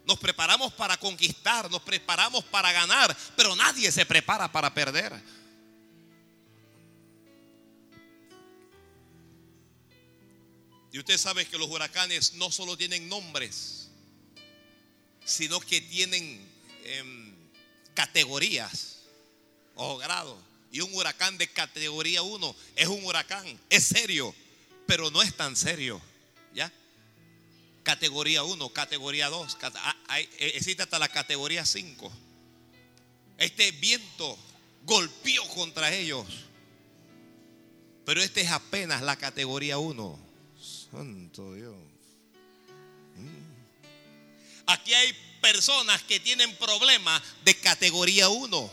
Nos 0.06 0.20
preparamos 0.20 0.74
para 0.74 0.98
conquistar, 0.98 1.70
nos 1.72 1.82
preparamos 1.82 2.44
para 2.46 2.72
ganar, 2.72 3.16
pero 3.36 3.56
nadie 3.56 3.92
se 3.92 4.06
prepara 4.06 4.52
para 4.52 4.74
perder. 4.74 5.14
Y 10.96 11.00
usted 11.00 11.18
sabe 11.18 11.46
que 11.46 11.58
los 11.58 11.70
huracanes 11.70 12.36
no 12.36 12.50
solo 12.52 12.78
tienen 12.78 13.10
nombres, 13.10 13.90
sino 15.26 15.60
que 15.60 15.82
tienen 15.82 16.48
em, 16.84 17.36
categorías 17.94 19.00
o 19.76 19.98
grados. 19.98 20.38
Y 20.72 20.82
un 20.82 20.94
huracán 20.94 21.38
de 21.38 21.50
categoría 21.50 22.22
1 22.22 22.56
es 22.76 22.88
un 22.88 23.04
huracán, 23.04 23.60
es 23.70 23.86
serio, 23.86 24.34
pero 24.86 25.10
no 25.12 25.22
es 25.22 25.36
tan 25.36 25.56
serio. 25.56 26.02
Categoría 27.86 28.44
1, 28.44 28.70
categoría 28.70 29.30
2, 29.30 29.58
ah, 29.62 29.96
e, 30.18 30.28
existe 30.58 30.82
hasta 30.82 30.98
la 30.98 31.08
categoría 31.08 31.64
5. 31.64 32.12
Este 33.38 33.72
viento 33.74 34.40
golpeó 34.82 35.48
contra 35.50 35.94
ellos. 35.94 36.26
Pero 38.04 38.24
este 38.24 38.42
es 38.42 38.50
apenas 38.50 39.04
la 39.04 39.16
categoría 39.18 39.78
1. 39.78 40.20
Santo 40.92 41.54
Dios. 41.54 41.76
Mm. 43.18 44.66
Aquí 44.66 44.96
hay 44.96 45.14
personas 45.40 46.02
que 46.02 46.20
tienen 46.20 46.56
problemas 46.58 47.22
de 47.44 47.56
categoría 47.56 48.30
1. 48.30 48.72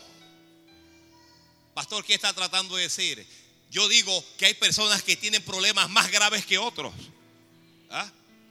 Pastor, 1.75 2.03
¿qué 2.03 2.15
está 2.15 2.33
tratando 2.33 2.77
de 2.77 2.85
decir? 2.85 3.27
Yo 3.71 3.87
digo 3.89 4.25
que 4.39 4.47
hay 4.47 4.55
personas 4.55 5.03
que 5.03 5.17
tienen 5.17 5.43
problemas 5.43 5.91
más 5.91 6.11
graves 6.11 6.47
que 6.47 6.57
otros. 6.57 6.95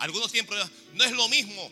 Algunos 0.02 0.32
problemas. 0.32 0.72
No 0.94 1.04
es 1.04 1.12
lo 1.12 1.28
mismo 1.30 1.72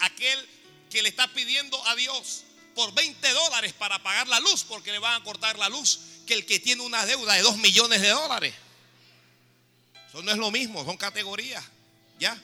aquel 0.00 0.48
que 0.90 1.02
le 1.02 1.08
está 1.08 1.28
pidiendo 1.28 1.84
a 1.86 1.94
Dios 1.96 2.44
por 2.74 2.94
20 2.94 3.32
dólares 3.32 3.72
para 3.72 4.02
pagar 4.02 4.28
la 4.28 4.40
luz 4.40 4.64
porque 4.64 4.92
le 4.92 4.98
van 4.98 5.20
a 5.20 5.24
cortar 5.24 5.58
la 5.58 5.68
luz 5.68 6.00
que 6.26 6.34
el 6.34 6.46
que 6.46 6.58
tiene 6.58 6.82
una 6.82 7.04
deuda 7.04 7.34
de 7.34 7.42
2 7.42 7.58
millones 7.58 8.00
de 8.00 8.08
dólares 8.08 8.54
no 10.22 10.30
es 10.30 10.38
lo 10.38 10.50
mismo, 10.50 10.84
son 10.84 10.96
categorías. 10.96 11.64
¿Ya? 12.18 12.40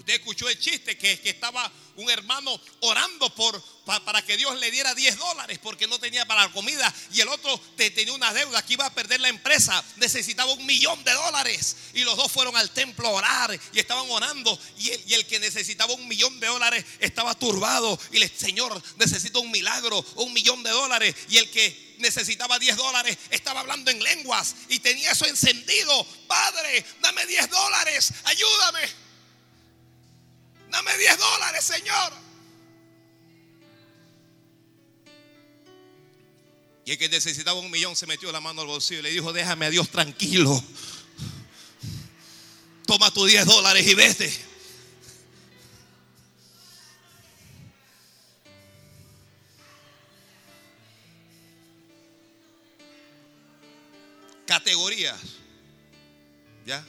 Usted 0.00 0.14
escuchó 0.14 0.48
el 0.48 0.58
chiste 0.58 0.96
que, 0.96 1.20
que 1.20 1.28
estaba 1.28 1.70
un 1.96 2.08
hermano 2.08 2.58
orando 2.80 3.28
por, 3.34 3.62
para 3.84 4.22
que 4.24 4.38
Dios 4.38 4.58
le 4.58 4.70
diera 4.70 4.94
10 4.94 5.18
dólares 5.18 5.58
porque 5.62 5.86
no 5.86 5.98
tenía 5.98 6.24
para 6.24 6.46
la 6.46 6.52
comida 6.52 6.90
y 7.12 7.20
el 7.20 7.28
otro 7.28 7.60
tenía 7.76 8.14
una 8.14 8.32
deuda 8.32 8.64
que 8.64 8.72
iba 8.72 8.86
a 8.86 8.94
perder 8.94 9.20
la 9.20 9.28
empresa, 9.28 9.84
necesitaba 9.96 10.50
un 10.54 10.64
millón 10.64 11.04
de 11.04 11.12
dólares 11.12 11.76
y 11.92 12.02
los 12.02 12.16
dos 12.16 12.32
fueron 12.32 12.56
al 12.56 12.70
templo 12.70 13.08
a 13.08 13.10
orar 13.10 13.60
y 13.74 13.78
estaban 13.78 14.10
orando 14.10 14.58
y 14.78 15.12
el, 15.12 15.26
que 15.26 15.38
necesitaba 15.38 15.92
un 15.92 16.08
millón 16.08 16.40
de 16.40 16.46
dólares 16.46 16.82
estaba 16.98 17.34
turbado 17.34 18.00
y 18.10 18.20
le 18.20 18.28
Señor 18.28 18.82
necesito 18.96 19.40
un 19.42 19.50
milagro, 19.50 20.02
un 20.16 20.32
millón 20.32 20.62
de 20.62 20.70
dólares 20.70 21.14
y 21.28 21.36
el 21.36 21.50
que 21.50 21.90
necesitaba 21.98 22.58
10 22.58 22.76
dólares, 22.78 23.18
estaba 23.28 23.60
hablando 23.60 23.90
en 23.90 24.02
lenguas 24.02 24.56
y 24.70 24.78
tenía 24.78 25.10
eso 25.10 25.26
encendido. 25.26 26.06
Padre, 26.26 26.82
dame 27.02 27.26
10 27.26 27.50
dólares, 27.50 28.14
ayúdame. 28.24 28.99
Dame 30.70 30.96
10 30.96 31.18
dólares, 31.18 31.64
Señor. 31.64 32.12
Y 36.84 36.92
el 36.92 36.98
que 36.98 37.08
necesitaba 37.08 37.58
un 37.58 37.70
millón 37.70 37.94
se 37.96 38.06
metió 38.06 38.32
la 38.32 38.40
mano 38.40 38.62
al 38.62 38.66
bolsillo 38.66 39.00
y 39.00 39.02
le 39.02 39.10
dijo, 39.10 39.32
déjame 39.32 39.66
a 39.66 39.70
Dios 39.70 39.88
tranquilo. 39.90 40.62
Toma 42.86 43.10
tus 43.10 43.28
10 43.28 43.46
dólares 43.46 43.86
y 43.86 43.94
vete. 43.94 44.50
categorías. 54.50 55.20
¿Ya? 56.66 56.84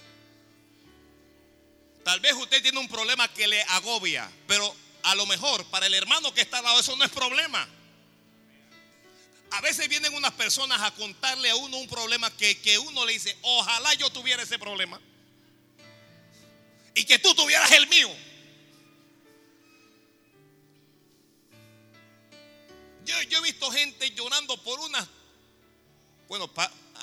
Tal 2.03 2.19
vez 2.19 2.33
usted 2.33 2.61
tiene 2.61 2.79
un 2.79 2.87
problema 2.87 3.27
que 3.33 3.47
le 3.47 3.61
agobia, 3.63 4.29
pero 4.47 4.75
a 5.03 5.15
lo 5.15 5.25
mejor 5.25 5.65
para 5.65 5.85
el 5.85 5.93
hermano 5.93 6.33
que 6.33 6.41
está 6.41 6.59
al 6.59 6.63
lado 6.63 6.79
eso 6.79 6.95
no 6.95 7.03
es 7.03 7.11
problema. 7.11 7.67
A 9.51 9.61
veces 9.61 9.89
vienen 9.89 10.13
unas 10.13 10.31
personas 10.33 10.81
a 10.81 10.91
contarle 10.91 11.49
a 11.49 11.55
uno 11.55 11.77
un 11.77 11.87
problema 11.87 12.35
que, 12.37 12.59
que 12.61 12.79
uno 12.79 13.05
le 13.05 13.13
dice, 13.13 13.37
ojalá 13.41 13.93
yo 13.95 14.09
tuviera 14.09 14.41
ese 14.41 14.57
problema. 14.57 14.99
Y 16.95 17.03
que 17.03 17.19
tú 17.19 17.33
tuvieras 17.35 17.71
el 17.71 17.87
mío. 17.87 18.09
Yo, 23.05 23.21
yo 23.23 23.39
he 23.39 23.41
visto 23.41 23.69
gente 23.71 24.11
llorando 24.11 24.55
por 24.63 24.79
una, 24.79 25.07
bueno, 26.27 26.49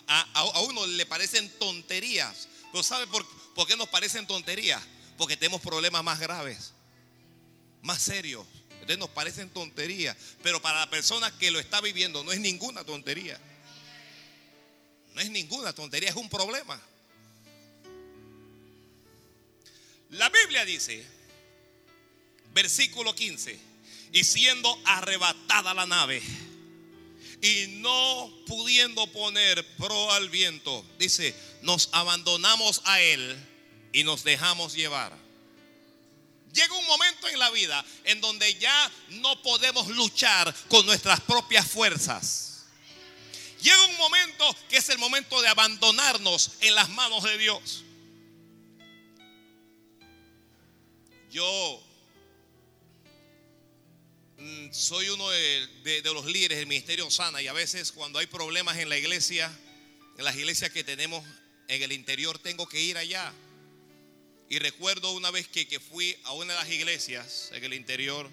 a, 0.06 0.62
uno 0.62 0.86
le 0.86 1.06
parecen 1.06 1.50
tonterías. 1.58 2.48
Pero 2.72 2.82
¿sabe 2.82 3.06
por, 3.06 3.26
por 3.58 3.66
qué 3.66 3.76
nos 3.76 3.88
parecen 3.88 4.24
tonterías? 4.24 4.80
Porque 5.16 5.36
tenemos 5.36 5.60
problemas 5.60 6.04
más 6.04 6.20
graves, 6.20 6.70
más 7.82 8.00
serios. 8.00 8.46
Entonces 8.70 8.98
nos 8.98 9.08
parecen 9.08 9.50
tonterías. 9.50 10.16
Pero 10.44 10.62
para 10.62 10.78
la 10.78 10.88
persona 10.88 11.36
que 11.38 11.50
lo 11.50 11.58
está 11.58 11.80
viviendo 11.80 12.22
no 12.22 12.30
es 12.30 12.38
ninguna 12.38 12.84
tontería. 12.84 13.36
No 15.12 15.20
es 15.20 15.28
ninguna 15.30 15.72
tontería, 15.72 16.08
es 16.08 16.14
un 16.14 16.28
problema. 16.28 16.80
La 20.10 20.28
Biblia 20.28 20.64
dice, 20.64 21.04
versículo 22.54 23.12
15, 23.12 23.58
y 24.12 24.22
siendo 24.22 24.80
arrebatada 24.84 25.74
la 25.74 25.84
nave 25.84 26.22
y 27.40 27.66
no 27.78 28.32
pudiendo 28.46 29.06
poner 29.12 29.64
pro 29.76 30.12
al 30.12 30.28
viento, 30.28 30.84
dice, 30.98 31.34
nos 31.62 31.88
abandonamos 31.92 32.82
a 32.84 33.00
él 33.00 33.36
y 33.92 34.04
nos 34.04 34.24
dejamos 34.24 34.74
llevar. 34.74 35.16
Llega 36.52 36.74
un 36.74 36.86
momento 36.86 37.28
en 37.28 37.38
la 37.38 37.50
vida 37.50 37.84
en 38.04 38.20
donde 38.20 38.54
ya 38.54 38.90
no 39.10 39.40
podemos 39.42 39.88
luchar 39.88 40.54
con 40.68 40.84
nuestras 40.86 41.20
propias 41.20 41.70
fuerzas. 41.70 42.66
Llega 43.60 43.84
un 43.86 43.96
momento 43.96 44.56
que 44.68 44.78
es 44.78 44.88
el 44.88 44.98
momento 44.98 45.40
de 45.40 45.48
abandonarnos 45.48 46.52
en 46.60 46.74
las 46.74 46.88
manos 46.90 47.24
de 47.24 47.38
Dios. 47.38 47.84
Yo 51.30 51.87
soy 54.70 55.08
uno 55.08 55.28
de, 55.30 56.02
los 56.04 56.26
líderes 56.26 56.58
del 56.58 56.66
Ministerio 56.66 57.10
Sana 57.10 57.42
y 57.42 57.48
a 57.48 57.52
veces 57.52 57.92
cuando 57.92 58.18
hay 58.18 58.26
problemas 58.26 58.78
en 58.78 58.88
la 58.88 58.96
iglesia, 58.96 59.50
en 60.16 60.24
las 60.24 60.36
iglesias 60.36 60.70
que 60.70 60.84
tenemos 60.84 61.24
en 61.68 61.82
el 61.82 61.92
interior, 61.92 62.38
tengo 62.38 62.68
que 62.68 62.80
ir 62.80 62.96
allá. 62.96 63.32
Y 64.48 64.58
recuerdo 64.58 65.12
una 65.12 65.30
vez 65.30 65.48
que, 65.48 65.66
que 65.66 65.80
fui 65.80 66.16
a 66.24 66.32
una 66.32 66.54
de 66.54 66.58
las 66.58 66.70
iglesias 66.70 67.50
en 67.52 67.64
el 67.64 67.74
interior, 67.74 68.30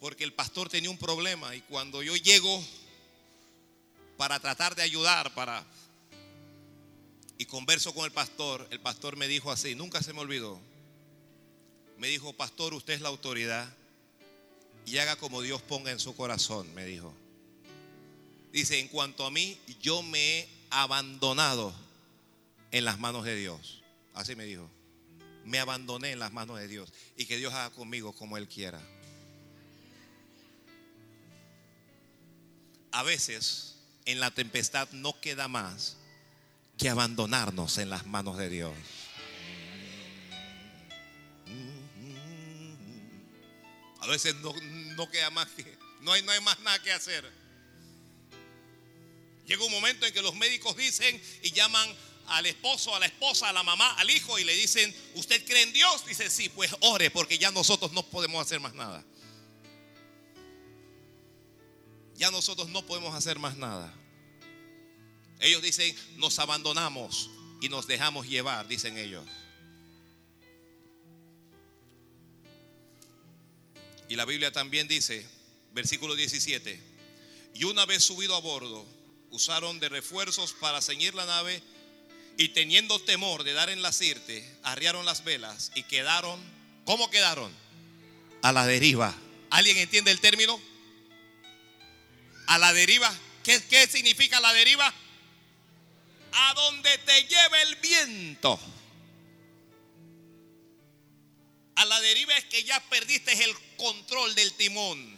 porque 0.00 0.24
el 0.24 0.32
pastor 0.32 0.68
tenía 0.68 0.90
un 0.90 0.98
problema 0.98 1.54
y 1.56 1.60
cuando 1.62 2.02
yo 2.02 2.14
llego 2.16 2.64
para 4.16 4.38
tratar 4.40 4.74
de 4.76 4.82
ayudar, 4.82 5.34
para 5.34 5.64
y 7.38 7.46
converso 7.46 7.92
con 7.92 8.04
el 8.04 8.12
pastor, 8.12 8.68
el 8.70 8.78
pastor 8.78 9.16
me 9.16 9.26
dijo 9.26 9.50
así, 9.50 9.74
nunca 9.74 10.02
se 10.02 10.12
me 10.12 10.20
olvidó 10.20 10.60
me 12.02 12.08
dijo, 12.08 12.32
pastor, 12.32 12.74
usted 12.74 12.94
es 12.94 13.00
la 13.00 13.10
autoridad 13.10 13.72
y 14.86 14.98
haga 14.98 15.16
como 15.16 15.42
Dios 15.42 15.62
ponga 15.62 15.90
en 15.90 15.98
su 15.98 16.14
corazón, 16.14 16.72
me 16.74 16.84
dijo. 16.84 17.14
Dice, 18.52 18.78
en 18.78 18.88
cuanto 18.88 19.24
a 19.24 19.30
mí, 19.30 19.58
yo 19.80 20.02
me 20.02 20.40
he 20.40 20.48
abandonado 20.70 21.74
en 22.70 22.84
las 22.84 22.98
manos 22.98 23.24
de 23.24 23.34
Dios. 23.36 23.82
Así 24.14 24.36
me 24.36 24.44
dijo. 24.44 24.68
Me 25.44 25.58
abandoné 25.58 26.12
en 26.12 26.18
las 26.18 26.32
manos 26.32 26.58
de 26.58 26.68
Dios 26.68 26.92
y 27.16 27.26
que 27.26 27.36
Dios 27.36 27.52
haga 27.54 27.70
conmigo 27.70 28.12
como 28.12 28.36
Él 28.36 28.48
quiera. 28.48 28.80
A 32.92 33.02
veces 33.02 33.76
en 34.04 34.20
la 34.20 34.30
tempestad 34.30 34.88
no 34.92 35.18
queda 35.20 35.48
más 35.48 35.96
que 36.76 36.88
abandonarnos 36.88 37.78
en 37.78 37.90
las 37.90 38.06
manos 38.06 38.36
de 38.36 38.48
Dios. 38.48 38.74
A 44.02 44.06
veces 44.08 44.34
no, 44.36 45.08
queda 45.10 45.30
más 45.30 45.48
que, 45.50 45.78
no 46.00 46.12
hay, 46.12 46.22
no 46.22 46.32
hay 46.32 46.40
más 46.40 46.58
nada 46.60 46.82
que 46.82 46.92
hacer. 46.92 47.30
Llega 49.46 49.64
un 49.64 49.70
momento 49.70 50.04
en 50.04 50.12
que 50.12 50.20
los 50.20 50.34
médicos 50.34 50.76
dicen 50.76 51.22
y 51.42 51.52
llaman 51.52 51.88
al 52.26 52.46
esposo, 52.46 52.96
a 52.96 52.98
la 52.98 53.06
esposa, 53.06 53.48
a 53.48 53.52
la 53.52 53.62
mamá, 53.62 53.94
al 53.94 54.10
hijo 54.10 54.40
y 54.40 54.44
le 54.44 54.54
dicen, 54.54 54.92
¿usted 55.14 55.44
cree 55.46 55.62
en 55.62 55.72
Dios? 55.72 56.04
Dice, 56.04 56.28
sí, 56.30 56.48
pues 56.48 56.74
ore 56.80 57.12
porque 57.12 57.38
ya 57.38 57.52
nosotros 57.52 57.92
no 57.92 58.02
podemos 58.02 58.44
hacer 58.44 58.58
más 58.58 58.74
nada. 58.74 59.04
Ya 62.16 62.32
nosotros 62.32 62.68
no 62.70 62.84
podemos 62.84 63.14
hacer 63.14 63.38
más 63.38 63.56
nada. 63.56 63.94
Ellos 65.38 65.62
dicen, 65.62 65.96
nos 66.16 66.40
abandonamos 66.40 67.30
y 67.60 67.68
nos 67.68 67.86
dejamos 67.86 68.26
llevar, 68.26 68.66
dicen 68.66 68.98
ellos. 68.98 69.24
Y 74.08 74.16
la 74.16 74.24
Biblia 74.24 74.52
también 74.52 74.88
dice, 74.88 75.26
versículo 75.72 76.14
17, 76.14 76.80
y 77.54 77.64
una 77.64 77.86
vez 77.86 78.04
subido 78.04 78.34
a 78.36 78.40
bordo, 78.40 78.86
usaron 79.30 79.80
de 79.80 79.88
refuerzos 79.88 80.52
para 80.52 80.82
ceñir 80.82 81.14
la 81.14 81.26
nave 81.26 81.62
y 82.36 82.48
teniendo 82.48 82.98
temor 83.00 83.44
de 83.44 83.52
dar 83.52 83.70
en 83.70 83.82
la 83.82 83.92
sirte, 83.92 84.48
arriaron 84.62 85.04
las 85.04 85.24
velas 85.24 85.72
y 85.74 85.82
quedaron, 85.84 86.40
¿cómo 86.84 87.10
quedaron? 87.10 87.52
A 88.42 88.52
la 88.52 88.66
deriva. 88.66 89.14
¿Alguien 89.50 89.76
entiende 89.78 90.10
el 90.10 90.20
término? 90.20 90.60
A 92.46 92.58
la 92.58 92.72
deriva. 92.72 93.12
¿Qué, 93.44 93.62
qué 93.68 93.86
significa 93.86 94.40
la 94.40 94.52
deriva? 94.52 94.92
A 96.32 96.54
donde 96.54 96.98
te 96.98 97.22
lleve 97.22 97.62
el 97.62 97.76
viento. 97.76 98.58
A 101.76 101.84
la 101.84 102.00
deriva 102.00 102.36
es 102.36 102.44
que 102.44 102.64
ya 102.64 102.80
perdiste 102.88 103.32
el 103.44 103.54
control 103.76 104.34
del 104.34 104.52
timón. 104.54 105.16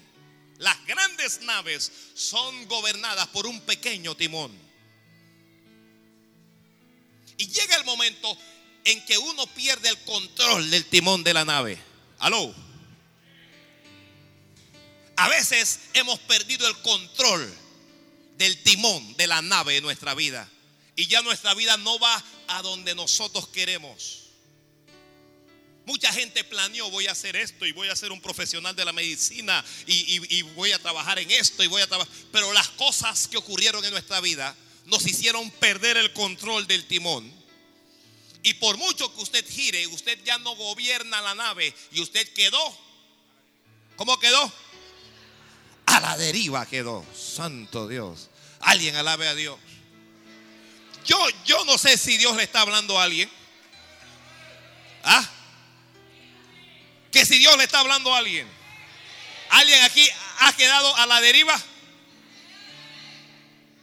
Las 0.58 0.84
grandes 0.86 1.40
naves 1.42 1.90
son 2.14 2.66
gobernadas 2.68 3.26
por 3.28 3.46
un 3.46 3.60
pequeño 3.62 4.16
timón. 4.16 4.56
Y 7.36 7.48
llega 7.48 7.76
el 7.76 7.84
momento 7.84 8.38
en 8.84 9.04
que 9.04 9.18
uno 9.18 9.46
pierde 9.48 9.88
el 9.88 9.98
control 10.04 10.70
del 10.70 10.84
timón 10.86 11.24
de 11.24 11.34
la 11.34 11.44
nave. 11.44 11.78
Aló. 12.18 12.54
A 15.16 15.28
veces 15.28 15.80
hemos 15.94 16.18
perdido 16.20 16.68
el 16.68 16.76
control 16.82 17.52
del 18.36 18.62
timón 18.62 19.16
de 19.16 19.26
la 19.26 19.42
nave 19.42 19.74
de 19.74 19.80
nuestra 19.80 20.14
vida. 20.14 20.48
Y 20.96 21.06
ya 21.06 21.22
nuestra 21.22 21.54
vida 21.54 21.76
no 21.76 21.98
va 21.98 22.22
a 22.48 22.62
donde 22.62 22.94
nosotros 22.94 23.48
queremos. 23.48 24.23
Mucha 25.86 26.10
gente 26.12 26.44
planeó, 26.44 26.90
voy 26.90 27.06
a 27.08 27.12
hacer 27.12 27.36
esto 27.36 27.66
y 27.66 27.72
voy 27.72 27.88
a 27.88 27.96
ser 27.96 28.10
un 28.10 28.20
profesional 28.20 28.74
de 28.74 28.84
la 28.86 28.92
medicina 28.92 29.62
y, 29.86 30.42
voy 30.54 30.72
a 30.72 30.78
trabajar 30.78 31.18
en 31.18 31.30
esto 31.30 31.62
y 31.62 31.66
voy 31.66 31.82
a 31.82 31.86
trabajar. 31.86 32.12
Pero 32.32 32.52
las 32.54 32.68
cosas 32.70 33.28
que 33.28 33.36
ocurrieron 33.36 33.84
en 33.84 33.90
nuestra 33.90 34.20
vida 34.20 34.56
nos 34.86 35.06
hicieron 35.06 35.50
perder 35.52 35.98
el 35.98 36.12
control 36.14 36.66
del 36.66 36.86
timón. 36.86 37.30
Y 38.42 38.54
por 38.54 38.78
mucho 38.78 39.14
que 39.14 39.22
usted 39.22 39.46
gire, 39.46 39.86
usted 39.88 40.18
ya 40.24 40.38
no 40.38 40.56
gobierna 40.56 41.20
la 41.20 41.34
nave 41.34 41.74
y 41.92 42.00
usted 42.00 42.32
quedó. 42.32 42.78
¿Cómo 43.96 44.18
quedó? 44.18 44.52
A 45.86 46.00
la 46.00 46.16
deriva 46.16 46.64
quedó. 46.66 47.04
Santo 47.14 47.88
Dios. 47.88 48.30
Alguien 48.60 48.96
alabe 48.96 49.28
a 49.28 49.34
Dios. 49.34 49.58
Yo, 51.04 51.18
yo 51.44 51.62
no 51.66 51.76
sé 51.76 51.98
si 51.98 52.16
Dios 52.16 52.34
le 52.36 52.44
está 52.44 52.62
hablando 52.62 52.98
a 52.98 53.04
alguien. 53.04 53.30
¿Ah? 55.02 55.30
Que 57.14 57.24
si 57.24 57.38
Dios 57.38 57.56
le 57.56 57.62
está 57.62 57.78
hablando 57.78 58.12
a 58.12 58.18
alguien, 58.18 58.44
alguien 59.50 59.80
aquí 59.84 60.04
ha 60.40 60.52
quedado 60.52 60.96
a 60.96 61.06
la 61.06 61.20
deriva. 61.20 61.56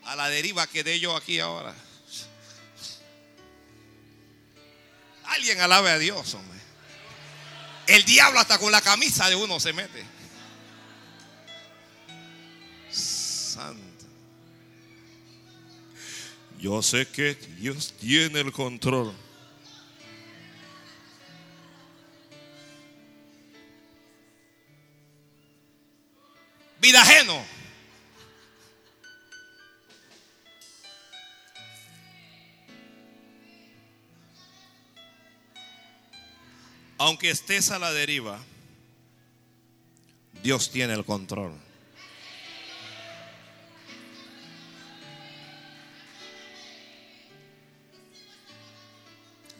A 0.03 0.17
la 0.17 0.27
deriva 0.27 0.67
quedé 0.67 0.99
yo 0.99 1.15
aquí 1.15 1.39
ahora. 1.39 1.73
Alguien 5.23 5.61
alabe 5.61 5.91
a 5.91 5.97
Dios, 5.97 6.33
hombre. 6.33 6.59
El 7.87 8.03
diablo 8.03 8.37
hasta 8.37 8.59
con 8.59 8.69
la 8.69 8.81
camisa 8.81 9.29
de 9.29 9.37
uno 9.37 9.61
se 9.61 9.71
mete. 9.71 10.05
Santo. 12.91 14.05
Yo 16.59 16.81
sé 16.81 17.07
que 17.07 17.35
Dios 17.35 17.93
tiene 17.97 18.41
el 18.41 18.51
control. 18.51 19.15
Vida 26.81 26.99
ajeno. 27.01 27.45
Aunque 36.97 37.29
estés 37.29 37.71
a 37.71 37.79
la 37.79 37.91
deriva, 37.91 38.39
Dios 40.43 40.71
tiene 40.71 40.93
el 40.93 41.05
control. 41.05 41.53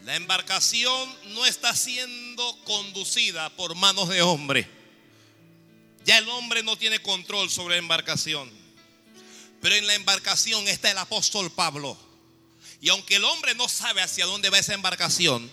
La 0.03 0.15
embarcación 0.15 1.15
no 1.36 1.45
está 1.45 1.76
siendo 1.76 2.43
conducida 2.63 3.49
por 3.51 3.76
manos 3.76 4.09
de 4.09 4.24
hombre. 4.24 4.80
Ya 6.06 6.18
el 6.18 6.28
hombre 6.30 6.64
no 6.64 6.78
tiene 6.78 6.99
control 6.99 7.49
sobre 7.49 7.76
la 7.76 7.80
embarcación. 7.80 8.52
Pero 9.62 9.76
en 9.76 9.86
la 9.86 9.93
embarcación 9.93 10.68
está 10.68 10.89
el 10.89 10.97
apóstol 10.97 11.52
Pablo. 11.52 11.97
Y 12.82 12.89
aunque 12.89 13.18
el 13.18 13.24
hombre 13.24 13.54
no 13.54 13.70
sabe 13.70 14.02
hacia 14.02 14.26
dónde 14.26 14.49
va 14.49 14.58
esa 14.58 14.74
embarcación, 14.74 15.52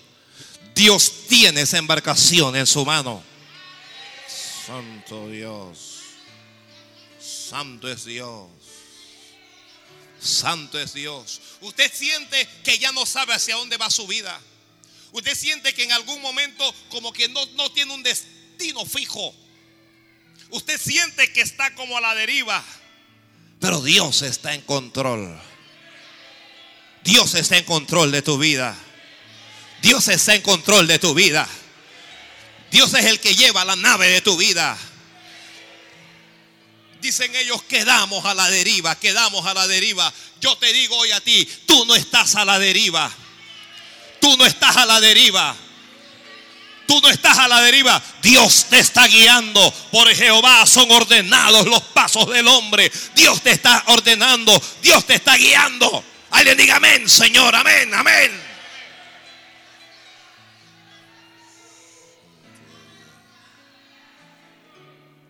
Dios 0.75 1.13
tiene 1.29 1.61
esa 1.63 1.77
embarcación 1.77 2.57
en 2.57 2.67
su 2.67 2.85
mano. 2.85 3.23
Santo 4.67 5.29
Dios. 5.29 5.99
Santo 7.21 7.91
es 7.91 8.05
Dios. 8.05 8.49
Santo 10.21 10.81
es 10.81 10.95
Dios. 10.95 11.41
Usted 11.61 11.93
siente 11.93 12.49
que 12.65 12.79
ya 12.79 12.93
no 12.93 13.07
sabe 13.07 13.35
hacia 13.35 13.57
dónde 13.57 13.77
va 13.77 13.91
su 13.91 14.07
vida. 14.07 14.41
Usted 15.13 15.35
siente 15.37 15.75
que 15.75 15.85
en 15.85 15.93
algún 15.93 16.21
momento 16.21 16.75
como 16.91 17.13
que 17.13 17.29
no, 17.29 17.45
no 17.55 17.71
tiene 17.73 17.93
un 17.95 18.03
destino 18.03 18.85
fijo. 18.85 19.35
Usted 20.51 20.81
siente 20.81 21.33
que 21.33 21.41
está 21.41 21.75
como 21.75 21.97
a 21.97 22.01
la 22.01 22.15
deriva. 22.15 22.65
Pero 23.61 23.83
Dios 23.83 24.23
está 24.23 24.55
en 24.55 24.63
control. 24.63 25.39
Dios 27.05 27.35
está 27.35 27.57
en 27.57 27.65
control 27.65 28.13
de 28.13 28.23
tu 28.23 28.39
vida. 28.39 28.77
Dios 29.83 30.09
está 30.09 30.35
en 30.35 30.43
control 30.43 30.87
de 30.87 30.99
tu 30.99 31.15
vida. 31.15 31.49
Dios 32.71 32.93
es 32.95 33.07
el 33.07 33.21
que 33.21 33.35
lleva 33.35 33.65
la 33.65 33.77
nave 33.77 34.09
de 34.09 34.21
tu 34.21 34.37
vida. 34.37 34.77
Dicen 37.01 37.35
ellos, 37.37 37.63
quedamos 37.63 38.25
a 38.25 38.35
la 38.35 38.51
deriva, 38.51 38.99
quedamos 38.99 39.47
a 39.47 39.55
la 39.55 39.67
deriva. 39.67 40.13
Yo 40.41 40.57
te 40.59 40.73
digo 40.73 40.97
hoy 40.97 41.13
a 41.13 41.21
ti, 41.21 41.49
tú 41.67 41.85
no 41.87 41.95
estás 41.95 42.35
a 42.35 42.45
la 42.45 42.59
deriva. 42.59 43.11
Tú 44.21 44.37
no 44.37 44.45
estás 44.45 44.77
a 44.77 44.87
la 44.87 45.01
deriva. 45.01 45.57
Tú 46.89 46.99
no 47.03 47.11
estás 47.11 47.37
a 47.37 47.47
la 47.47 47.61
deriva. 47.61 48.03
Dios 48.23 48.65
te 48.71 48.79
está 48.79 49.07
guiando. 49.07 49.71
Por 49.93 50.09
Jehová 50.09 50.65
son 50.67 50.91
ordenados 50.91 51.67
los 51.67 51.83
pasos 51.83 52.27
del 52.31 52.49
hombre. 52.49 52.91
Dios 53.15 53.43
te 53.43 53.51
está 53.51 53.85
ordenando. 53.89 54.59
Dios 54.81 55.05
te 55.05 55.17
está 55.17 55.37
guiando. 55.37 56.03
Alguien 56.31 56.57
diga 56.57 56.77
amén, 56.77 57.07
Señor. 57.07 57.55
Amén, 57.55 57.93
amén. 57.93 58.49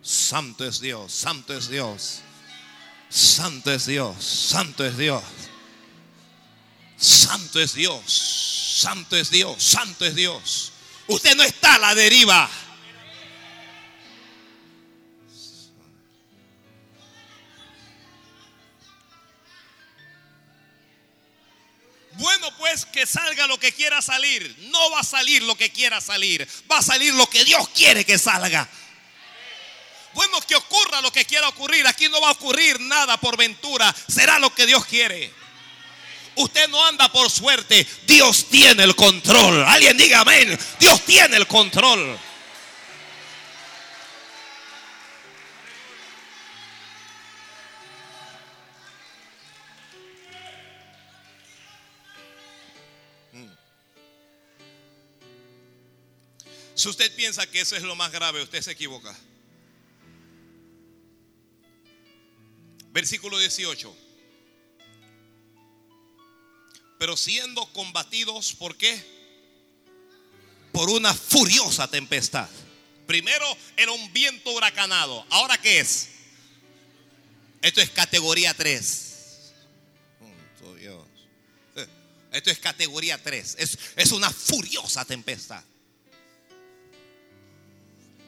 Santo 0.01 0.65
es 0.65 0.79
Dios, 0.79 1.11
santo 1.11 1.53
es 1.53 1.67
Dios. 1.67 2.21
Santo 3.09 3.71
es 3.73 3.85
Dios, 3.85 4.15
santo 4.23 4.85
es 4.85 4.97
Dios. 4.97 5.23
Santo 6.97 7.59
es 7.59 7.73
Dios, 7.73 8.01
santo 8.77 9.17
es 9.17 9.29
Dios, 9.29 9.61
santo 9.61 10.05
es 10.05 10.15
Dios. 10.15 10.68
Usted 11.09 11.35
no 11.35 11.41
está 11.43 11.75
a 11.75 11.79
la 11.79 11.95
deriva. 11.95 12.47
Bueno, 22.11 22.55
pues 22.57 22.85
que 22.85 23.07
salga 23.07 23.47
lo 23.47 23.59
que 23.59 23.71
quiera 23.71 24.03
salir. 24.03 24.55
No 24.71 24.91
va 24.91 24.99
a 24.99 25.03
salir 25.03 25.41
lo 25.41 25.55
que 25.55 25.71
quiera 25.71 25.99
salir. 25.99 26.47
Va 26.71 26.77
a 26.77 26.83
salir 26.83 27.11
lo 27.15 27.27
que 27.27 27.43
Dios 27.43 27.67
quiere 27.69 28.05
que 28.05 28.19
salga. 28.19 28.69
Bueno, 30.13 30.39
que 30.41 30.55
ocurra 30.55 31.01
lo 31.01 31.11
que 31.11 31.25
quiera 31.25 31.47
ocurrir. 31.47 31.87
Aquí 31.87 32.07
no 32.07 32.21
va 32.21 32.27
a 32.27 32.33
ocurrir 32.33 32.79
nada 32.81 33.17
por 33.19 33.35
ventura. 33.35 33.95
Será 34.07 34.37
lo 34.37 34.53
que 34.53 34.67
Dios 34.67 34.85
quiere. 34.85 35.38
Usted 36.39 36.69
no 36.69 36.85
anda 36.85 37.11
por 37.11 37.29
suerte. 37.29 37.85
Dios 38.07 38.45
tiene 38.45 38.83
el 38.85 38.95
control. 38.95 39.61
Alguien 39.65 39.97
diga 39.97 40.21
amén. 40.21 40.57
Dios 40.79 41.03
tiene 41.03 41.35
el 41.35 41.45
control. 41.47 42.17
Mm. 53.33 53.49
Si 56.73 56.87
usted 56.87 57.13
piensa 57.17 57.45
que 57.47 57.59
eso 57.59 57.75
es 57.75 57.83
lo 57.83 57.97
más 57.97 58.13
grave, 58.13 58.41
usted 58.41 58.61
se 58.61 58.71
equivoca. 58.71 59.13
Versículo 62.93 63.37
18. 63.37 64.08
Pero 66.99 67.17
siendo 67.17 67.65
combatidos, 67.73 68.53
¿por 68.53 68.77
qué? 68.77 69.03
Por 70.71 70.89
una 70.91 71.13
furiosa 71.13 71.87
tempestad. 71.87 72.47
Primero 73.07 73.45
era 73.75 73.91
un 73.91 74.13
viento 74.13 74.51
huracanado. 74.51 75.25
¿Ahora 75.31 75.59
qué 75.59 75.79
es? 75.79 76.09
Esto 77.61 77.81
es 77.81 77.89
categoría 77.89 78.53
3. 78.53 79.07
Esto 82.31 82.51
es 82.51 82.59
categoría 82.59 83.21
3. 83.21 83.55
Es, 83.57 83.79
es 83.95 84.11
una 84.11 84.29
furiosa 84.29 85.03
tempestad. 85.05 85.63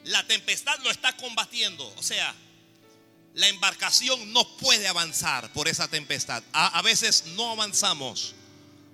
La 0.04 0.26
tempestad 0.26 0.78
lo 0.80 0.90
está 0.90 1.16
combatiendo. 1.16 1.86
O 1.96 2.02
sea, 2.02 2.34
la 3.34 3.48
embarcación 3.48 4.32
no 4.32 4.56
puede 4.56 4.88
avanzar 4.88 5.52
por 5.52 5.68
esa 5.68 5.88
tempestad. 5.88 6.42
A, 6.52 6.82
veces 6.82 7.24
no 7.36 7.52
avanzamos 7.52 8.34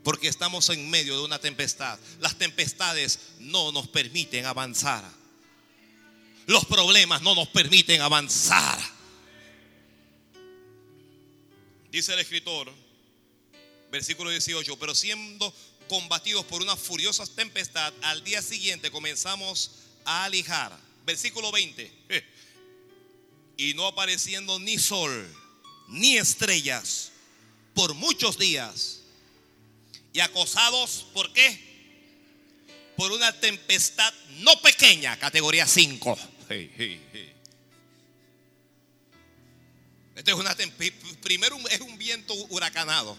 porque 0.02 0.28
estamos 0.28 0.68
en 0.70 0.88
medio 0.90 1.16
de 1.16 1.24
una 1.24 1.38
tempestad. 1.38 1.98
Las 2.20 2.36
tempestades 2.36 3.18
no 3.40 3.72
nos 3.72 3.88
permiten 3.88 4.46
avanzar. 4.46 5.04
Los 6.46 6.64
problemas 6.64 7.22
no 7.22 7.34
nos 7.34 7.48
permiten 7.48 8.00
avanzar. 8.00 8.78
Dice 11.90 12.12
el 12.12 12.20
escritor, 12.20 12.72
versículo 13.90 14.30
18, 14.30 14.78
pero 14.78 14.94
siendo 14.94 15.54
combatidos 15.88 16.44
por 16.44 16.62
una 16.62 16.76
furiosa 16.76 17.26
tempestad, 17.26 17.92
al 18.02 18.22
día 18.24 18.42
siguiente 18.42 18.90
comenzamos 18.90 19.72
a 20.04 20.24
alijar. 20.24 20.78
Versículo 21.04 21.50
20 21.50 22.26
y 23.58 23.74
no 23.74 23.86
apareciendo 23.88 24.58
ni 24.60 24.78
sol 24.78 25.28
ni 25.88 26.16
estrellas 26.16 27.10
por 27.74 27.92
muchos 27.92 28.38
días. 28.38 28.97
Y 30.18 30.20
acosados, 30.20 31.06
¿por 31.14 31.32
qué? 31.32 31.60
Por 32.96 33.12
una 33.12 33.32
tempestad 33.38 34.12
no 34.38 34.60
pequeña, 34.60 35.16
categoría 35.16 35.64
5. 35.64 36.18
Esto 40.16 40.30
es 40.32 40.36
una 40.36 40.56
primero 41.22 41.56
es 41.70 41.80
un 41.82 41.96
viento 41.98 42.34
huracanado. 42.50 43.16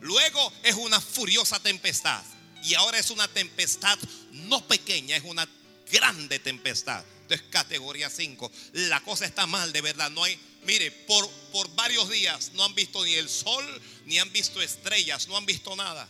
Luego 0.00 0.52
es 0.62 0.76
una 0.76 1.02
furiosa 1.02 1.60
tempestad. 1.60 2.24
Y 2.62 2.72
ahora 2.72 2.98
es 2.98 3.10
una 3.10 3.28
tempestad 3.28 3.98
no 4.32 4.66
pequeña, 4.66 5.16
es 5.16 5.24
una 5.24 5.46
grande 5.92 6.38
tempestad 6.38 7.04
es 7.34 7.42
categoría 7.42 8.10
5. 8.10 8.50
La 8.72 9.00
cosa 9.00 9.26
está 9.26 9.46
mal, 9.46 9.72
de 9.72 9.80
verdad. 9.80 10.10
No 10.10 10.24
hay, 10.24 10.38
mire, 10.64 10.90
por, 10.90 11.28
por 11.52 11.72
varios 11.74 12.08
días 12.10 12.52
no 12.54 12.64
han 12.64 12.74
visto 12.74 13.04
ni 13.04 13.14
el 13.14 13.28
sol, 13.28 13.64
ni 14.10 14.18
han 14.18 14.30
visto 14.32 14.60
estrellas, 14.60 15.28
no 15.28 15.36
han 15.36 15.46
visto 15.46 15.74
nada. 15.76 16.08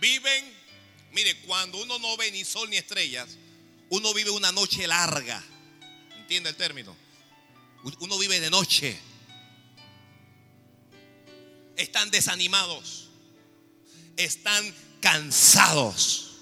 Viven, 0.00 0.44
mire, 1.12 1.40
cuando 1.42 1.78
uno 1.78 1.98
no 1.98 2.16
ve 2.16 2.30
ni 2.32 2.44
sol 2.44 2.68
ni 2.68 2.76
estrellas, 2.76 3.38
uno 3.90 4.12
vive 4.12 4.30
una 4.30 4.50
noche 4.50 4.86
larga. 4.86 5.40
¿Entiende 6.18 6.50
el 6.50 6.56
término? 6.56 6.96
Uno 8.00 8.18
vive 8.18 8.40
de 8.40 8.50
noche. 8.50 8.98
Están 11.76 12.10
desanimados 12.10 13.06
están 14.16 14.74
cansados. 15.00 16.32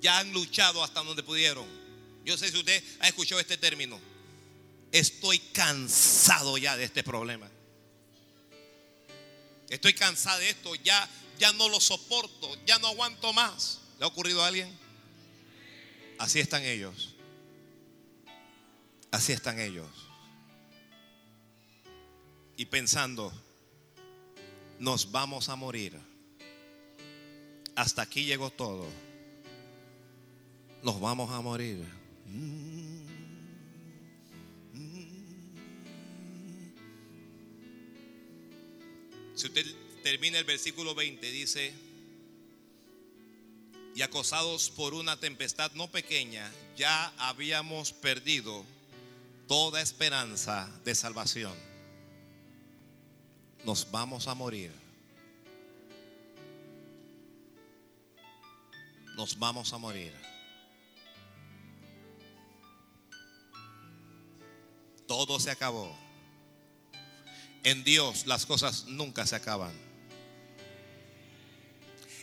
Ya 0.00 0.18
han 0.18 0.32
luchado 0.32 0.82
hasta 0.82 1.02
donde 1.02 1.22
pudieron. 1.22 1.79
Yo 2.30 2.38
sé 2.38 2.48
si 2.52 2.58
usted 2.58 2.80
ha 3.00 3.08
escuchado 3.08 3.40
este 3.40 3.56
término. 3.56 3.98
Estoy 4.92 5.40
cansado 5.40 6.56
ya 6.58 6.76
de 6.76 6.84
este 6.84 7.02
problema. 7.02 7.50
Estoy 9.68 9.94
cansado 9.94 10.38
de 10.38 10.50
esto, 10.50 10.76
ya 10.76 11.10
ya 11.40 11.52
no 11.54 11.68
lo 11.68 11.80
soporto, 11.80 12.56
ya 12.64 12.78
no 12.78 12.86
aguanto 12.86 13.32
más. 13.32 13.80
¿Le 13.98 14.04
ha 14.04 14.06
ocurrido 14.06 14.44
a 14.44 14.46
alguien? 14.46 14.72
Así 16.18 16.38
están 16.38 16.62
ellos. 16.62 17.16
Así 19.10 19.32
están 19.32 19.58
ellos. 19.58 19.90
Y 22.56 22.66
pensando, 22.66 23.32
nos 24.78 25.10
vamos 25.10 25.48
a 25.48 25.56
morir 25.56 25.98
hasta 27.74 28.02
aquí 28.02 28.24
llegó 28.24 28.50
todo. 28.50 28.86
Nos 30.84 31.00
vamos 31.00 31.28
a 31.32 31.40
morir. 31.40 31.99
Si 39.34 39.46
usted 39.46 39.66
termina 40.02 40.38
el 40.38 40.44
versículo 40.44 40.94
20, 40.94 41.30
dice, 41.30 41.72
y 43.94 44.02
acosados 44.02 44.70
por 44.70 44.94
una 44.94 45.18
tempestad 45.18 45.72
no 45.72 45.90
pequeña, 45.90 46.50
ya 46.76 47.12
habíamos 47.16 47.92
perdido 47.92 48.64
toda 49.48 49.80
esperanza 49.80 50.70
de 50.84 50.94
salvación. 50.94 51.54
Nos 53.64 53.90
vamos 53.90 54.28
a 54.28 54.34
morir. 54.34 54.72
nos 59.20 59.38
vamos 59.38 59.70
a 59.74 59.76
morir. 59.76 60.14
Todo 65.10 65.40
se 65.40 65.50
acabó. 65.50 65.92
En 67.64 67.82
Dios 67.82 68.26
las 68.26 68.46
cosas 68.46 68.84
nunca 68.84 69.26
se 69.26 69.34
acaban. 69.34 69.72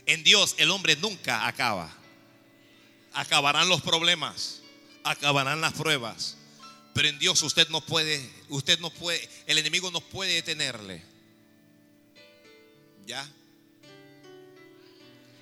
En 0.06 0.24
Dios 0.24 0.54
el 0.56 0.70
hombre 0.70 0.96
nunca 0.96 1.46
acaba. 1.46 1.94
Acabarán 3.12 3.68
los 3.68 3.82
problemas, 3.82 4.62
acabarán 5.04 5.60
las 5.60 5.74
pruebas, 5.74 6.38
pero 6.94 7.08
en 7.08 7.18
Dios 7.18 7.42
usted 7.42 7.68
no 7.68 7.82
puede, 7.82 8.26
usted 8.48 8.78
no 8.78 8.88
puede, 8.88 9.28
el 9.46 9.58
enemigo 9.58 9.90
no 9.90 10.00
puede 10.00 10.32
detenerle. 10.32 11.02
¿Ya? 13.06 13.30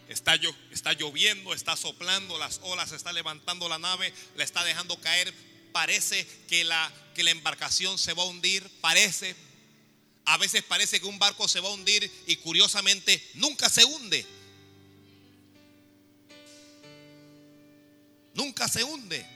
Está, 0.08 0.36
está 0.72 0.94
lloviendo, 0.94 1.54
está 1.54 1.76
soplando, 1.76 2.38
las 2.38 2.58
olas, 2.64 2.90
está 2.90 3.12
levantando 3.12 3.68
la 3.68 3.78
nave, 3.78 4.12
la 4.34 4.42
está 4.42 4.64
dejando 4.64 5.00
caer. 5.00 5.32
Parece 5.76 6.26
que 6.48 6.64
la, 6.64 6.90
que 7.14 7.22
la 7.22 7.32
embarcación 7.32 7.98
se 7.98 8.14
va 8.14 8.22
a 8.22 8.26
hundir, 8.26 8.66
parece. 8.80 9.36
A 10.24 10.38
veces 10.38 10.62
parece 10.62 10.98
que 11.00 11.04
un 11.04 11.18
barco 11.18 11.46
se 11.48 11.60
va 11.60 11.68
a 11.68 11.72
hundir 11.72 12.10
y 12.26 12.36
curiosamente 12.36 13.22
nunca 13.34 13.68
se 13.68 13.84
hunde. 13.84 14.24
Nunca 18.32 18.66
se 18.68 18.84
hunde. 18.84 19.26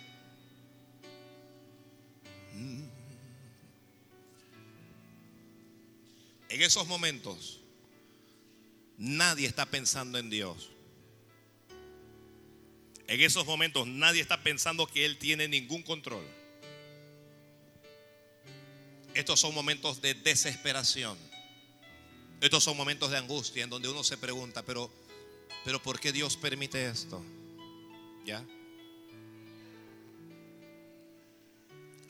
En 6.49 6.63
esos 6.63 6.87
momentos 6.87 7.61
nadie 8.97 9.47
está 9.47 9.67
pensando 9.67 10.19
en 10.19 10.31
Dios. 10.31 10.70
En 13.11 13.21
esos 13.21 13.45
momentos 13.45 13.89
nadie 13.89 14.23
está 14.23 14.41
pensando 14.41 14.87
que 14.87 15.05
Él 15.05 15.19
tiene 15.19 15.49
ningún 15.49 15.83
control. 15.83 16.25
Estos 19.15 19.41
son 19.41 19.53
momentos 19.53 20.01
de 20.01 20.15
desesperación. 20.15 21.19
Estos 22.41 22.63
son 22.63 22.77
momentos 22.77 23.11
de 23.11 23.19
angustia 23.19 23.65
en 23.65 23.71
donde 23.71 23.89
uno 23.89 24.05
se 24.05 24.17
pregunta, 24.17 24.65
pero, 24.65 24.93
pero 25.65 25.83
¿por 25.83 25.99
qué 25.99 26.13
Dios 26.13 26.37
permite 26.37 26.89
esto? 26.89 27.21
¿Ya? 28.25 28.45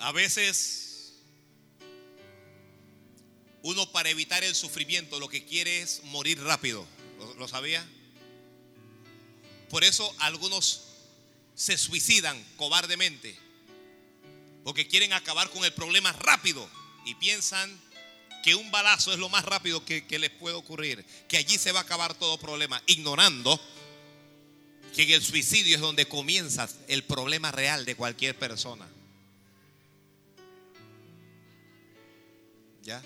A 0.00 0.12
veces 0.12 1.14
uno 3.62 3.90
para 3.90 4.10
evitar 4.10 4.44
el 4.44 4.54
sufrimiento 4.54 5.18
lo 5.18 5.30
que 5.30 5.46
quiere 5.46 5.80
es 5.80 6.02
morir 6.04 6.42
rápido. 6.42 6.86
¿Lo, 7.38 7.48
sabía? 7.48 7.88
Por 9.70 9.82
eso 9.82 10.14
algunos 10.18 10.89
se 11.60 11.76
suicidan 11.76 12.42
cobardemente. 12.56 13.36
Porque 14.64 14.88
quieren 14.88 15.12
acabar 15.12 15.50
con 15.50 15.62
el 15.62 15.74
problema 15.74 16.10
rápido. 16.12 16.66
Y 17.04 17.14
piensan 17.16 17.78
que 18.42 18.54
un 18.54 18.70
balazo 18.70 19.12
es 19.12 19.18
lo 19.18 19.28
más 19.28 19.44
rápido 19.44 19.84
que, 19.84 20.18
les 20.18 20.30
puede 20.30 20.56
ocurrir. 20.56 21.04
Que 21.28 21.36
allí 21.36 21.58
se 21.58 21.72
va 21.72 21.80
a 21.80 21.82
acabar 21.82 22.14
todo 22.14 22.38
problema. 22.38 22.82
Ignorando 22.86 23.60
que 24.96 25.02
en 25.02 25.10
el 25.10 25.22
suicidio 25.22 25.76
es 25.76 25.82
donde 25.82 26.08
comienza 26.08 26.66
el 26.88 27.04
problema 27.04 27.52
real 27.52 27.84
de 27.84 27.94
cualquier 27.94 28.38
persona. 28.38 28.88
¿Ya? 32.82 33.02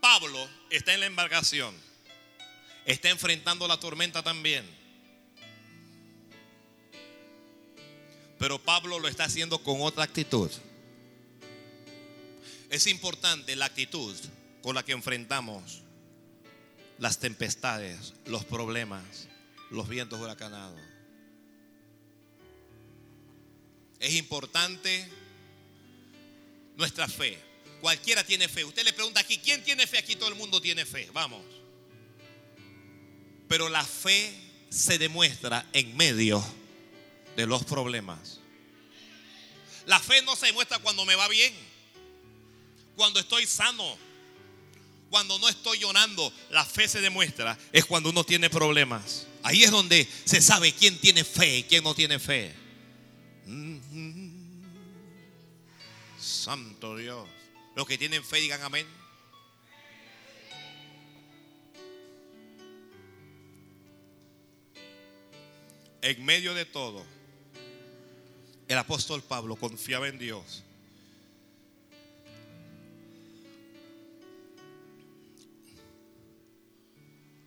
Pablo 0.00 0.48
está 0.70 0.92
en 0.92 1.00
la 1.00 1.06
embarcación. 1.06 1.72
Está 2.84 3.10
enfrentando 3.10 3.68
la 3.68 3.78
tormenta 3.78 4.24
también. 4.24 4.79
Pero 8.40 8.58
Pablo 8.58 8.98
lo 8.98 9.06
está 9.06 9.24
haciendo 9.24 9.62
con 9.62 9.82
otra 9.82 10.02
actitud. 10.02 10.50
Es 12.70 12.86
importante 12.86 13.54
la 13.54 13.66
actitud 13.66 14.16
con 14.62 14.74
la 14.74 14.82
que 14.82 14.92
enfrentamos 14.92 15.82
las 16.98 17.18
tempestades, 17.18 18.14
los 18.24 18.46
problemas, 18.46 19.28
los 19.70 19.90
vientos 19.90 20.18
huracanados. 20.18 20.80
Es 23.98 24.14
importante 24.14 25.06
nuestra 26.78 27.08
fe. 27.08 27.38
Cualquiera 27.82 28.24
tiene 28.24 28.48
fe. 28.48 28.64
Usted 28.64 28.84
le 28.84 28.94
pregunta 28.94 29.20
aquí, 29.20 29.36
¿quién 29.36 29.62
tiene 29.62 29.86
fe? 29.86 29.98
Aquí 29.98 30.16
todo 30.16 30.30
el 30.30 30.34
mundo 30.34 30.62
tiene 30.62 30.86
fe. 30.86 31.10
Vamos. 31.12 31.44
Pero 33.48 33.68
la 33.68 33.84
fe 33.84 34.32
se 34.70 34.96
demuestra 34.96 35.66
en 35.74 35.94
medio 35.94 36.42
de 37.40 37.46
los 37.46 37.64
problemas. 37.64 38.40
La 39.86 39.98
fe 39.98 40.22
no 40.22 40.36
se 40.36 40.46
demuestra 40.46 40.78
cuando 40.78 41.04
me 41.06 41.14
va 41.14 41.26
bien, 41.28 41.54
cuando 42.96 43.18
estoy 43.18 43.46
sano, 43.46 43.96
cuando 45.08 45.38
no 45.38 45.48
estoy 45.48 45.78
llorando. 45.78 46.32
La 46.50 46.64
fe 46.64 46.86
se 46.86 47.00
demuestra 47.00 47.58
es 47.72 47.86
cuando 47.86 48.10
uno 48.10 48.24
tiene 48.24 48.50
problemas. 48.50 49.26
Ahí 49.42 49.64
es 49.64 49.70
donde 49.70 50.06
se 50.24 50.42
sabe 50.42 50.72
quién 50.72 50.98
tiene 50.98 51.24
fe 51.24 51.58
y 51.58 51.62
quién 51.64 51.82
no 51.82 51.94
tiene 51.94 52.18
fe. 52.18 52.54
Mm-hmm. 53.46 54.30
Santo 56.20 56.96
Dios. 56.96 57.26
Los 57.74 57.86
que 57.86 57.96
tienen 57.96 58.22
fe 58.22 58.40
digan 58.40 58.62
amén. 58.62 58.86
En 66.02 66.24
medio 66.24 66.54
de 66.54 66.64
todo, 66.64 67.04
el 68.70 68.78
apóstol 68.78 69.20
Pablo 69.20 69.56
confiaba 69.56 70.06
en 70.06 70.16
Dios. 70.16 70.62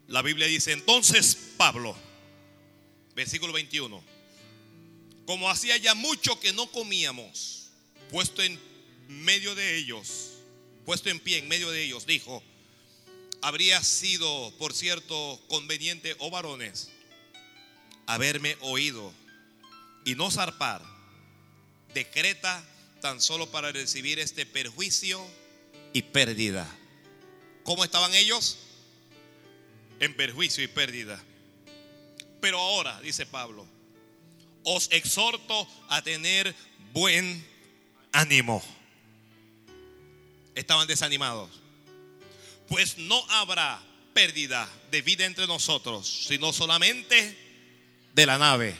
La 0.09 0.21
Biblia 0.21 0.47
dice, 0.47 0.73
entonces 0.73 1.37
Pablo, 1.55 1.95
versículo 3.15 3.53
21, 3.53 4.03
como 5.25 5.49
hacía 5.49 5.77
ya 5.77 5.95
mucho 5.95 6.41
que 6.41 6.51
no 6.51 6.69
comíamos, 6.69 7.69
puesto 8.11 8.43
en 8.43 8.59
medio 9.07 9.55
de 9.55 9.77
ellos, 9.77 10.33
puesto 10.85 11.09
en 11.09 11.21
pie 11.21 11.37
en 11.37 11.47
medio 11.47 11.71
de 11.71 11.83
ellos, 11.83 12.05
dijo, 12.05 12.43
habría 13.41 13.81
sido, 13.81 14.53
por 14.57 14.73
cierto, 14.73 15.41
conveniente, 15.47 16.17
oh 16.19 16.29
varones, 16.29 16.89
haberme 18.07 18.57
oído 18.59 19.13
y 20.03 20.15
no 20.15 20.29
zarpar 20.29 20.92
decreta 21.93 22.63
tan 23.01 23.21
solo 23.21 23.49
para 23.51 23.71
recibir 23.71 24.19
este 24.19 24.45
perjuicio 24.45 25.25
y 25.93 26.01
pérdida. 26.01 26.67
¿Cómo 27.63 27.83
estaban 27.83 28.13
ellos? 28.15 28.59
En 29.99 30.15
perjuicio 30.15 30.63
y 30.63 30.67
pérdida. 30.67 31.21
Pero 32.41 32.59
ahora, 32.59 32.99
dice 33.01 33.25
Pablo, 33.25 33.65
os 34.63 34.89
exhorto 34.91 35.67
a 35.89 36.01
tener 36.01 36.53
buen 36.93 37.45
ánimo 38.11 38.63
estaban 40.55 40.87
desanimados. 40.87 41.49
Pues 42.67 42.97
no 42.97 43.23
habrá 43.29 43.81
pérdida 44.13 44.69
de 44.91 45.01
vida 45.01 45.25
entre 45.25 45.47
nosotros, 45.47 46.25
sino 46.27 46.53
solamente 46.53 47.37
de 48.13 48.25
la 48.25 48.37
nave. 48.37 48.75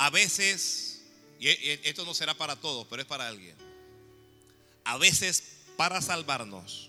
A 0.00 0.08
veces, 0.08 1.02
y 1.38 1.48
esto 1.50 2.06
no 2.06 2.14
será 2.14 2.32
para 2.32 2.56
todos, 2.56 2.86
pero 2.88 3.02
es 3.02 3.06
para 3.06 3.28
alguien. 3.28 3.54
A 4.82 4.96
veces 4.96 5.58
para 5.76 6.00
salvarnos 6.00 6.88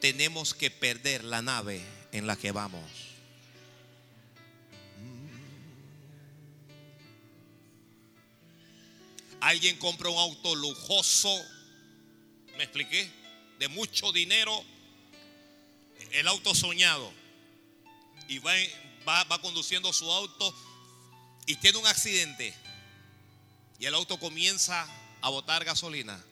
tenemos 0.00 0.54
que 0.54 0.70
perder 0.70 1.24
la 1.24 1.42
nave 1.42 1.82
en 2.12 2.28
la 2.28 2.36
que 2.36 2.52
vamos. 2.52 2.88
Alguien 9.40 9.76
compra 9.78 10.08
un 10.08 10.18
auto 10.18 10.54
lujoso, 10.54 11.36
¿me 12.56 12.62
expliqué? 12.62 13.10
De 13.58 13.66
mucho 13.66 14.12
dinero, 14.12 14.64
el 16.12 16.28
auto 16.28 16.54
soñado. 16.54 17.12
Y 18.28 18.38
va, 18.38 18.54
va, 19.04 19.42
conduciendo 19.42 19.92
su 19.92 20.08
auto 20.12 20.54
y 21.46 21.56
tiene 21.56 21.78
un 21.78 21.86
accidente. 21.86 22.54
Y 23.78 23.86
el 23.86 23.94
auto 23.94 24.18
comienza 24.18 24.86
a 25.20 25.28
botar 25.30 25.64
gasolina. 25.64 26.22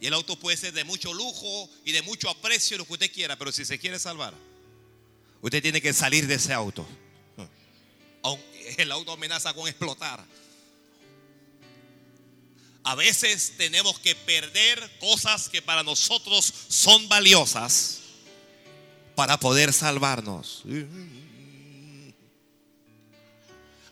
Y 0.00 0.06
el 0.06 0.14
auto 0.14 0.38
puede 0.38 0.56
ser 0.56 0.72
de 0.74 0.84
mucho 0.84 1.14
lujo 1.14 1.70
y 1.84 1.92
de 1.92 2.02
mucho 2.02 2.28
aprecio, 2.28 2.76
lo 2.76 2.84
que 2.84 2.92
usted 2.94 3.12
quiera, 3.12 3.36
pero 3.36 3.50
si 3.50 3.64
se 3.64 3.78
quiere 3.78 3.98
salvar, 3.98 4.34
usted 5.40 5.62
tiene 5.62 5.80
que 5.80 5.92
salir 5.92 6.26
de 6.26 6.34
ese 6.34 6.52
auto. 6.52 6.86
El 8.76 8.92
auto 8.92 9.12
amenaza 9.12 9.54
con 9.54 9.68
explotar. 9.68 10.22
A 12.82 12.94
veces 12.94 13.54
tenemos 13.56 13.98
que 13.98 14.14
perder 14.14 14.98
cosas 15.00 15.48
que 15.48 15.62
para 15.62 15.82
nosotros 15.82 16.52
son 16.68 17.08
valiosas 17.08 18.00
para 19.14 19.40
poder 19.40 19.72
salvarnos. 19.72 20.62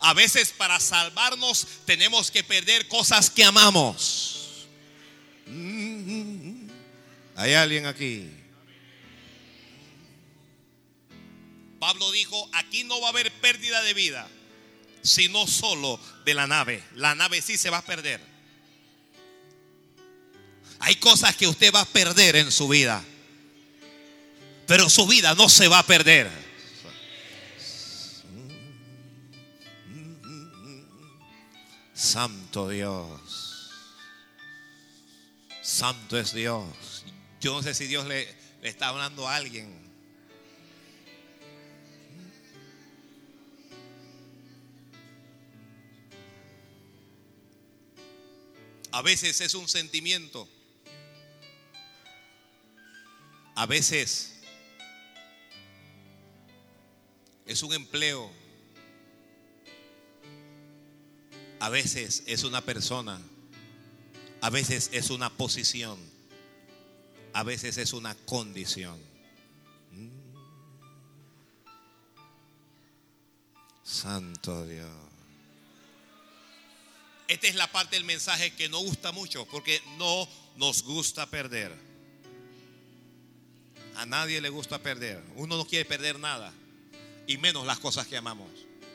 A 0.05 0.13
veces 0.13 0.53
para 0.53 0.79
salvarnos 0.81 1.67
tenemos 1.87 2.31
que 2.31 2.45
perder 2.45 2.87
cosas 2.89 3.31
que 3.31 3.43
amamos. 3.43 4.67
¿Hay 7.37 7.55
alguien 7.55 7.87
aquí? 7.87 8.29
Pablo 11.79 12.13
dijo, 12.13 12.51
aquí 12.53 12.85
no 12.85 13.01
va 13.01 13.07
a 13.07 13.11
haber 13.13 13.33
pérdida 13.33 13.81
de 13.81 13.95
vida, 13.95 14.29
sino 15.01 15.47
solo 15.47 15.99
de 16.27 16.35
la 16.35 16.47
nave. 16.47 16.85
La 16.97 17.15
nave 17.15 17.41
sí 17.41 17.57
se 17.57 17.71
va 17.71 17.79
a 17.79 17.83
perder. 17.83 18.21
Hay 20.81 20.97
cosas 20.97 21.35
que 21.35 21.49
usted 21.49 21.73
va 21.73 21.81
a 21.81 21.87
perder 21.87 22.37
en 22.37 22.53
su 22.53 22.69
vida, 22.69 23.03
pero 24.67 24.91
su 24.91 25.07
vida 25.07 25.35
no 25.35 25.49
se 25.49 25.67
va 25.67 25.79
a 25.79 25.87
perder. 25.87 26.44
Santo 31.95 32.69
Dios. 32.69 33.71
Santo 35.63 36.19
es 36.19 36.35
Dios. 36.35 37.05
Yo 37.41 37.55
no 37.55 37.63
sé 37.63 37.73
si 37.73 37.87
Dios 37.87 38.05
le, 38.07 38.29
está 38.63 38.89
hablando 38.89 39.29
a 39.29 39.37
alguien. 39.37 39.73
A 48.91 49.03
veces 49.03 49.41
es 49.41 49.55
un 49.55 49.69
sentimiento. 49.69 50.49
A 53.55 53.67
veces 53.67 54.41
es 57.47 57.63
un 57.63 57.73
empleo. 57.73 58.44
A 61.65 61.71
veces 61.71 62.23
es 62.27 62.45
una 62.45 62.61
persona. 62.61 63.19
A 64.43 64.51
veces 64.51 64.91
es 64.93 65.09
una 65.09 65.31
posición. 65.31 65.99
A 67.33 67.43
veces 67.43 67.79
es 67.79 67.95
una 67.95 68.15
condición. 68.27 69.01
Mm. 69.91 70.11
Santo 73.83 74.67
Dios. 74.67 74.91
Esta 77.29 77.47
es 77.47 77.55
la 77.55 77.73
parte 77.73 77.97
del 77.97 78.05
mensaje 78.05 78.55
que 78.55 78.69
no 78.69 78.81
gusta 78.81 79.13
mucho 79.13 79.47
porque 79.47 79.81
no 79.97 80.29
nos 80.57 80.83
gusta 80.83 81.31
perder. 81.31 81.75
A 83.97 84.05
nadie 84.05 84.43
le 84.43 84.51
gusta 84.51 84.83
perder. 84.83 85.25
Uno 85.37 85.57
no 85.57 85.67
quiere 85.67 85.87
perder 85.87 86.19
nada. 86.19 86.53
Y 87.27 87.39
menos 87.39 87.65
las 87.65 87.79
cosas 87.79 88.07
que 88.07 88.19
amamos. 88.19 88.51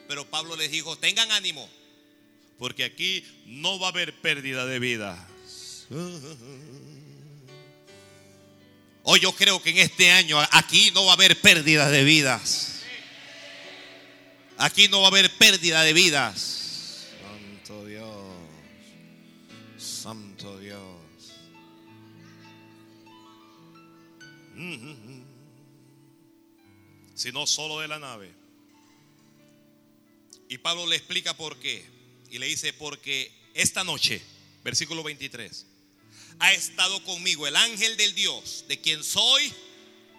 Pero 0.08 0.30
Pablo 0.30 0.56
les 0.56 0.70
dijo, 0.70 0.96
tengan 1.00 1.32
ánimo 1.32 1.68
porque 2.60 2.84
aquí 2.84 3.26
no 3.46 3.80
va 3.80 3.88
a 3.88 3.90
haber 3.90 4.14
pérdida 4.14 4.66
de 4.66 4.80
vida. 4.80 5.28
Hoy 9.04 9.22
yo 9.22 9.32
creo 9.32 9.62
que 9.64 9.70
en 9.72 9.78
este 9.78 10.12
año 10.12 10.38
aquí 10.52 10.92
no 10.92 11.06
va 11.06 11.12
a 11.12 11.16
haber 11.16 11.40
pérdida 11.40 11.90
de 11.90 12.04
vidas. 12.04 12.82
Aquí 14.58 14.90
no 14.90 15.00
va 15.00 15.06
a 15.06 15.10
haber 15.10 15.32
pérdida 15.38 15.82
de 15.84 15.94
vidas. 15.94 17.08
Santo 17.22 17.86
Dios. 17.86 18.08
Santo 19.78 20.60
Dios. 20.60 21.00
Sino 27.16 27.48
solo 27.48 27.80
de 27.80 27.88
la 27.88 28.00
nave. 28.00 28.34
Y 30.50 30.58
Pablo 30.58 30.86
le 30.88 30.98
explica 30.98 31.34
por 31.38 31.58
qué. 31.58 31.99
Y 32.30 32.38
le 32.38 32.48
dice, 32.48 32.74
porque 32.74 33.32
esta 33.54 33.84
noche, 33.84 34.22
versículo 34.64 35.04
23, 35.04 35.66
ha 36.40 36.54
estado 36.54 37.04
conmigo 37.04 37.48
el 37.48 37.56
ángel 37.56 37.98
del 37.98 38.14
Dios, 38.16 38.66
de 38.68 38.80
quien 38.80 39.04
soy 39.04 39.54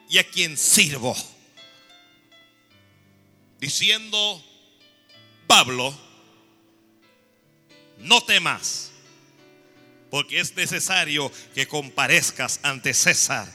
y 0.09 0.19
a 0.19 0.25
quien 0.25 0.57
sirvo. 0.57 1.17
Diciendo, 3.59 4.45
Pablo, 5.47 5.97
no 7.99 8.23
temas, 8.23 8.91
porque 10.11 10.41
es 10.41 10.55
necesario 10.57 11.31
que 11.55 11.69
comparezcas 11.69 12.61
ante 12.63 12.95
César. 12.95 13.51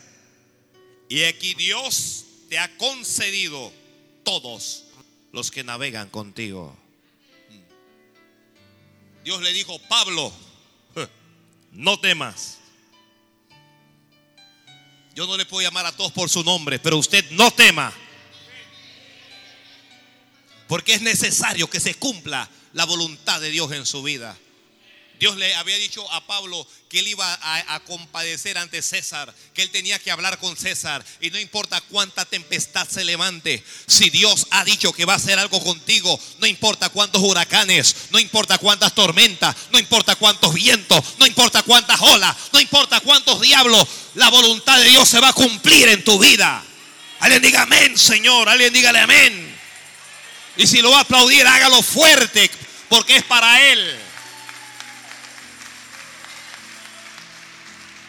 Y 1.10 1.24
aquí 1.24 1.54
Dios 1.56 2.26
te 2.50 2.58
ha 2.58 2.76
concedido 2.78 3.72
todos 4.24 4.86
los 5.32 5.52
que 5.52 5.64
navegan 5.64 6.10
contigo. 6.10 6.85
Dios 9.26 9.42
le 9.42 9.52
dijo, 9.54 9.80
Pablo, 9.90 10.32
no 11.72 12.00
temas. 12.00 12.60
Yo 15.16 15.26
no 15.26 15.36
le 15.36 15.48
puedo 15.48 15.68
llamar 15.68 15.88
a 15.88 15.92
todos 15.92 16.12
por 16.12 16.30
su 16.30 16.44
nombre, 16.44 16.78
pero 16.78 17.00
usted 17.00 17.28
no 17.32 17.50
tema. 17.50 17.92
Porque 20.68 20.94
es 20.94 21.02
necesario 21.02 21.68
que 21.68 21.80
se 21.80 21.96
cumpla 21.96 22.48
la 22.74 22.86
voluntad 22.86 23.42
de 23.42 23.50
Dios 23.50 23.72
en 23.72 23.88
su 23.88 24.04
vida. 24.04 24.38
Dios 25.20 25.36
le 25.38 25.54
había 25.56 25.78
dicho 25.78 26.10
a 26.12 26.26
Pablo 26.26 26.68
que 26.90 27.00
él 27.00 27.08
iba 27.08 27.40
a, 27.42 27.80
compadecer 27.82 28.58
ante 28.58 28.82
César, 28.82 29.34
que 29.54 29.62
él 29.62 29.70
tenía 29.72 30.00
que 30.00 30.12
hablar 30.12 30.38
con 30.40 30.56
César. 30.56 31.04
Y 31.22 31.30
no 31.30 31.40
importa 31.40 31.82
cuánta 31.82 32.26
tempestad 32.26 32.88
se 32.88 33.04
levante, 33.04 33.64
si 33.88 34.10
Dios 34.10 34.48
ha 34.52 34.64
dicho 34.64 34.94
que 34.94 35.06
va 35.06 35.14
a 35.14 35.18
hacer 35.18 35.40
algo 35.40 35.64
contigo, 35.64 36.20
no 36.40 36.48
importa 36.48 36.90
cuántos 36.90 37.22
huracanes, 37.22 37.96
no 38.12 38.20
importa 38.20 38.58
cuántas 38.58 38.94
tormentas, 38.94 39.56
no 39.72 39.80
importa 39.80 40.16
cuántos 40.16 40.54
vientos, 40.54 41.04
no 41.18 41.26
importa 41.26 41.64
cuántas 41.64 42.02
olas, 42.02 42.36
no 42.54 42.60
importa 42.60 43.00
cuántos 43.00 43.42
diablos, 43.42 43.88
la 44.16 44.30
voluntad 44.30 44.78
de 44.80 44.90
Dios 44.90 45.08
se 45.08 45.20
va 45.20 45.30
a 45.30 45.34
cumplir 45.34 45.90
en 45.90 46.04
tu 46.04 46.20
vida. 46.20 46.64
Alguien 47.20 47.42
diga 47.42 47.64
amén, 47.64 47.98
Señor. 47.98 48.48
Alguien 48.50 48.74
dígale 48.74 49.00
amén. 49.00 49.56
Y 50.58 50.68
si 50.68 50.82
lo 50.82 50.92
va 50.92 51.00
a 51.00 51.02
aplaudir, 51.02 51.46
hágalo 51.46 51.82
fuerte, 51.82 52.50
porque 52.90 53.18
es 53.18 53.24
para 53.24 53.62
Él. 53.72 54.00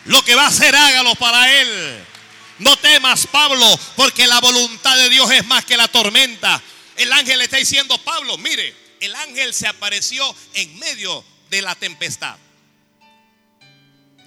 Lo 0.07 0.23
que 0.24 0.35
va 0.35 0.45
a 0.45 0.49
hacer, 0.49 0.74
hágalo 0.74 1.15
para 1.16 1.61
Él. 1.61 2.05
No 2.59 2.77
temas, 2.78 3.27
Pablo, 3.27 3.78
porque 3.97 4.27
la 4.27 4.41
voluntad 4.41 4.97
de 4.97 5.11
Dios 5.11 5.31
es 5.31 5.47
más 5.47 5.65
que 5.65 5.77
la 5.77 5.89
tormenta. 5.89 6.62
El 6.97 7.12
ángel 7.12 7.39
le 7.39 7.45
está 7.45 7.59
diciendo, 7.59 7.99
Pablo, 7.99 8.39
mire, 8.39 8.74
el 9.01 9.15
ángel 9.15 9.53
se 9.53 9.66
apareció 9.66 10.35
en 10.55 10.78
medio 10.78 11.24
de 11.51 11.61
la 11.61 11.74
tempestad. 11.74 12.37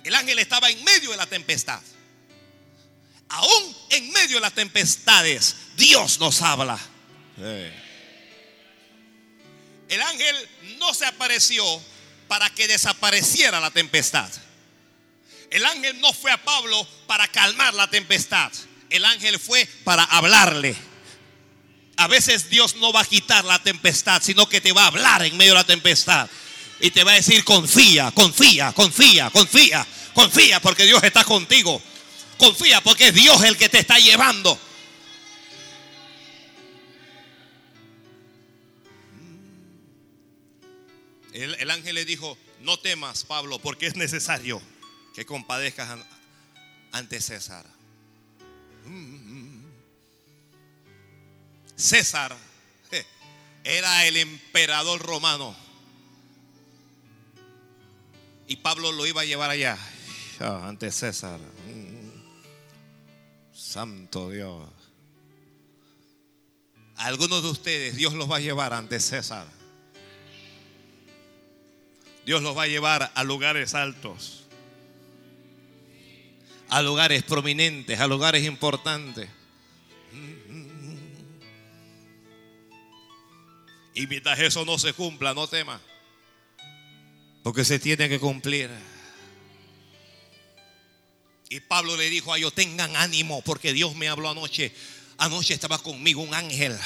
El 0.03 0.14
ángel 0.15 0.39
estaba 0.39 0.69
en 0.69 0.84
medio 0.84 1.11
de 1.11 1.18
la 1.18 1.26
tempestad. 1.26 1.81
Aún 3.30 3.77
en 3.89 4.11
medio 4.11 4.38
de 4.38 4.41
las 4.41 4.53
tempestades, 4.53 5.56
Dios 5.76 6.19
nos 6.19 6.41
habla. 6.41 6.80
El 9.88 10.01
ángel 10.01 10.49
no 10.77 10.93
se 10.93 11.06
apareció 11.06 11.64
para 12.27 12.49
que 12.49 12.68
desapareciera 12.68 13.60
la 13.60 13.72
tempestad. 13.72 14.30
El 15.49 15.65
ángel 15.65 15.99
no 15.99 16.13
fue 16.13 16.31
a 16.31 16.43
Pablo 16.43 16.88
para 17.07 17.27
calmar 17.27 17.73
la 17.73 17.89
tempestad. 17.89 18.51
El 18.89 19.05
ángel 19.05 19.39
fue 19.39 19.67
para 19.84 20.03
hablarle. 20.03 20.76
A 21.97 22.07
veces 22.07 22.49
Dios 22.49 22.76
no 22.76 22.93
va 22.93 23.01
a 23.01 23.05
quitar 23.05 23.43
la 23.45 23.61
tempestad, 23.61 24.21
sino 24.21 24.47
que 24.47 24.61
te 24.61 24.71
va 24.71 24.84
a 24.84 24.88
hablar 24.88 25.26
en 25.26 25.35
medio 25.38 25.53
de 25.53 25.59
la 25.59 25.63
tempestad. 25.65 26.30
Y 26.80 26.91
te 26.91 27.03
va 27.03 27.11
a 27.11 27.15
decir, 27.15 27.43
confía, 27.43 28.11
confía, 28.11 28.71
confía, 28.73 29.30
confía, 29.31 29.85
confía 30.13 30.61
porque 30.61 30.85
Dios 30.85 31.03
está 31.03 31.23
contigo. 31.23 31.81
Confía 32.38 32.81
porque 32.81 33.09
es 33.09 33.13
Dios 33.13 33.43
el 33.43 33.57
que 33.57 33.69
te 33.69 33.80
está 33.80 33.97
llevando. 33.97 34.57
El, 41.34 41.55
el 41.55 41.71
ángel 41.71 41.95
le 41.95 42.05
dijo, 42.05 42.38
no 42.61 42.77
temas, 42.77 43.23
Pablo, 43.23 43.59
porque 43.59 43.88
es 43.88 43.95
necesario 43.95 44.61
que 45.14 45.26
compadezcas 45.26 45.99
ante 46.91 47.22
César. 47.22 47.65
César 51.76 52.36
era 53.64 54.06
el 54.06 54.18
emperador 54.18 55.02
romano. 55.02 55.56
Y 58.48 58.57
Pablo 58.57 58.91
lo 58.91 59.06
iba 59.06 59.22
a 59.22 59.26
llevar 59.26 59.52
allá, 59.52 59.77
ante 60.40 60.91
César. 60.91 61.40
Santo 63.53 64.31
Dios. 64.31 64.68
algunos 66.95 67.44
de 67.44 67.49
ustedes 67.49 67.95
Dios 67.95 68.14
los 68.15 68.30
va 68.30 68.38
a 68.38 68.40
llevar 68.40 68.73
ante 68.73 68.99
César. 68.99 69.45
Dios 72.26 72.41
los 72.41 72.57
va 72.57 72.64
a 72.64 72.68
llevar 72.68 73.11
a 73.14 73.23
lugares 73.23 73.76
altos 73.76 74.38
a 76.69 76.81
lugares 76.81 77.23
prominentes, 77.23 77.99
a 77.99 78.07
lugares 78.07 78.45
importantes. 78.45 79.29
Y 83.95 84.07
mientras 84.07 84.39
eso 84.39 84.63
no 84.65 84.77
se 84.77 84.93
cumpla, 84.93 85.33
no 85.33 85.47
tema. 85.47 85.81
Porque 87.43 87.65
se 87.65 87.79
tiene 87.79 88.07
que 88.07 88.19
cumplir. 88.19 88.69
Y 91.49 91.59
Pablo 91.61 91.97
le 91.97 92.09
dijo 92.09 92.31
a 92.31 92.37
ellos, 92.37 92.53
tengan 92.53 92.95
ánimo, 92.95 93.41
porque 93.41 93.73
Dios 93.73 93.95
me 93.95 94.07
habló 94.07 94.29
anoche. 94.29 94.71
Anoche 95.17 95.55
estaba 95.55 95.79
conmigo 95.79 96.21
un 96.21 96.33
ángel. 96.33 96.77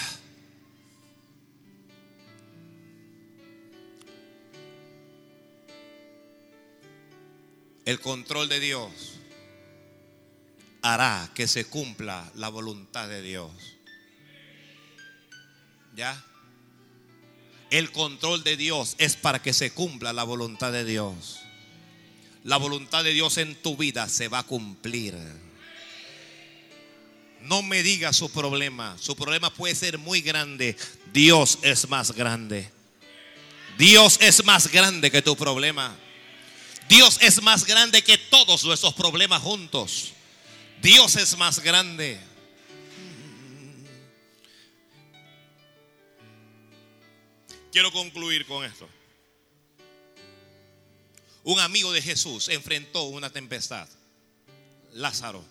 El 7.86 8.00
control 8.00 8.48
de 8.48 8.62
Dios 8.62 9.13
hará 10.84 11.30
que 11.34 11.48
se 11.48 11.66
cumpla 11.66 12.30
la 12.36 12.50
voluntad 12.50 13.08
de 13.08 13.22
Dios. 13.22 13.52
¿Ya? 15.96 16.24
El 17.72 17.92
control 17.92 18.44
de 18.44 18.58
Dios 18.58 18.96
es 19.00 19.16
para 19.16 19.42
que 19.42 19.54
se 19.54 19.72
cumpla 19.72 20.14
la 20.14 20.24
voluntad 20.24 20.72
de 20.72 20.86
Dios. 20.86 21.40
La 22.44 22.58
voluntad 22.58 23.04
de 23.04 23.14
Dios 23.14 23.38
en 23.38 23.56
tu 23.56 23.78
vida 23.78 24.10
se 24.10 24.28
va 24.28 24.40
a 24.40 24.44
cumplir. 24.44 25.16
No 27.42 27.64
me 27.64 27.82
diga 27.82 28.14
su 28.14 28.30
problema. 28.30 28.96
Su 29.00 29.16
problema 29.16 29.52
puede 29.54 29.76
ser 29.76 29.98
muy 29.98 30.22
grande. 30.22 30.76
Dios 31.14 31.60
es 31.62 31.90
más 31.90 32.12
grande. 32.12 32.70
Dios 33.78 34.20
es 34.22 34.44
más 34.44 34.72
grande 34.72 35.10
que 35.10 35.22
tu 35.22 35.36
problema. 35.36 35.96
Dios 36.90 37.18
es 37.22 37.42
más 37.42 37.66
grande 37.66 38.04
que 38.04 38.18
todos 38.18 38.64
nuestros 38.66 38.94
problemas 38.94 39.42
juntos. 39.42 40.13
Dios 40.84 41.16
es 41.16 41.38
más 41.38 41.60
grande. 41.62 42.20
Quiero 47.72 47.90
concluir 47.94 48.46
con 48.46 48.66
esto. 48.66 48.90
Un 51.46 51.62
amigo 51.62 51.94
de 51.94 52.02
Jesús 52.02 52.50
enfrentó 52.50 53.04
una 53.04 53.30
tempestad. 53.30 53.88
Lázaro. 54.92 55.44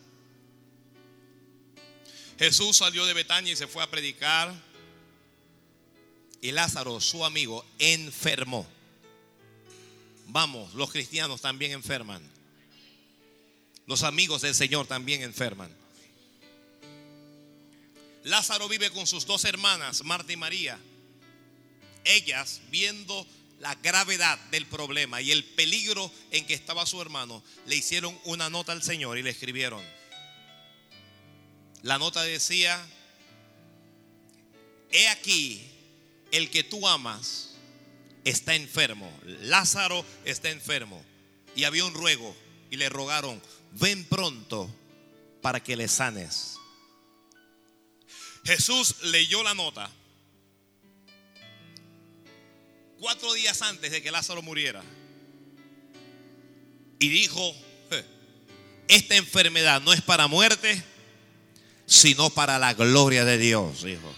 Jesús 2.39 2.77
salió 2.77 3.07
de 3.07 3.15
Betania 3.15 3.55
y 3.55 3.57
se 3.57 3.67
fue 3.67 3.83
a 3.83 3.91
predicar. 3.91 4.55
Y 6.43 6.53
Lázaro, 6.53 7.01
su 7.01 7.25
amigo, 7.25 7.65
enfermó. 7.79 8.67
Vamos, 10.27 10.75
los 10.75 10.93
cristianos 10.93 11.41
también 11.41 11.73
enferman. 11.73 12.23
Los 13.87 14.03
amigos 14.03 14.43
del 14.43 14.55
Señor 14.55 14.87
también 14.87 15.23
enferman. 15.23 15.75
Lázaro 18.25 18.69
vive 18.69 18.91
con 18.91 19.07
sus 19.07 19.27
dos 19.27 19.45
hermanas, 19.45 20.05
Marta 20.05 20.33
y 20.33 20.37
María. 20.37 20.79
Ellas, 22.05 22.61
viendo 22.71 23.27
la 23.59 23.75
gravedad 23.77 24.39
del 24.51 24.67
problema 24.67 25.21
y 25.21 25.31
el 25.31 25.45
peligro 25.45 26.11
en 26.31 26.47
que 26.47 26.55
estaba 26.55 26.87
su 26.87 27.01
hermano, 27.01 27.43
le 27.67 27.77
hicieron 27.77 28.19
una 28.25 28.51
nota 28.51 28.73
al 28.73 28.83
Señor 28.83 29.19
y 29.19 29.23
le 29.23 29.31
escribieron. 29.31 29.83
La 31.83 31.99
nota 31.99 32.23
decía, 32.23 32.85
he 34.91 35.09
aquí, 35.09 35.69
el 36.31 36.49
que 36.51 36.63
tú 36.63 36.87
amas 36.87 37.51
está 38.25 38.55
enfermo. 38.55 39.13
Lázaro 39.25 40.05
está 40.25 40.51
enfermo. 40.51 41.05
Y 41.57 41.65
había 41.65 41.85
un 41.85 41.95
ruego 41.95 42.35
y 42.71 42.77
le 42.77 42.89
rogaron, 42.89 43.43
ven 43.73 44.05
pronto 44.05 44.71
para 45.41 45.61
que 45.61 45.77
le 45.77 45.89
sanes. 45.89 46.57
Jesús 48.45 48.97
leyó 49.03 49.43
la 49.43 49.55
nota 49.55 49.91
cuatro 53.03 53.33
días 53.33 53.61
antes 53.63 53.91
de 53.91 54.01
que 54.01 54.13
Lázaro 54.13 54.43
muriera. 54.43 54.81
Y 57.01 57.09
dijo, 57.09 57.53
esta 58.87 59.17
enfermedad 59.17 59.83
no 59.83 59.93
es 59.93 60.01
para 60.01 60.29
muerte, 60.29 60.83
sino 61.85 62.31
para 62.31 62.61
la 62.61 62.75
gloria 62.75 63.25
de 63.25 63.39
Dios, 63.39 63.85
hijo. 63.85 64.15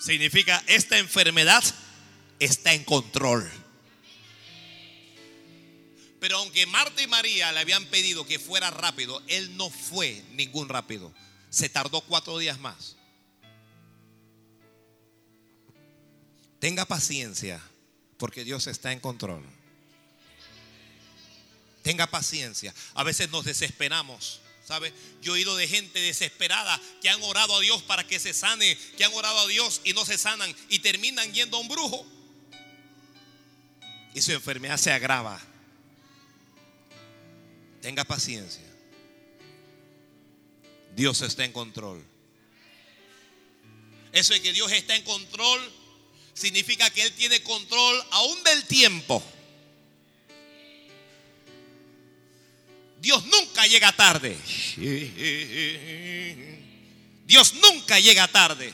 Significa, 0.00 0.62
esta 0.68 0.98
enfermedad 0.98 1.64
está 2.38 2.72
en 2.74 2.84
control. 2.84 3.50
Pero 6.22 6.36
aunque 6.36 6.66
Marta 6.66 7.02
y 7.02 7.08
María 7.08 7.50
le 7.50 7.58
habían 7.58 7.84
pedido 7.86 8.24
que 8.24 8.38
fuera 8.38 8.70
rápido, 8.70 9.20
él 9.26 9.56
no 9.56 9.70
fue 9.70 10.22
ningún 10.34 10.68
rápido. 10.68 11.12
Se 11.50 11.68
tardó 11.68 12.00
cuatro 12.02 12.38
días 12.38 12.60
más. 12.60 12.94
Tenga 16.60 16.84
paciencia, 16.84 17.60
porque 18.18 18.44
Dios 18.44 18.68
está 18.68 18.92
en 18.92 19.00
control. 19.00 19.44
Tenga 21.82 22.06
paciencia. 22.06 22.72
A 22.94 23.02
veces 23.02 23.28
nos 23.30 23.44
desesperamos. 23.44 24.42
¿Sabe? 24.64 24.94
Yo 25.22 25.32
he 25.34 25.38
oído 25.38 25.56
de 25.56 25.66
gente 25.66 25.98
desesperada 25.98 26.80
que 27.00 27.10
han 27.10 27.20
orado 27.24 27.56
a 27.56 27.60
Dios 27.60 27.82
para 27.82 28.06
que 28.06 28.20
se 28.20 28.32
sane, 28.32 28.78
que 28.96 29.04
han 29.04 29.12
orado 29.12 29.40
a 29.40 29.48
Dios 29.48 29.80
y 29.82 29.92
no 29.92 30.04
se 30.04 30.16
sanan 30.16 30.54
y 30.68 30.78
terminan 30.78 31.32
yendo 31.34 31.56
a 31.56 31.60
un 31.60 31.66
brujo. 31.66 32.06
Y 34.14 34.22
su 34.22 34.30
enfermedad 34.30 34.76
se 34.76 34.92
agrava. 34.92 35.42
Tenga 37.82 38.04
paciencia. 38.04 38.62
Dios 40.94 41.20
está 41.20 41.44
en 41.44 41.52
control. 41.52 42.02
Eso 44.12 44.34
de 44.34 44.40
que 44.40 44.52
Dios 44.52 44.70
está 44.70 44.94
en 44.94 45.02
control 45.02 45.60
significa 46.32 46.88
que 46.90 47.02
Él 47.02 47.12
tiene 47.14 47.42
control 47.42 48.04
aún 48.12 48.42
del 48.44 48.64
tiempo. 48.66 49.22
Dios 53.00 53.24
nunca 53.24 53.66
llega 53.66 53.90
tarde. 53.92 54.38
Dios 57.26 57.54
nunca 57.54 57.98
llega 57.98 58.28
tarde. 58.28 58.72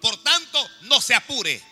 Por 0.00 0.20
tanto, 0.24 0.70
no 0.82 1.00
se 1.00 1.14
apure. 1.14 1.62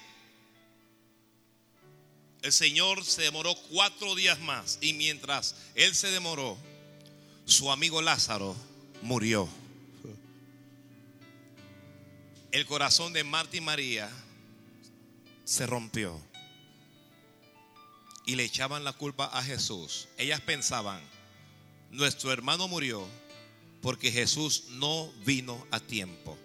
El 2.43 2.53
Señor 2.53 3.05
se 3.05 3.23
demoró 3.23 3.55
cuatro 3.71 4.17
días 4.17 4.41
más 4.41 4.79
y 4.81 4.95
mientras 4.95 5.55
Él 5.77 5.95
se 5.95 6.11
demoró, 6.11 6.59
su 7.45 7.71
amigo 7.71 8.03
Lázaro 8.03 8.57
murió. 9.01 9.49
El 12.51 12.67
corazón 12.67 13.13
de 13.13 13.23
Marta 13.23 13.57
y 13.57 13.61
María 13.61 14.11
se 15.45 15.67
rompió 15.67 16.21
y 18.27 18.35
le 18.35 18.45
echaban 18.45 18.85
la 18.85 18.93
culpa 18.93 19.27
a 19.27 19.43
Jesús. 19.43 20.09
Ellas 20.19 20.41
pensaban, 20.41 21.01
nuestro 21.91 22.33
hermano 22.33 22.67
murió 22.67 23.07
porque 23.81 24.11
Jesús 24.11 24.65
no 24.71 25.13
vino 25.25 25.65
a 25.71 25.79
tiempo. 25.79 26.37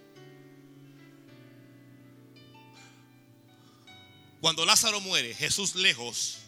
Cuando 4.41 4.65
Lázaro 4.65 4.99
muere, 5.01 5.33
Jesús 5.33 5.75
lejos 5.75 6.39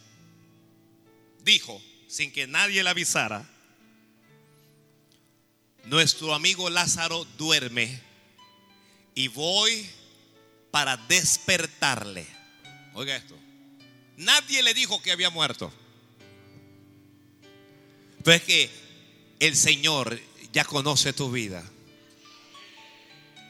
dijo, 1.43 1.81
sin 2.07 2.31
que 2.31 2.47
nadie 2.47 2.83
le 2.83 2.89
avisara, 2.89 3.47
nuestro 5.85 6.33
amigo 6.33 6.69
Lázaro 6.69 7.25
duerme 7.37 7.99
y 9.15 9.27
voy 9.27 9.89
para 10.71 10.97
despertarle. 10.97 12.27
Oiga 12.93 13.15
esto. 13.15 13.35
Nadie 14.17 14.61
le 14.61 14.73
dijo 14.73 15.01
que 15.01 15.11
había 15.11 15.29
muerto. 15.29 15.71
Pero 18.23 18.35
es 18.37 18.43
que 18.43 18.69
el 19.39 19.55
Señor 19.55 20.19
ya 20.51 20.65
conoce 20.65 21.13
tu 21.13 21.31
vida. 21.31 21.63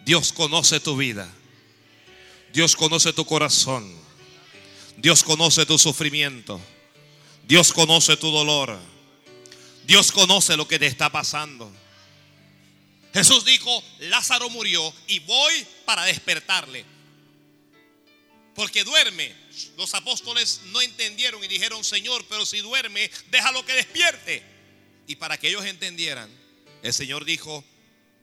Dios 0.05 0.31
conoce 0.31 0.79
tu 0.79 0.95
vida. 0.95 1.29
Dios 2.53 2.75
conoce 2.75 3.13
tu 3.13 3.25
corazón. 3.25 4.08
Dios 5.01 5.23
conoce 5.23 5.65
tu 5.65 5.79
sufrimiento. 5.79 6.59
Dios 7.47 7.71
conoce 7.71 8.17
tu 8.17 8.29
dolor. 8.31 8.77
Dios 9.85 10.11
conoce 10.11 10.57
lo 10.57 10.67
que 10.67 10.77
te 10.77 10.87
está 10.87 11.09
pasando. 11.09 11.71
Jesús 13.13 13.45
dijo, 13.45 13.83
Lázaro 13.99 14.49
murió 14.49 14.93
y 15.07 15.19
voy 15.19 15.65
para 15.85 16.03
despertarle. 16.03 16.85
Porque 18.53 18.83
duerme. 18.83 19.33
Los 19.77 19.93
apóstoles 19.93 20.61
no 20.71 20.81
entendieron 20.81 21.41
y 21.43 21.47
dijeron, 21.47 21.83
Señor, 21.83 22.25
pero 22.27 22.45
si 22.45 22.59
duerme, 22.59 23.09
déjalo 23.31 23.65
que 23.65 23.73
despierte. 23.73 24.43
Y 25.07 25.15
para 25.15 25.37
que 25.37 25.47
ellos 25.47 25.65
entendieran, 25.65 26.29
el 26.83 26.93
Señor 26.93 27.23
dijo, 27.23 27.63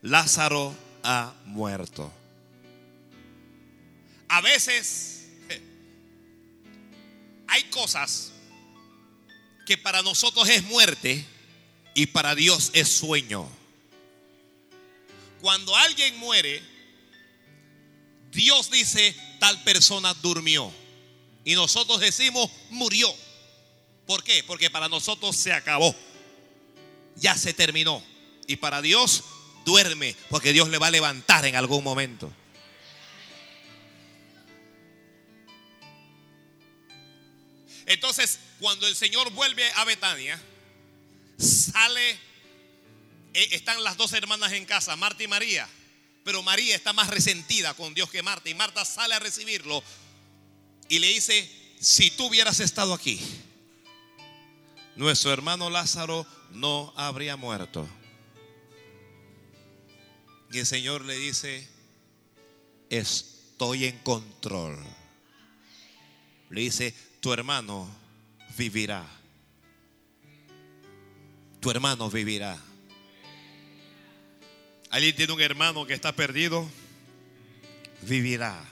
Lázaro 0.03 0.77
ha 1.03 1.33
muerto. 1.45 2.13
A 4.29 4.41
veces 4.41 5.16
hay 7.47 7.63
cosas 7.65 8.31
que 9.65 9.77
para 9.77 10.01
nosotros 10.01 10.47
es 10.49 10.63
muerte 10.63 11.25
y 11.93 12.07
para 12.07 12.35
Dios 12.35 12.71
es 12.73 12.89
sueño. 12.89 13.49
Cuando 15.41 15.75
alguien 15.75 16.17
muere, 16.17 16.61
Dios 18.31 18.71
dice, 18.71 19.15
tal 19.39 19.63
persona 19.63 20.13
durmió. 20.15 20.71
Y 21.43 21.55
nosotros 21.55 21.99
decimos, 21.99 22.49
murió. 22.69 23.13
¿Por 24.05 24.23
qué? 24.23 24.43
Porque 24.43 24.69
para 24.69 24.89
nosotros 24.89 25.35
se 25.35 25.53
acabó. 25.53 25.95
Ya 27.15 27.35
se 27.35 27.53
terminó. 27.53 28.03
Y 28.47 28.57
para 28.57 28.81
Dios 28.81 29.23
duerme, 29.65 30.15
porque 30.29 30.53
Dios 30.53 30.69
le 30.69 30.77
va 30.77 30.87
a 30.87 30.91
levantar 30.91 31.45
en 31.45 31.55
algún 31.55 31.83
momento. 31.83 32.31
Entonces, 37.87 38.39
cuando 38.59 38.85
el 38.85 38.95
Señor 38.95 39.31
vuelve 39.31 39.63
a 39.71 39.85
Betania, 39.85 40.39
sale, 41.37 42.11
eh, 43.33 43.47
están 43.51 43.81
las 43.81 43.95
dos 43.95 44.11
hermanas 44.11 44.51
en 44.51 44.65
casa, 44.65 44.95
Marta 44.97 45.23
y 45.23 45.27
María, 45.27 45.67
pero 46.25 46.43
María 46.43 46.75
está 46.75 46.91
más 46.91 47.09
resentida 47.09 47.73
con 47.75 47.93
Dios 47.93 48.11
que 48.11 48.21
Marta, 48.21 48.49
y 48.49 48.53
Marta 48.53 48.83
sale 48.83 49.15
a 49.15 49.19
recibirlo 49.19 49.81
y 50.89 50.99
le 50.99 51.07
dice, 51.07 51.49
si 51.79 52.11
tú 52.11 52.25
hubieras 52.25 52.59
estado 52.59 52.93
aquí, 52.93 53.21
nuestro 54.97 55.31
hermano 55.31 55.69
Lázaro 55.69 56.27
no 56.51 56.93
habría 56.97 57.37
muerto. 57.37 57.87
Y 60.51 60.59
el 60.59 60.65
Señor 60.65 61.05
le 61.05 61.15
dice, 61.17 61.65
estoy 62.89 63.85
en 63.85 63.97
control. 63.99 64.77
Le 66.49 66.61
dice, 66.61 66.93
tu 67.27 67.33
hermano 67.33 67.85
vivirá. 68.57 69.05
Tu 71.59 71.69
hermano 71.69 72.09
vivirá. 72.09 72.57
¿Alguien 74.89 75.13
tiene 75.13 75.33
un 75.33 75.41
hermano 75.41 75.85
que 75.85 75.93
está 75.93 76.13
perdido? 76.13 76.71
Vivirá. 78.03 78.63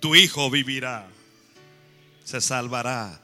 Tu 0.00 0.16
hijo 0.16 0.50
vivirá. 0.50 1.08
Se 2.24 2.42
salvará. 2.42 3.18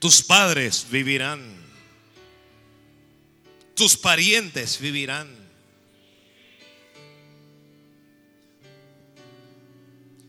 Tus 0.00 0.20
padres 0.24 0.88
vivirán. 0.90 1.40
Tus 3.76 3.96
parientes 3.96 4.80
vivirán. 4.80 5.39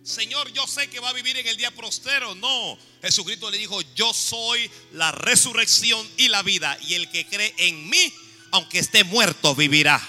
Señor, 0.03 0.51
yo 0.51 0.65
sé 0.65 0.89
que 0.89 0.99
va 0.99 1.09
a 1.09 1.13
vivir 1.13 1.37
en 1.37 1.47
el 1.47 1.57
día 1.57 1.69
prostero. 1.71 2.33
No, 2.35 2.77
Jesucristo 3.01 3.51
le 3.51 3.57
dijo, 3.57 3.79
yo 3.95 4.13
soy 4.13 4.69
la 4.93 5.11
resurrección 5.11 6.07
y 6.17 6.27
la 6.27 6.41
vida. 6.41 6.77
Y 6.87 6.95
el 6.95 7.09
que 7.09 7.27
cree 7.27 7.53
en 7.57 7.89
mí, 7.89 8.13
aunque 8.51 8.79
esté 8.79 9.03
muerto, 9.03 9.53
vivirá. 9.53 10.01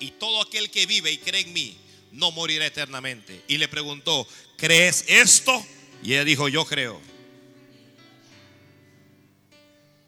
Y 0.00 0.12
todo 0.12 0.42
aquel 0.42 0.70
que 0.70 0.86
vive 0.86 1.12
y 1.12 1.18
cree 1.18 1.42
en 1.42 1.52
mí, 1.52 1.76
no 2.12 2.32
morirá 2.32 2.66
eternamente. 2.66 3.44
Y 3.46 3.58
le 3.58 3.68
preguntó, 3.68 4.26
¿crees 4.56 5.04
esto? 5.06 5.64
Y 6.02 6.14
ella 6.14 6.24
dijo, 6.24 6.48
yo 6.48 6.64
creo. 6.64 7.00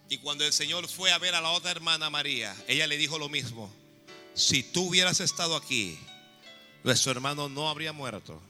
Y 0.09 0.19
cuando 0.19 0.45
el 0.45 0.53
Señor 0.53 0.89
fue 0.89 1.13
a 1.13 1.19
ver 1.19 1.37
a 1.37 1.41
la 1.41 1.51
otra 1.51 1.71
hermana 1.71 2.11
María, 2.11 2.57
ella 2.67 2.89
le 2.89 2.97
dijo 2.97 3.17
lo 3.17 3.29
mismo. 3.29 3.73
Si 4.35 4.65
tú 4.65 4.89
hubieras 4.89 5.21
estado 5.21 5.55
aquí, 5.55 5.99
nuestro 6.83 7.13
hermano 7.13 7.49
no 7.49 7.69
habría 7.69 7.93
muerto. 7.93 8.41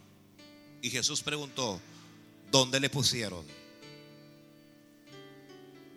Y 0.83 0.91
Jesús 0.91 1.23
preguntó, 1.23 1.81
¿dónde 2.51 2.81
le 2.81 2.89
pusieron? 2.89 3.45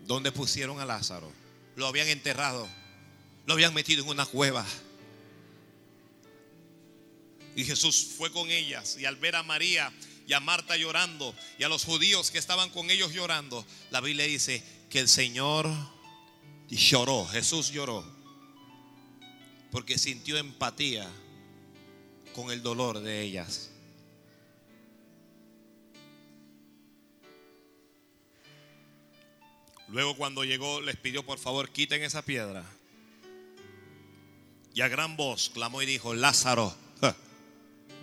¿Dónde 0.05 0.31
pusieron 0.31 0.79
a 0.79 0.85
Lázaro? 0.85 1.31
Lo 1.75 1.87
habían 1.87 2.07
enterrado, 2.07 2.67
lo 3.45 3.53
habían 3.53 3.73
metido 3.73 4.03
en 4.03 4.09
una 4.09 4.25
cueva. 4.25 4.65
Y 7.55 7.63
Jesús 7.63 8.13
fue 8.17 8.31
con 8.31 8.49
ellas 8.49 8.97
y 8.99 9.05
al 9.05 9.15
ver 9.15 9.35
a 9.35 9.43
María 9.43 9.93
y 10.27 10.33
a 10.33 10.39
Marta 10.39 10.75
llorando 10.75 11.35
y 11.59 11.63
a 11.63 11.69
los 11.69 11.85
judíos 11.85 12.31
que 12.31 12.39
estaban 12.39 12.69
con 12.71 12.89
ellos 12.89 13.13
llorando, 13.13 13.65
la 13.91 14.01
Biblia 14.01 14.25
dice 14.25 14.63
que 14.89 14.99
el 14.99 15.07
Señor 15.07 15.69
lloró, 16.69 17.25
Jesús 17.27 17.71
lloró, 17.71 18.03
porque 19.71 19.97
sintió 19.97 20.37
empatía 20.37 21.07
con 22.33 22.51
el 22.51 22.61
dolor 22.61 22.99
de 22.99 23.21
ellas. 23.21 23.69
Luego 29.87 30.17
cuando 30.17 30.43
llegó 30.43 30.81
les 30.81 30.97
pidió 30.97 31.23
por 31.23 31.37
favor 31.37 31.69
quiten 31.69 32.01
esa 32.03 32.23
piedra. 32.23 32.65
Y 34.73 34.81
a 34.81 34.87
gran 34.87 35.15
voz 35.15 35.51
clamó 35.53 35.83
y 35.83 35.85
dijo, 35.85 36.15
Lázaro, 36.15 36.75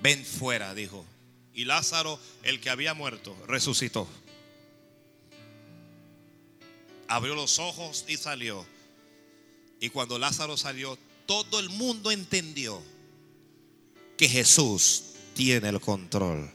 ven 0.03 0.25
fuera, 0.25 0.73
dijo. 0.73 1.05
Y 1.53 1.65
Lázaro, 1.65 2.21
el 2.45 2.61
que 2.61 2.71
había 2.71 2.95
muerto, 2.95 3.37
resucitó. 3.49 4.09
Abrió 7.09 7.35
los 7.35 7.59
ojos 7.59 8.05
y 8.07 8.17
salió. 8.17 8.65
Y 9.81 9.91
cuando 9.91 10.17
Lázaro 10.17 10.57
salió, 10.57 10.97
todo 11.27 11.59
el 11.59 11.71
mundo 11.71 12.13
entendió 12.13 12.81
que 14.21 14.29
Jesús 14.29 15.03
tiene 15.35 15.71
el 15.71 15.81
control. 15.81 16.53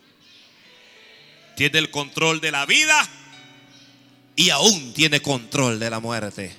Tiene 1.57 1.79
el 1.79 1.89
control 1.89 2.39
de 2.39 2.51
la 2.51 2.63
vida 2.67 3.09
y 4.35 4.51
aún 4.51 4.93
tiene 4.93 5.19
control 5.19 5.79
de 5.79 5.89
la 5.89 5.99
muerte. 5.99 6.55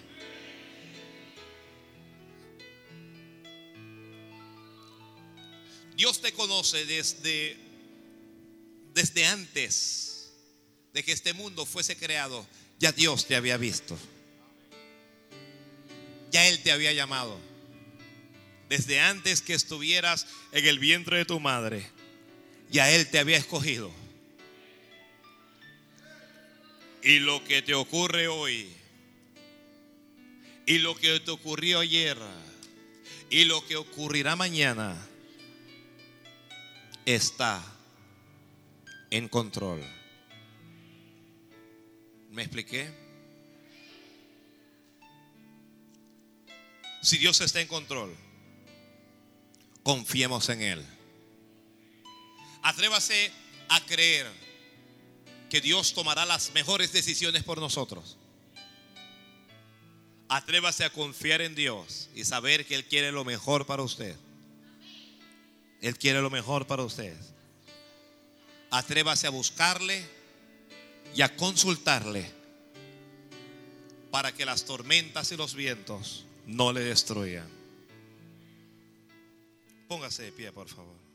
Dios 5.94 6.20
te 6.20 6.32
conoce 6.32 6.84
desde 6.86 7.56
desde 8.92 9.26
antes 9.26 10.32
de 10.92 11.04
que 11.04 11.12
este 11.12 11.34
mundo 11.34 11.66
fuese 11.66 11.96
creado. 11.96 12.44
Ya 12.80 12.90
Dios 12.90 13.26
te 13.26 13.36
había 13.36 13.56
visto. 13.58 13.96
Ya 16.32 16.48
Él 16.48 16.60
te 16.64 16.72
había 16.72 16.92
llamado 16.92 17.38
desde 18.68 19.01
antes 19.01 19.43
que 19.43 19.55
estuvieras 19.55 20.26
en 20.52 20.66
el 20.66 20.78
vientre 20.78 21.18
de 21.18 21.24
tu 21.24 21.40
madre, 21.40 21.86
ya 22.70 22.90
Él 22.90 23.09
te 23.09 23.18
había 23.18 23.36
escogido. 23.36 23.90
Y 27.02 27.20
lo 27.20 27.44
que 27.44 27.62
te 27.62 27.74
ocurre 27.74 28.26
hoy, 28.26 28.68
y 30.66 30.78
lo 30.78 30.97
que 30.97 31.20
te 31.20 31.30
ocurrió 31.30 31.78
ayer, 31.78 32.18
y 33.30 33.44
lo 33.44 33.64
que 33.66 33.76
ocurrirá 33.76 34.34
mañana, 34.34 34.97
está 37.05 37.62
en 39.10 39.28
control. 39.28 39.82
¿Me 42.32 42.43
expliqué? 42.43 42.90
Si 47.02 47.18
Dios 47.18 47.40
está 47.40 47.60
en 47.60 47.68
control, 47.68 48.26
confiemos 49.86 50.48
en 50.48 50.62
Él. 50.62 50.84
Atrévase 52.60 53.30
a 53.68 53.80
creer 53.86 54.26
que 55.48 55.60
Dios 55.60 55.94
tomará 55.94 56.26
las 56.26 56.52
mejores 56.54 56.90
decisiones 56.90 57.44
por 57.44 57.58
nosotros. 57.58 58.16
Atrévase 60.28 60.84
a 60.84 60.90
confiar 60.90 61.40
en 61.40 61.54
Dios 61.54 62.10
y 62.16 62.24
saber 62.24 62.66
que 62.66 62.74
Él 62.74 62.84
quiere 62.86 63.12
lo 63.12 63.24
mejor 63.24 63.64
para 63.64 63.84
usted. 63.84 64.16
Él 65.80 65.96
quiere 65.96 66.20
lo 66.20 66.30
mejor 66.30 66.66
para 66.66 66.82
usted. 66.82 67.16
Atrévase 68.72 69.28
a 69.28 69.30
buscarle 69.30 70.04
y 71.14 71.22
a 71.22 71.36
consultarle 71.36 72.28
para 74.10 74.32
que 74.32 74.46
las 74.46 74.64
tormentas 74.64 75.30
y 75.30 75.36
los 75.36 75.54
vientos 75.54 76.24
no 76.44 76.72
le 76.72 76.80
destruyan. 76.80 77.55
Póngase 79.88 80.24
de 80.24 80.32
pie, 80.32 80.52
por 80.52 80.68
favor. 80.68 81.05